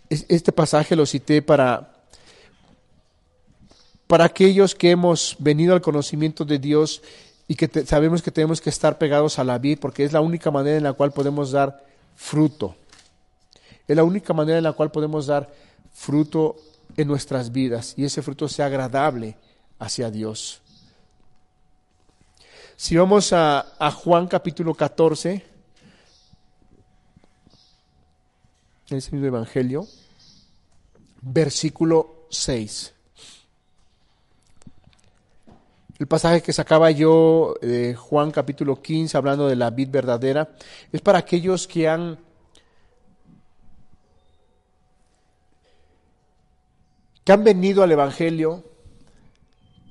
Este 0.09 0.51
pasaje 0.51 0.97
lo 0.97 1.05
cité 1.05 1.43
para, 1.43 1.93
para 4.07 4.25
aquellos 4.25 4.75
que 4.75 4.93
hemos 4.93 5.37
venido 5.39 5.75
al 5.75 5.83
conocimiento 5.83 6.47
de 6.47 6.59
Dios 6.59 7.03
y 7.51 7.57
que 7.57 7.85
sabemos 7.85 8.23
que 8.23 8.31
tenemos 8.31 8.61
que 8.61 8.71
estar 8.71 8.97
pegados 8.97 9.41
a 9.41 9.43
la 9.43 9.59
vid 9.59 9.81
porque 9.81 10.05
es 10.05 10.13
la 10.13 10.21
única 10.21 10.53
manera 10.53 10.77
en 10.77 10.85
la 10.85 10.93
cual 10.93 11.11
podemos 11.11 11.51
dar 11.51 11.85
fruto. 12.15 12.77
Es 13.89 13.97
la 13.97 14.05
única 14.05 14.33
manera 14.33 14.59
en 14.59 14.63
la 14.63 14.73
cual 14.73 14.93
podemos 14.93 15.27
dar 15.27 15.53
fruto 15.93 16.55
en 16.97 17.09
nuestras 17.09 17.51
vidas 17.51 17.95
y 17.97 18.05
ese 18.05 18.23
fruto 18.23 18.49
sea 18.49 18.67
agradable 18.67 19.37
hacia 19.81 20.13
Dios. 20.13 20.63
Si 22.77 22.97
vamos 22.97 23.33
a, 23.33 23.67
Juan 23.97 24.29
capítulo 24.29 24.73
14, 24.73 25.45
en 28.91 28.97
ese 28.97 29.11
mismo 29.11 29.27
Evangelio, 29.27 29.89
versículo 31.21 32.29
6. 32.31 32.95
El 36.01 36.07
pasaje 36.07 36.41
que 36.41 36.55
sacaba 36.55 36.91
yo 36.91 37.57
de 37.61 37.95
Juan 37.95 38.31
capítulo 38.31 38.81
15 38.81 39.19
hablando 39.19 39.47
de 39.47 39.55
la 39.55 39.69
vid 39.69 39.91
verdadera 39.91 40.49
es 40.91 41.03
para 41.03 41.19
aquellos 41.19 41.69
que 41.69 41.91
han 41.91 42.19
que 47.23 47.33
han 47.33 47.45
venido 47.45 47.83
al 47.83 47.93
evangelio 47.93 48.65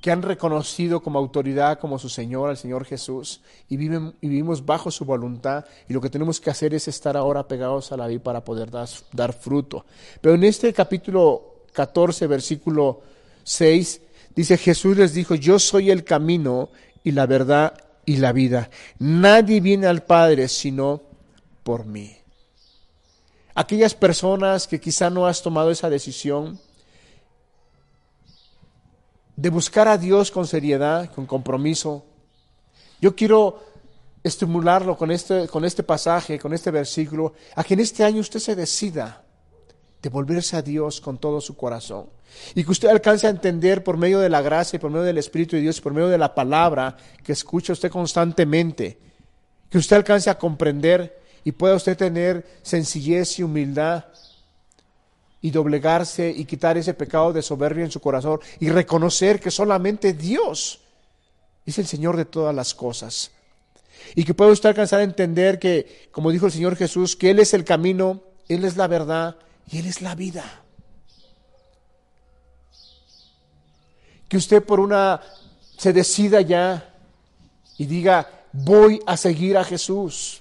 que 0.00 0.10
han 0.10 0.22
reconocido 0.22 1.00
como 1.00 1.16
autoridad, 1.20 1.78
como 1.78 1.96
su 1.96 2.08
Señor, 2.08 2.50
al 2.50 2.56
Señor 2.56 2.86
Jesús, 2.86 3.42
y, 3.68 3.76
viven, 3.76 4.14
y 4.20 4.28
vivimos 4.28 4.64
bajo 4.66 4.90
su 4.90 5.04
voluntad, 5.04 5.66
y 5.88 5.92
lo 5.92 6.00
que 6.00 6.08
tenemos 6.08 6.40
que 6.40 6.48
hacer 6.48 6.72
es 6.72 6.88
estar 6.88 7.18
ahora 7.18 7.46
pegados 7.46 7.92
a 7.92 7.98
la 7.98 8.06
vida 8.06 8.22
para 8.22 8.42
poder 8.42 8.70
dar, 8.70 8.88
dar 9.12 9.34
fruto. 9.34 9.84
Pero 10.22 10.34
en 10.36 10.44
este 10.44 10.72
capítulo 10.72 11.66
14, 11.74 12.26
versículo 12.26 13.02
6, 13.44 14.00
dice, 14.34 14.56
Jesús 14.56 14.96
les 14.96 15.14
dijo, 15.14 15.34
yo 15.34 15.58
soy 15.58 15.90
el 15.90 16.04
camino 16.04 16.70
y 17.04 17.12
la 17.12 17.26
verdad 17.26 17.74
y 18.04 18.16
la 18.16 18.32
vida. 18.32 18.70
Nadie 18.98 19.60
viene 19.60 19.86
al 19.86 20.02
Padre 20.02 20.48
sino 20.48 21.02
por 21.62 21.86
mí. 21.86 22.16
Aquellas 23.54 23.94
personas 23.94 24.66
que 24.66 24.80
quizá 24.80 25.10
no 25.10 25.26
has 25.26 25.42
tomado 25.42 25.70
esa 25.70 25.90
decisión, 25.90 26.58
de 29.36 29.48
buscar 29.48 29.88
a 29.88 29.96
Dios 29.96 30.30
con 30.30 30.46
seriedad, 30.46 31.10
con 31.14 31.24
compromiso. 31.24 32.04
Yo 33.00 33.16
quiero 33.16 33.64
estimularlo 34.22 34.98
con 34.98 35.10
este, 35.10 35.48
con 35.48 35.64
este 35.64 35.82
pasaje, 35.82 36.38
con 36.38 36.52
este 36.52 36.70
versículo, 36.70 37.32
a 37.56 37.64
que 37.64 37.72
en 37.72 37.80
este 37.80 38.04
año 38.04 38.20
usted 38.20 38.38
se 38.38 38.54
decida 38.54 39.24
de 40.02 40.08
volverse 40.08 40.56
a 40.56 40.62
Dios 40.62 41.00
con 41.00 41.18
todo 41.18 41.40
su 41.40 41.56
corazón. 41.56 42.06
Y 42.54 42.64
que 42.64 42.70
usted 42.70 42.88
alcance 42.88 43.26
a 43.26 43.30
entender 43.30 43.84
por 43.84 43.96
medio 43.96 44.20
de 44.20 44.28
la 44.28 44.40
gracia 44.40 44.76
y 44.76 44.80
por 44.80 44.90
medio 44.90 45.04
del 45.04 45.18
Espíritu 45.18 45.56
de 45.56 45.62
Dios, 45.62 45.80
por 45.80 45.92
medio 45.92 46.08
de 46.08 46.18
la 46.18 46.34
palabra 46.34 46.96
que 47.24 47.32
escucha 47.32 47.72
usted 47.72 47.90
constantemente, 47.90 48.98
que 49.68 49.78
usted 49.78 49.96
alcance 49.96 50.30
a 50.30 50.38
comprender 50.38 51.20
y 51.44 51.52
pueda 51.52 51.74
usted 51.74 51.96
tener 51.96 52.46
sencillez 52.62 53.38
y 53.38 53.42
humildad 53.42 54.04
y 55.42 55.50
doblegarse 55.50 56.30
y 56.30 56.44
quitar 56.44 56.76
ese 56.76 56.94
pecado 56.94 57.32
de 57.32 57.42
soberbia 57.42 57.84
en 57.84 57.90
su 57.90 58.00
corazón 58.00 58.40
y 58.58 58.68
reconocer 58.68 59.40
que 59.40 59.50
solamente 59.50 60.12
Dios 60.12 60.80
es 61.64 61.78
el 61.78 61.86
Señor 61.86 62.16
de 62.16 62.24
todas 62.24 62.54
las 62.54 62.74
cosas. 62.74 63.30
Y 64.14 64.24
que 64.24 64.34
pueda 64.34 64.50
usted 64.50 64.70
alcanzar 64.70 65.00
a 65.00 65.04
entender 65.04 65.58
que, 65.58 66.08
como 66.10 66.30
dijo 66.30 66.46
el 66.46 66.52
Señor 66.52 66.76
Jesús, 66.76 67.16
que 67.16 67.30
Él 67.30 67.38
es 67.38 67.54
el 67.54 67.64
camino, 67.64 68.22
Él 68.48 68.64
es 68.64 68.76
la 68.76 68.86
verdad 68.86 69.36
y 69.70 69.78
Él 69.78 69.86
es 69.86 70.02
la 70.02 70.14
vida. 70.14 70.44
Que 74.28 74.36
usted 74.36 74.62
por 74.62 74.80
una 74.80 75.20
se 75.76 75.92
decida 75.92 76.40
ya 76.40 76.94
y 77.78 77.86
diga, 77.86 78.28
voy 78.52 79.00
a 79.06 79.16
seguir 79.16 79.56
a 79.56 79.64
Jesús, 79.64 80.40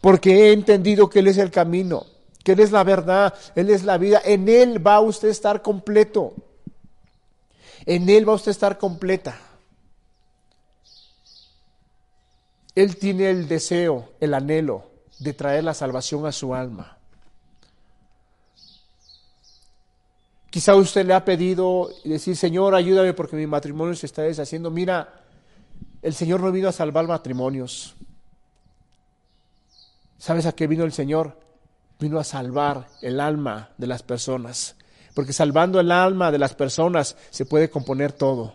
porque 0.00 0.48
he 0.48 0.52
entendido 0.52 1.08
que 1.08 1.20
Él 1.20 1.28
es 1.28 1.38
el 1.38 1.50
camino 1.50 2.06
que 2.48 2.52
Él 2.52 2.60
es 2.60 2.72
la 2.72 2.82
verdad, 2.82 3.34
Él 3.54 3.68
es 3.68 3.84
la 3.84 3.98
vida, 3.98 4.22
en 4.24 4.48
Él 4.48 4.86
va 4.86 5.00
usted 5.00 5.28
a 5.28 5.32
estar 5.32 5.60
completo, 5.60 6.32
en 7.84 8.08
Él 8.08 8.26
va 8.26 8.32
usted 8.32 8.48
a 8.48 8.52
estar 8.52 8.78
completa. 8.78 9.38
Él 12.74 12.96
tiene 12.96 13.28
el 13.28 13.48
deseo, 13.48 14.08
el 14.18 14.32
anhelo 14.32 14.90
de 15.18 15.34
traer 15.34 15.64
la 15.64 15.74
salvación 15.74 16.24
a 16.24 16.32
su 16.32 16.54
alma. 16.54 16.97
Quizá 20.50 20.74
usted 20.74 21.04
le 21.04 21.14
ha 21.14 21.24
pedido 21.24 21.90
decir, 22.04 22.36
Señor, 22.36 22.74
ayúdame 22.74 23.12
porque 23.12 23.36
mi 23.36 23.46
matrimonio 23.46 23.94
se 23.94 24.06
está 24.06 24.22
deshaciendo. 24.22 24.70
Mira, 24.70 25.22
el 26.00 26.14
Señor 26.14 26.40
no 26.40 26.50
vino 26.50 26.68
a 26.68 26.72
salvar 26.72 27.06
matrimonios. 27.06 27.94
¿Sabes 30.16 30.46
a 30.46 30.52
qué 30.52 30.66
vino 30.66 30.84
el 30.84 30.92
Señor? 30.92 31.36
vino 31.98 32.18
a 32.18 32.24
salvar 32.24 32.86
el 33.02 33.20
alma 33.20 33.70
de 33.76 33.86
las 33.86 34.02
personas. 34.02 34.76
Porque 35.14 35.32
salvando 35.32 35.80
el 35.80 35.90
alma 35.90 36.30
de 36.30 36.38
las 36.38 36.54
personas 36.54 37.16
se 37.30 37.44
puede 37.44 37.70
componer 37.70 38.12
todo. 38.12 38.54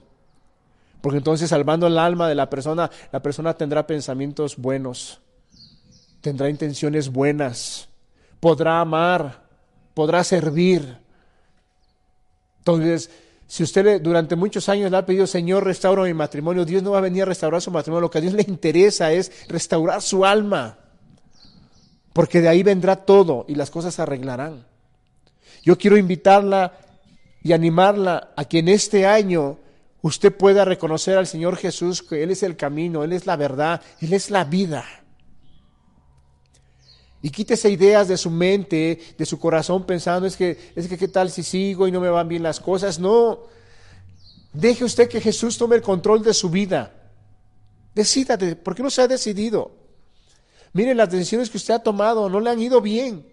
Porque 1.02 1.18
entonces 1.18 1.50
salvando 1.50 1.88
el 1.88 1.98
alma 1.98 2.30
de 2.30 2.36
la 2.36 2.50
persona, 2.50 2.89
la 3.12 3.22
persona 3.22 3.54
tendrá 3.56 3.86
pensamientos 3.86 4.56
buenos, 4.56 5.20
tendrá 6.22 6.50
intenciones 6.50 7.12
buenas, 7.12 7.89
podrá 8.39 8.80
amar, 8.80 9.44
podrá 9.94 10.24
servir. 10.24 11.03
Entonces, 12.64 13.09
si 13.47 13.64
usted 13.64 14.01
durante 14.01 14.36
muchos 14.36 14.70
años 14.70 14.89
le 14.89 14.97
ha 14.97 15.05
pedido, 15.05 15.28
Señor, 15.28 15.66
restaura 15.66 16.03
mi 16.03 16.14
matrimonio, 16.14 16.66
Dios 16.66 16.82
no 16.82 16.91
va 16.91 16.99
a 16.99 17.01
venir 17.01 17.24
a 17.24 17.26
restaurar 17.26 17.61
su 17.61 17.72
matrimonio. 17.72 18.01
Lo 18.01 18.09
que 18.09 18.20
a 18.20 18.22
Dios 18.22 18.34
le 18.34 18.45
interesa 18.47 19.11
es 19.11 19.32
restaurar 19.49 20.01
su 20.01 20.26
alma 20.26 20.78
porque 22.14 22.41
de 22.41 22.47
ahí 22.47 22.64
vendrá 22.64 22.95
todo 22.95 23.45
y 23.47 23.55
las 23.55 23.72
cosas 23.72 23.95
se 23.95 24.01
arreglarán. 24.01 24.66
Yo 25.64 25.78
quiero 25.78 25.97
invitarla 25.97 26.74
y 27.41 27.51
animarla 27.51 28.30
a 28.36 28.45
que 28.45 28.59
en 28.59 28.70
este 28.70 29.05
año 29.05 29.57
usted 30.01 30.32
pueda 30.34 30.64
reconocer 30.64 31.18
al 31.18 31.28
Señor 31.28 31.57
Jesús 31.57 32.03
que 32.03 32.24
Él 32.24 32.32
es 32.32 32.43
el 32.43 32.55
camino, 32.55 33.03
Él 33.03 33.14
es 33.14 33.26
la 33.26 33.36
verdad, 33.36 33.82
Él 33.99 34.14
es 34.14 34.30
la 34.30 34.43
vida. 34.43 34.86
Y 37.26 37.30
quítese 37.30 37.70
ideas 37.70 38.10
de 38.10 38.18
su 38.18 38.30
mente, 38.30 39.00
de 39.18 39.26
su 39.26 39.40
corazón, 39.40 39.86
pensando, 39.86 40.28
es 40.28 40.36
que, 40.36 40.74
es 40.76 40.90
que 40.90 40.98
qué 40.98 41.08
tal 41.08 41.32
si 41.32 41.42
sigo 41.42 41.88
y 41.88 41.92
no 41.92 42.02
me 42.02 42.10
van 42.10 42.28
bien 42.28 42.44
las 42.44 42.60
cosas. 42.60 43.00
No, 43.00 43.44
deje 44.52 44.84
usted 44.84 45.08
que 45.08 45.22
Jesús 45.22 45.58
tome 45.58 45.78
el 45.78 45.82
control 45.82 46.22
de 46.22 46.34
su 46.34 46.50
vida. 46.50 46.94
Decídate, 47.96 48.58
¿por 48.58 48.76
qué 48.76 48.84
no 48.84 48.90
se 48.90 49.04
ha 49.04 49.08
decidido? 49.08 49.72
Miren, 50.74 50.98
las 50.98 51.12
decisiones 51.12 51.50
que 51.50 51.56
usted 51.56 51.76
ha 51.76 51.80
tomado 51.80 52.28
no 52.28 52.42
le 52.42 52.50
han 52.50 52.62
ido 52.62 52.82
bien. 52.82 53.26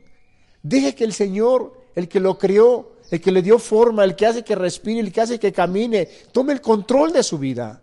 Deje 0.62 0.95
que 0.95 1.03
el 1.03 1.12
Señor, 1.12 1.76
el 1.97 2.07
que 2.07 2.20
lo 2.20 2.38
creó, 2.38 2.93
el 3.11 3.20
que 3.20 3.32
le 3.32 3.43
dio 3.43 3.59
forma, 3.59 4.05
el 4.05 4.14
que 4.14 4.26
hace 4.26 4.45
que 4.45 4.55
respire, 4.55 5.01
el 5.01 5.12
que 5.12 5.20
hace 5.20 5.41
que 5.41 5.53
camine, 5.53 6.09
tome 6.30 6.53
el 6.53 6.61
control 6.61 7.12
de 7.12 7.24
su 7.24 7.38
vida. 7.38 7.82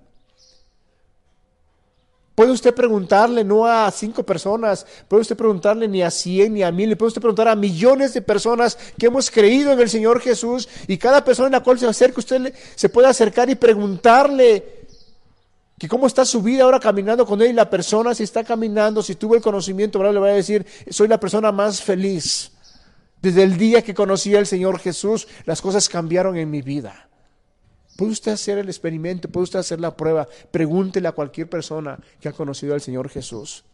Puede 2.37 2.51
usted 2.51 2.75
preguntarle 2.75 3.43
no 3.43 3.65
a 3.65 3.89
cinco 3.89 4.21
personas, 4.21 4.85
puede 5.07 5.21
usted 5.21 5.35
preguntarle 5.35 5.87
ni 5.87 6.03
a 6.03 6.11
cien 6.11 6.53
ni 6.53 6.61
a 6.61 6.71
mil, 6.71 6.95
puede 6.95 7.07
usted 7.07 7.19
preguntar 7.19 7.47
a 7.47 7.55
millones 7.55 8.13
de 8.13 8.21
personas 8.21 8.77
que 8.95 9.07
hemos 9.07 9.31
creído 9.31 9.71
en 9.71 9.79
el 9.79 9.89
Señor 9.89 10.21
Jesús 10.21 10.69
y 10.87 10.99
cada 10.99 11.25
persona 11.25 11.47
en 11.47 11.53
la 11.53 11.63
cual 11.63 11.79
se 11.79 11.87
acerque, 11.87 12.19
usted 12.19 12.53
se 12.75 12.89
puede 12.89 13.07
acercar 13.07 13.49
y 13.49 13.55
preguntarle 13.55 14.85
que 15.79 15.87
cómo 15.87 16.05
está 16.05 16.25
su 16.25 16.43
vida 16.43 16.61
ahora 16.61 16.79
caminando 16.79 17.25
con 17.25 17.41
Él 17.41 17.49
y 17.49 17.53
la 17.53 17.71
persona 17.71 18.13
si 18.13 18.21
está 18.21 18.43
caminando, 18.43 19.01
si 19.01 19.15
tuvo 19.15 19.33
el 19.33 19.41
conocimiento, 19.41 19.97
le 20.03 20.19
voy 20.19 20.29
a 20.29 20.33
decir, 20.33 20.63
soy 20.91 21.07
la 21.07 21.19
persona 21.19 21.51
más 21.51 21.81
feliz. 21.81 22.51
Desde 23.19 23.41
el 23.41 23.57
día 23.57 23.81
que 23.81 23.95
conocí 23.95 24.35
al 24.35 24.45
Señor 24.45 24.77
Jesús, 24.77 25.27
las 25.45 25.59
cosas 25.59 25.89
cambiaron 25.89 26.37
en 26.37 26.51
mi 26.51 26.61
vida. 26.61 27.06
Puede 27.97 28.11
usted 28.11 28.31
hacer 28.31 28.59
el 28.59 28.69
experimento, 28.69 29.27
puede 29.27 29.45
usted 29.45 29.59
hacer 29.59 29.81
la 29.81 29.97
prueba, 29.97 30.27
pregúntele 30.51 31.07
a 31.07 31.11
cualquier 31.11 31.49
persona 31.49 31.99
que 32.21 32.29
ha 32.29 32.31
conocido 32.31 32.75
al 32.75 32.81
Señor 32.81 33.09
Jesús. 33.09 33.65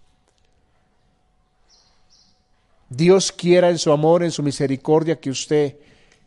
Dios 2.89 3.31
quiera 3.31 3.69
en 3.69 3.77
su 3.77 3.91
amor, 3.91 4.23
en 4.23 4.31
su 4.31 4.41
misericordia, 4.41 5.19
que 5.19 5.29
usted 5.29 5.77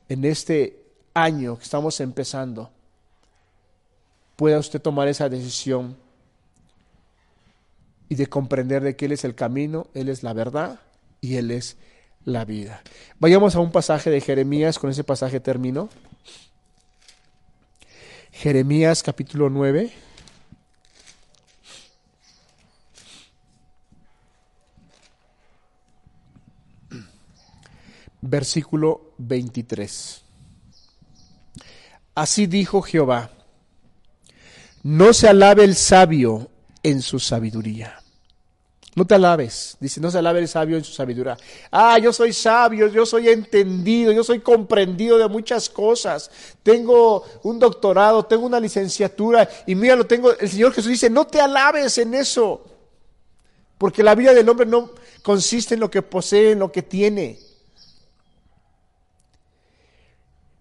en 0.09 0.25
este 0.25 0.79
año 1.15 1.57
que 1.57 1.65
estamos 1.65 1.99
empezando, 2.01 2.71
pueda 4.37 4.59
usted 4.59 4.81
tomar 4.81 5.09
esa 5.09 5.31
decisión 5.31 5.97
y 8.11 8.15
de 8.15 8.27
comprender 8.27 8.83
de 8.83 8.95
que 8.95 9.07
Él 9.07 9.13
es 9.13 9.25
el 9.25 9.35
camino, 9.35 9.87
Él 9.95 10.11
es 10.11 10.23
la 10.23 10.35
verdad 10.35 10.81
y 11.23 11.37
Él 11.37 11.51
es 11.51 11.79
la 12.25 12.45
vida. 12.45 12.83
Vayamos 13.19 13.57
a 13.57 13.61
un 13.61 13.73
pasaje 13.73 14.11
de 14.11 14.21
Jeremías, 14.21 14.79
con 14.79 14.91
ese 14.91 15.05
pasaje 15.05 15.41
termino. 15.41 15.89
Jeremías 18.39 19.03
capítulo 19.03 19.51
9. 19.51 19.93
Versículo 28.21 29.15
23. 29.19 30.23
Así 32.15 32.47
dijo 32.47 32.83
Jehová 32.83 33.31
no 34.87 35.13
se 35.13 35.29
alabe 35.29 35.65
el 35.65 35.75
sabio 35.75 36.49
en 36.85 37.03
su 37.03 37.19
sabiduría. 37.19 38.01
No 38.97 39.07
te 39.07 39.15
alabes, 39.15 39.77
dice, 39.79 40.01
no 40.01 40.11
se 40.11 40.19
alabe 40.19 40.41
el 40.41 40.49
sabio 40.49 40.77
en 40.77 40.83
su 40.83 40.93
sabiduría. 40.93 41.37
Ah, 41.71 41.99
yo 41.99 42.13
soy 42.13 42.33
sabio, 42.33 42.89
yo 42.89 43.07
soy 43.07 43.29
entendido, 43.29 44.11
yo 44.11 44.25
soy 44.25 44.41
comprendido 44.41 45.19
de 45.19 45.29
muchas 45.29 45.69
cosas. 45.69 46.31
Tengo 46.63 47.23
un 47.43 47.59
doctorado, 47.59 48.25
tengo 48.25 48.47
una 48.47 48.59
licenciatura 48.59 49.49
y 49.67 49.75
mira, 49.75 49.95
lo 49.95 50.07
tengo. 50.07 50.37
El 50.37 50.49
Señor 50.49 50.73
Jesús 50.73 50.91
dice, 50.91 51.11
no 51.11 51.27
te 51.27 51.41
alabes 51.41 51.99
en 51.99 52.15
eso. 52.15 52.65
Porque 53.77 54.03
la 54.03 54.15
vida 54.15 54.33
del 54.33 54.49
hombre 54.49 54.67
no 54.67 54.91
consiste 55.23 55.75
en 55.75 55.81
lo 55.81 55.91
que 55.91 56.01
posee, 56.03 56.53
en 56.53 56.59
lo 56.59 56.73
que 56.73 56.83
tiene. 56.83 57.39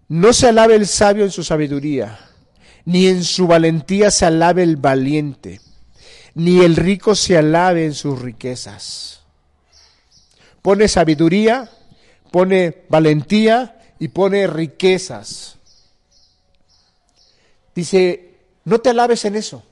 No 0.08 0.32
se 0.32 0.48
alabe 0.48 0.76
el 0.76 0.86
sabio 0.86 1.24
en 1.24 1.30
su 1.30 1.42
sabiduría 1.42 2.26
ni 2.86 3.08
en 3.08 3.24
su 3.24 3.46
valentía 3.46 4.10
se 4.10 4.24
alabe 4.24 4.62
el 4.62 4.76
valiente, 4.76 5.60
ni 6.36 6.60
el 6.60 6.76
rico 6.76 7.14
se 7.14 7.38
alabe 7.38 7.86
en 7.86 7.94
sus 7.94 8.20
riquezas. 8.20 9.22
Pone 10.60 10.86
sabiduría, 10.86 11.70
pone 12.30 12.84
valentía 12.90 13.80
y 13.98 14.08
pone 14.08 14.46
riquezas. 14.46 15.56
Dice, 17.74 18.34
no 18.64 18.78
te 18.80 18.90
alabes 18.90 19.24
en 19.24 19.36
eso. 19.36 19.62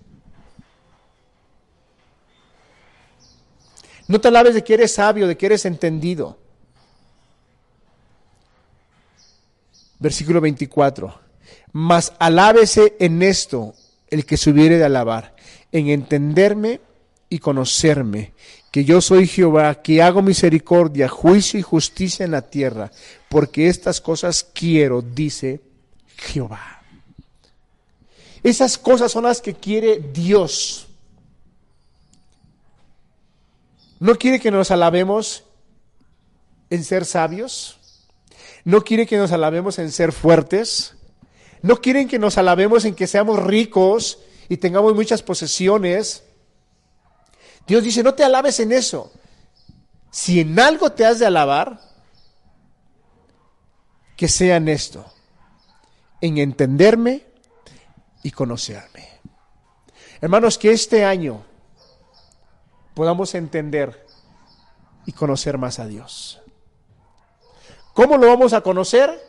No 4.08 4.18
te 4.18 4.28
alabes 4.28 4.54
de 4.54 4.64
que 4.64 4.72
eres 4.72 4.94
sabio, 4.94 5.26
de 5.26 5.36
que 5.36 5.46
eres 5.46 5.66
entendido. 5.66 6.38
Versículo 9.98 10.40
24. 10.40 11.14
Mas 11.72 12.14
alábese 12.18 12.96
en 13.00 13.22
esto 13.22 13.74
el 14.08 14.24
que 14.24 14.38
subiere 14.38 14.78
de 14.78 14.84
alabar, 14.84 15.33
en 15.74 15.88
entenderme 15.88 16.80
y 17.28 17.40
conocerme, 17.40 18.32
que 18.70 18.84
yo 18.84 19.00
soy 19.00 19.26
Jehová, 19.26 19.82
que 19.82 20.00
hago 20.00 20.22
misericordia, 20.22 21.08
juicio 21.08 21.58
y 21.58 21.62
justicia 21.62 22.24
en 22.24 22.30
la 22.30 22.42
tierra, 22.42 22.92
porque 23.28 23.66
estas 23.68 24.00
cosas 24.00 24.46
quiero, 24.54 25.02
dice 25.02 25.60
Jehová. 26.16 26.80
Esas 28.44 28.78
cosas 28.78 29.10
son 29.10 29.24
las 29.24 29.40
que 29.40 29.54
quiere 29.54 29.98
Dios. 29.98 30.86
No 33.98 34.14
quiere 34.14 34.38
que 34.38 34.52
nos 34.52 34.70
alabemos 34.70 35.42
en 36.70 36.84
ser 36.84 37.04
sabios. 37.04 37.80
No 38.64 38.84
quiere 38.84 39.08
que 39.08 39.16
nos 39.16 39.32
alabemos 39.32 39.80
en 39.80 39.90
ser 39.90 40.12
fuertes. 40.12 40.94
No 41.62 41.80
quieren 41.80 42.06
que 42.06 42.20
nos 42.20 42.38
alabemos 42.38 42.84
en 42.84 42.94
que 42.94 43.08
seamos 43.08 43.42
ricos 43.42 44.18
y 44.48 44.56
tengamos 44.56 44.94
muchas 44.94 45.22
posesiones. 45.22 46.24
Dios 47.66 47.82
dice, 47.82 48.02
no 48.02 48.14
te 48.14 48.24
alabes 48.24 48.60
en 48.60 48.72
eso. 48.72 49.12
Si 50.10 50.40
en 50.40 50.58
algo 50.60 50.92
te 50.92 51.04
has 51.04 51.18
de 51.18 51.26
alabar, 51.26 51.80
que 54.16 54.28
sea 54.28 54.56
en 54.56 54.68
esto, 54.68 55.04
en 56.20 56.38
entenderme 56.38 57.24
y 58.22 58.30
conocerme. 58.30 59.08
Hermanos, 60.20 60.56
que 60.56 60.72
este 60.72 61.04
año 61.04 61.44
podamos 62.94 63.34
entender 63.34 64.06
y 65.06 65.12
conocer 65.12 65.58
más 65.58 65.78
a 65.78 65.86
Dios. 65.86 66.40
¿Cómo 67.92 68.16
lo 68.16 68.28
vamos 68.28 68.52
a 68.52 68.60
conocer? 68.62 69.20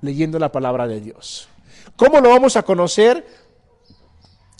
Leyendo 0.00 0.38
la 0.38 0.52
palabra 0.52 0.86
de 0.86 1.00
Dios. 1.00 1.48
¿Cómo 1.96 2.20
lo 2.20 2.30
vamos 2.30 2.56
a 2.56 2.62
conocer? 2.62 3.26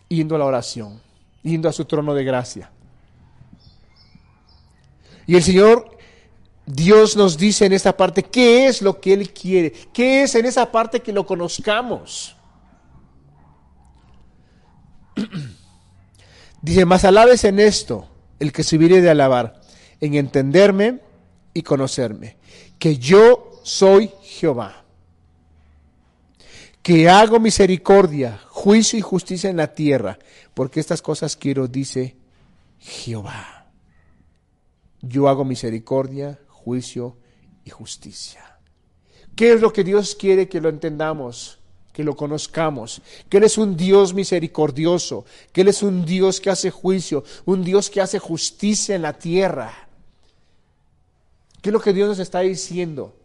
Yendo 0.08 0.34
a 0.34 0.38
la 0.38 0.44
oración, 0.44 1.00
yendo 1.42 1.68
a 1.68 1.72
su 1.72 1.84
trono 1.84 2.14
de 2.14 2.24
gracia. 2.24 2.70
Y 5.26 5.36
el 5.36 5.42
Señor, 5.42 5.98
Dios 6.64 7.16
nos 7.16 7.36
dice 7.36 7.66
en 7.66 7.72
esta 7.72 7.96
parte, 7.96 8.22
¿qué 8.22 8.66
es 8.66 8.82
lo 8.82 9.00
que 9.00 9.12
Él 9.12 9.32
quiere? 9.32 9.72
¿Qué 9.92 10.22
es 10.22 10.34
en 10.34 10.46
esa 10.46 10.70
parte 10.72 11.00
que 11.00 11.12
lo 11.12 11.26
conozcamos? 11.26 12.36
Dice, 16.62 16.84
más 16.84 17.04
alabes 17.04 17.44
en 17.44 17.60
esto 17.60 18.08
el 18.38 18.52
que 18.52 18.62
subiere 18.62 19.00
de 19.00 19.10
alabar, 19.10 19.60
en 20.00 20.14
entenderme 20.14 21.00
y 21.54 21.62
conocerme, 21.62 22.36
que 22.78 22.98
yo 22.98 23.60
soy 23.62 24.10
Jehová, 24.22 24.84
que 26.82 27.08
hago 27.08 27.40
misericordia, 27.40 28.40
juicio 28.58 28.98
y 28.98 29.02
justicia 29.02 29.48
en 29.48 29.56
la 29.56 29.72
tierra, 29.72 30.18
porque 30.52 30.80
estas 30.80 31.00
cosas 31.00 31.36
quiero, 31.36 31.68
dice 31.68 32.16
Jehová. 32.80 33.70
Yo 35.00 35.28
hago 35.28 35.44
misericordia, 35.44 36.40
juicio 36.48 37.16
y 37.64 37.70
justicia. 37.70 38.58
¿Qué 39.36 39.52
es 39.52 39.60
lo 39.60 39.72
que 39.72 39.84
Dios 39.84 40.16
quiere 40.16 40.48
que 40.48 40.60
lo 40.60 40.68
entendamos? 40.68 41.54
que 41.92 42.04
lo 42.04 42.14
conozcamos, 42.14 43.02
que 43.28 43.38
Él 43.38 43.42
es 43.42 43.58
un 43.58 43.76
Dios 43.76 44.14
misericordioso, 44.14 45.24
que 45.52 45.62
Él 45.62 45.68
es 45.68 45.82
un 45.82 46.04
Dios 46.04 46.40
que 46.40 46.48
hace 46.48 46.70
juicio, 46.70 47.24
un 47.44 47.64
Dios 47.64 47.90
que 47.90 48.00
hace 48.00 48.20
justicia 48.20 48.94
en 48.94 49.02
la 49.02 49.18
tierra. 49.18 49.88
¿Qué 51.60 51.70
es 51.70 51.72
lo 51.72 51.80
que 51.80 51.92
Dios 51.92 52.08
nos 52.08 52.20
está 52.20 52.38
diciendo? 52.38 53.16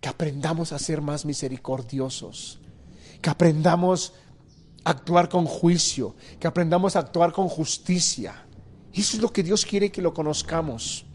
Que 0.00 0.08
aprendamos 0.08 0.72
a 0.72 0.78
ser 0.78 1.02
más 1.02 1.26
misericordiosos, 1.26 2.61
que 3.22 3.30
aprendamos 3.30 4.12
a 4.84 4.90
actuar 4.90 5.28
con 5.28 5.46
juicio, 5.46 6.16
que 6.40 6.48
aprendamos 6.48 6.96
a 6.96 6.98
actuar 6.98 7.32
con 7.32 7.48
justicia. 7.48 8.44
Eso 8.92 9.16
es 9.16 9.22
lo 9.22 9.32
que 9.32 9.42
Dios 9.42 9.64
quiere 9.64 9.90
que 9.90 10.02
lo 10.02 10.12
conozcamos. 10.12 11.06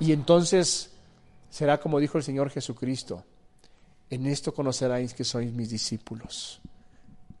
Y 0.00 0.12
entonces 0.12 0.92
será 1.50 1.80
como 1.80 1.98
dijo 1.98 2.18
el 2.18 2.24
Señor 2.24 2.50
Jesucristo, 2.50 3.24
en 4.10 4.26
esto 4.26 4.54
conoceráis 4.54 5.12
que 5.12 5.24
sois 5.24 5.52
mis 5.52 5.70
discípulos, 5.70 6.60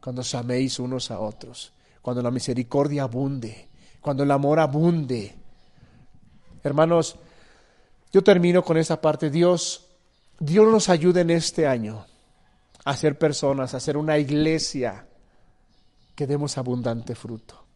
cuando 0.02 0.20
os 0.20 0.34
améis 0.34 0.78
unos 0.80 1.10
a 1.10 1.20
otros, 1.20 1.72
cuando 2.02 2.20
la 2.20 2.32
misericordia 2.32 3.04
abunde, 3.04 3.68
cuando 4.00 4.24
el 4.24 4.30
amor 4.32 4.58
abunde. 4.58 5.34
Hermanos, 6.64 7.16
yo 8.12 8.22
termino 8.22 8.64
con 8.64 8.76
esa 8.76 9.00
parte. 9.00 9.30
Dios, 9.30 9.86
Dios 10.38 10.70
nos 10.70 10.88
ayude 10.88 11.22
en 11.22 11.30
este 11.30 11.66
año 11.66 12.06
a 12.84 12.96
ser 12.96 13.18
personas, 13.18 13.74
a 13.74 13.80
ser 13.80 13.96
una 13.96 14.18
iglesia 14.18 15.06
que 16.14 16.26
demos 16.26 16.58
abundante 16.58 17.14
fruto 17.14 17.68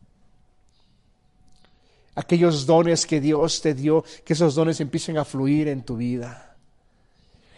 aquellos 2.14 2.66
dones 2.66 3.07
que 3.07 3.20
Dios 3.20 3.61
te 3.61 3.74
dio, 3.74 4.05
que 4.24 4.33
esos 4.33 4.55
dones 4.55 4.80
empiecen 4.80 5.18
a 5.18 5.24
fluir 5.24 5.68
en 5.68 5.83
tu 5.83 5.97
vida. 5.97 6.57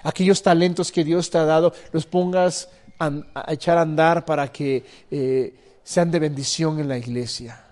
Aquellos 0.02 0.42
talentos 0.42 0.92
que 0.92 1.04
Dios 1.04 1.30
te 1.30 1.38
ha 1.38 1.44
dado, 1.44 1.72
los 1.92 2.06
pongas 2.06 2.68
a, 2.98 3.12
echar 3.48 3.78
a 3.78 3.82
andar 3.82 4.24
para 4.24 4.52
que 4.52 4.84
eh, 5.10 5.54
sean 5.82 6.10
de 6.10 6.18
bendición 6.18 6.78
en 6.78 6.88
la 6.88 6.98
iglesia. 6.98 7.63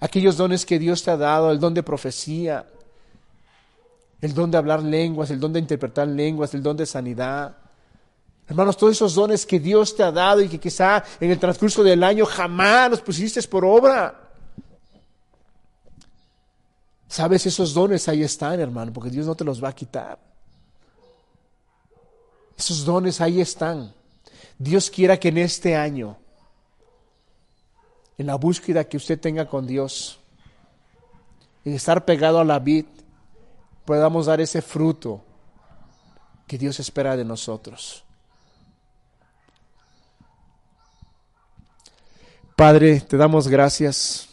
Aquellos 0.00 0.36
dones 0.36 0.66
que 0.66 0.78
Dios 0.78 1.02
te 1.02 1.10
ha 1.10 1.16
dado, 1.16 1.50
el 1.50 1.58
don 1.58 1.72
de 1.74 1.82
profecía, 1.82 2.66
el 4.20 4.34
don 4.34 4.50
de 4.50 4.58
hablar 4.58 4.82
lenguas, 4.82 5.30
el 5.30 5.40
don 5.40 5.52
de 5.52 5.60
interpretar 5.60 6.06
lenguas, 6.08 6.52
el 6.54 6.62
don 6.62 6.76
de 6.76 6.86
sanidad. 6.86 7.56
Hermanos, 8.48 8.76
todos 8.76 8.92
esos 8.92 9.14
dones 9.14 9.44
que 9.44 9.58
Dios 9.58 9.96
te 9.96 10.02
ha 10.02 10.12
dado 10.12 10.40
y 10.40 10.48
que 10.48 10.60
quizá 10.60 11.02
en 11.20 11.30
el 11.30 11.38
transcurso 11.38 11.82
del 11.82 12.02
año 12.02 12.26
jamás 12.26 12.90
los 12.90 13.00
pusiste 13.00 13.42
por 13.42 13.64
obra. 13.64 14.22
Sabes, 17.08 17.46
esos 17.46 17.72
dones 17.72 18.08
ahí 18.08 18.22
están, 18.22 18.60
hermano, 18.60 18.92
porque 18.92 19.10
Dios 19.10 19.26
no 19.26 19.34
te 19.34 19.44
los 19.44 19.62
va 19.62 19.70
a 19.70 19.74
quitar. 19.74 20.18
Esos 22.56 22.84
dones 22.84 23.20
ahí 23.20 23.40
están. 23.40 23.94
Dios 24.58 24.90
quiera 24.90 25.18
que 25.18 25.28
en 25.28 25.38
este 25.38 25.76
año, 25.76 26.16
en 28.18 28.26
la 28.26 28.36
búsqueda 28.36 28.84
que 28.84 28.96
usted 28.96 29.20
tenga 29.20 29.46
con 29.46 29.66
Dios, 29.66 30.18
en 31.64 31.74
estar 31.74 32.04
pegado 32.04 32.38
a 32.40 32.44
la 32.44 32.58
vid, 32.58 32.86
podamos 33.84 34.26
dar 34.26 34.40
ese 34.40 34.62
fruto 34.62 35.22
que 36.46 36.58
Dios 36.58 36.80
espera 36.80 37.16
de 37.16 37.24
nosotros. 37.24 38.04
Padre, 42.54 43.00
te 43.00 43.16
damos 43.18 43.48
gracias. 43.48 44.28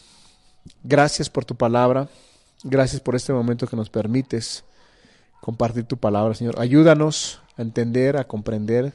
Gracias 0.82 1.30
por 1.30 1.44
tu 1.44 1.56
palabra. 1.56 2.08
Gracias 2.64 3.02
por 3.02 3.16
este 3.16 3.34
momento 3.34 3.68
que 3.68 3.76
nos 3.76 3.90
permites 3.90 4.64
compartir 5.42 5.84
tu 5.84 5.98
palabra, 5.98 6.34
Señor. 6.34 6.58
Ayúdanos 6.58 7.42
a 7.58 7.62
entender, 7.62 8.16
a 8.16 8.24
comprender 8.24 8.94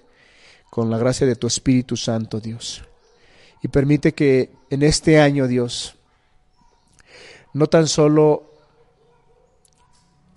con 0.71 0.91
la 0.91 0.97
gracia 0.97 1.27
de 1.27 1.37
tu 1.37 1.47
Espíritu 1.47 1.95
Santo, 1.97 2.41
Dios. 2.41 2.83
Y 3.63 3.69
permite 3.69 4.13
que 4.15 4.53
en 4.71 4.83
este 4.83 5.21
año, 5.21 5.47
Dios, 5.47 5.97
no 7.53 7.67
tan 7.67 7.87
solo 7.89 8.45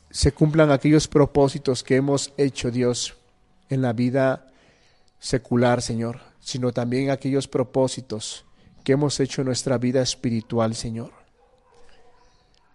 se 0.09 0.33
cumplan 0.33 0.71
aquellos 0.71 1.07
propósitos 1.07 1.83
que 1.83 1.95
hemos 1.95 2.33
hecho, 2.37 2.71
Dios, 2.71 3.15
en 3.69 3.81
la 3.81 3.93
vida 3.93 4.47
secular, 5.19 5.81
Señor, 5.81 6.19
sino 6.39 6.73
también 6.73 7.09
aquellos 7.09 7.47
propósitos 7.47 8.45
que 8.83 8.93
hemos 8.93 9.19
hecho 9.19 9.41
en 9.41 9.47
nuestra 9.47 9.77
vida 9.77 10.01
espiritual, 10.01 10.75
Señor. 10.75 11.11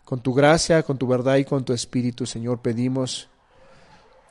Con 0.04 0.20
tu 0.22 0.32
gracia, 0.32 0.82
con 0.84 0.96
tu 0.96 1.06
verdad 1.06 1.36
y 1.36 1.44
con 1.44 1.64
tu 1.64 1.72
espíritu, 1.72 2.26
Señor, 2.26 2.60
pedimos 2.60 3.28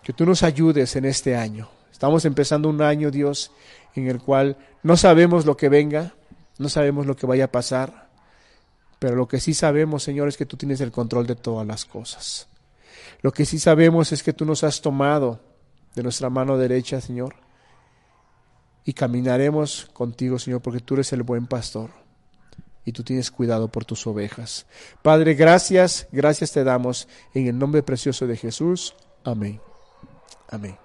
que 0.02 0.14
tú 0.14 0.26
nos 0.26 0.42
ayudes 0.42 0.96
en 0.96 1.06
este 1.06 1.36
año. 1.36 1.70
Estamos 1.96 2.26
empezando 2.26 2.68
un 2.68 2.82
año, 2.82 3.10
Dios, 3.10 3.52
en 3.96 4.10
el 4.10 4.20
cual 4.20 4.58
no 4.84 4.98
sabemos 4.98 5.46
lo 5.46 5.56
que 5.56 5.70
venga, 5.70 6.14
no 6.58 6.68
sabemos 6.68 7.06
lo 7.06 7.16
que 7.16 7.26
vaya 7.26 7.46
a 7.46 7.52
pasar, 7.54 8.10
pero 9.00 9.16
lo 9.16 9.30
que 9.30 9.40
sí 9.40 9.54
sabemos, 9.54 10.04
Señor, 10.04 10.28
es 10.28 10.36
que 10.36 10.46
tú 10.46 10.58
tienes 10.58 10.82
el 10.82 10.92
control 10.92 11.26
de 11.26 11.38
todas 11.38 11.66
las 11.66 11.86
cosas. 11.86 12.50
Lo 13.22 13.32
que 13.32 13.46
sí 13.46 13.60
sabemos 13.60 14.12
es 14.12 14.24
que 14.24 14.34
tú 14.34 14.44
nos 14.44 14.66
has 14.66 14.82
tomado 14.82 15.40
de 15.96 16.04
nuestra 16.04 16.30
mano 16.30 16.58
derecha, 16.58 17.00
Señor, 17.00 17.34
y 18.84 18.92
caminaremos 18.92 19.90
contigo, 19.94 20.38
Señor, 20.38 20.62
porque 20.62 20.82
tú 20.82 20.96
eres 20.96 21.14
el 21.14 21.24
buen 21.24 21.48
pastor 21.48 21.92
y 22.84 22.92
tú 22.92 23.04
tienes 23.04 23.32
cuidado 23.32 23.70
por 23.70 23.86
tus 23.86 24.06
ovejas. 24.06 24.66
Padre, 25.02 25.34
gracias, 25.34 26.10
gracias 26.12 26.52
te 26.52 26.66
damos 26.66 27.08
en 27.34 27.48
el 27.48 27.58
nombre 27.58 27.84
precioso 27.84 28.28
de 28.28 28.36
Jesús. 28.36 28.94
Amén. 29.24 29.62
Amén. 30.50 30.85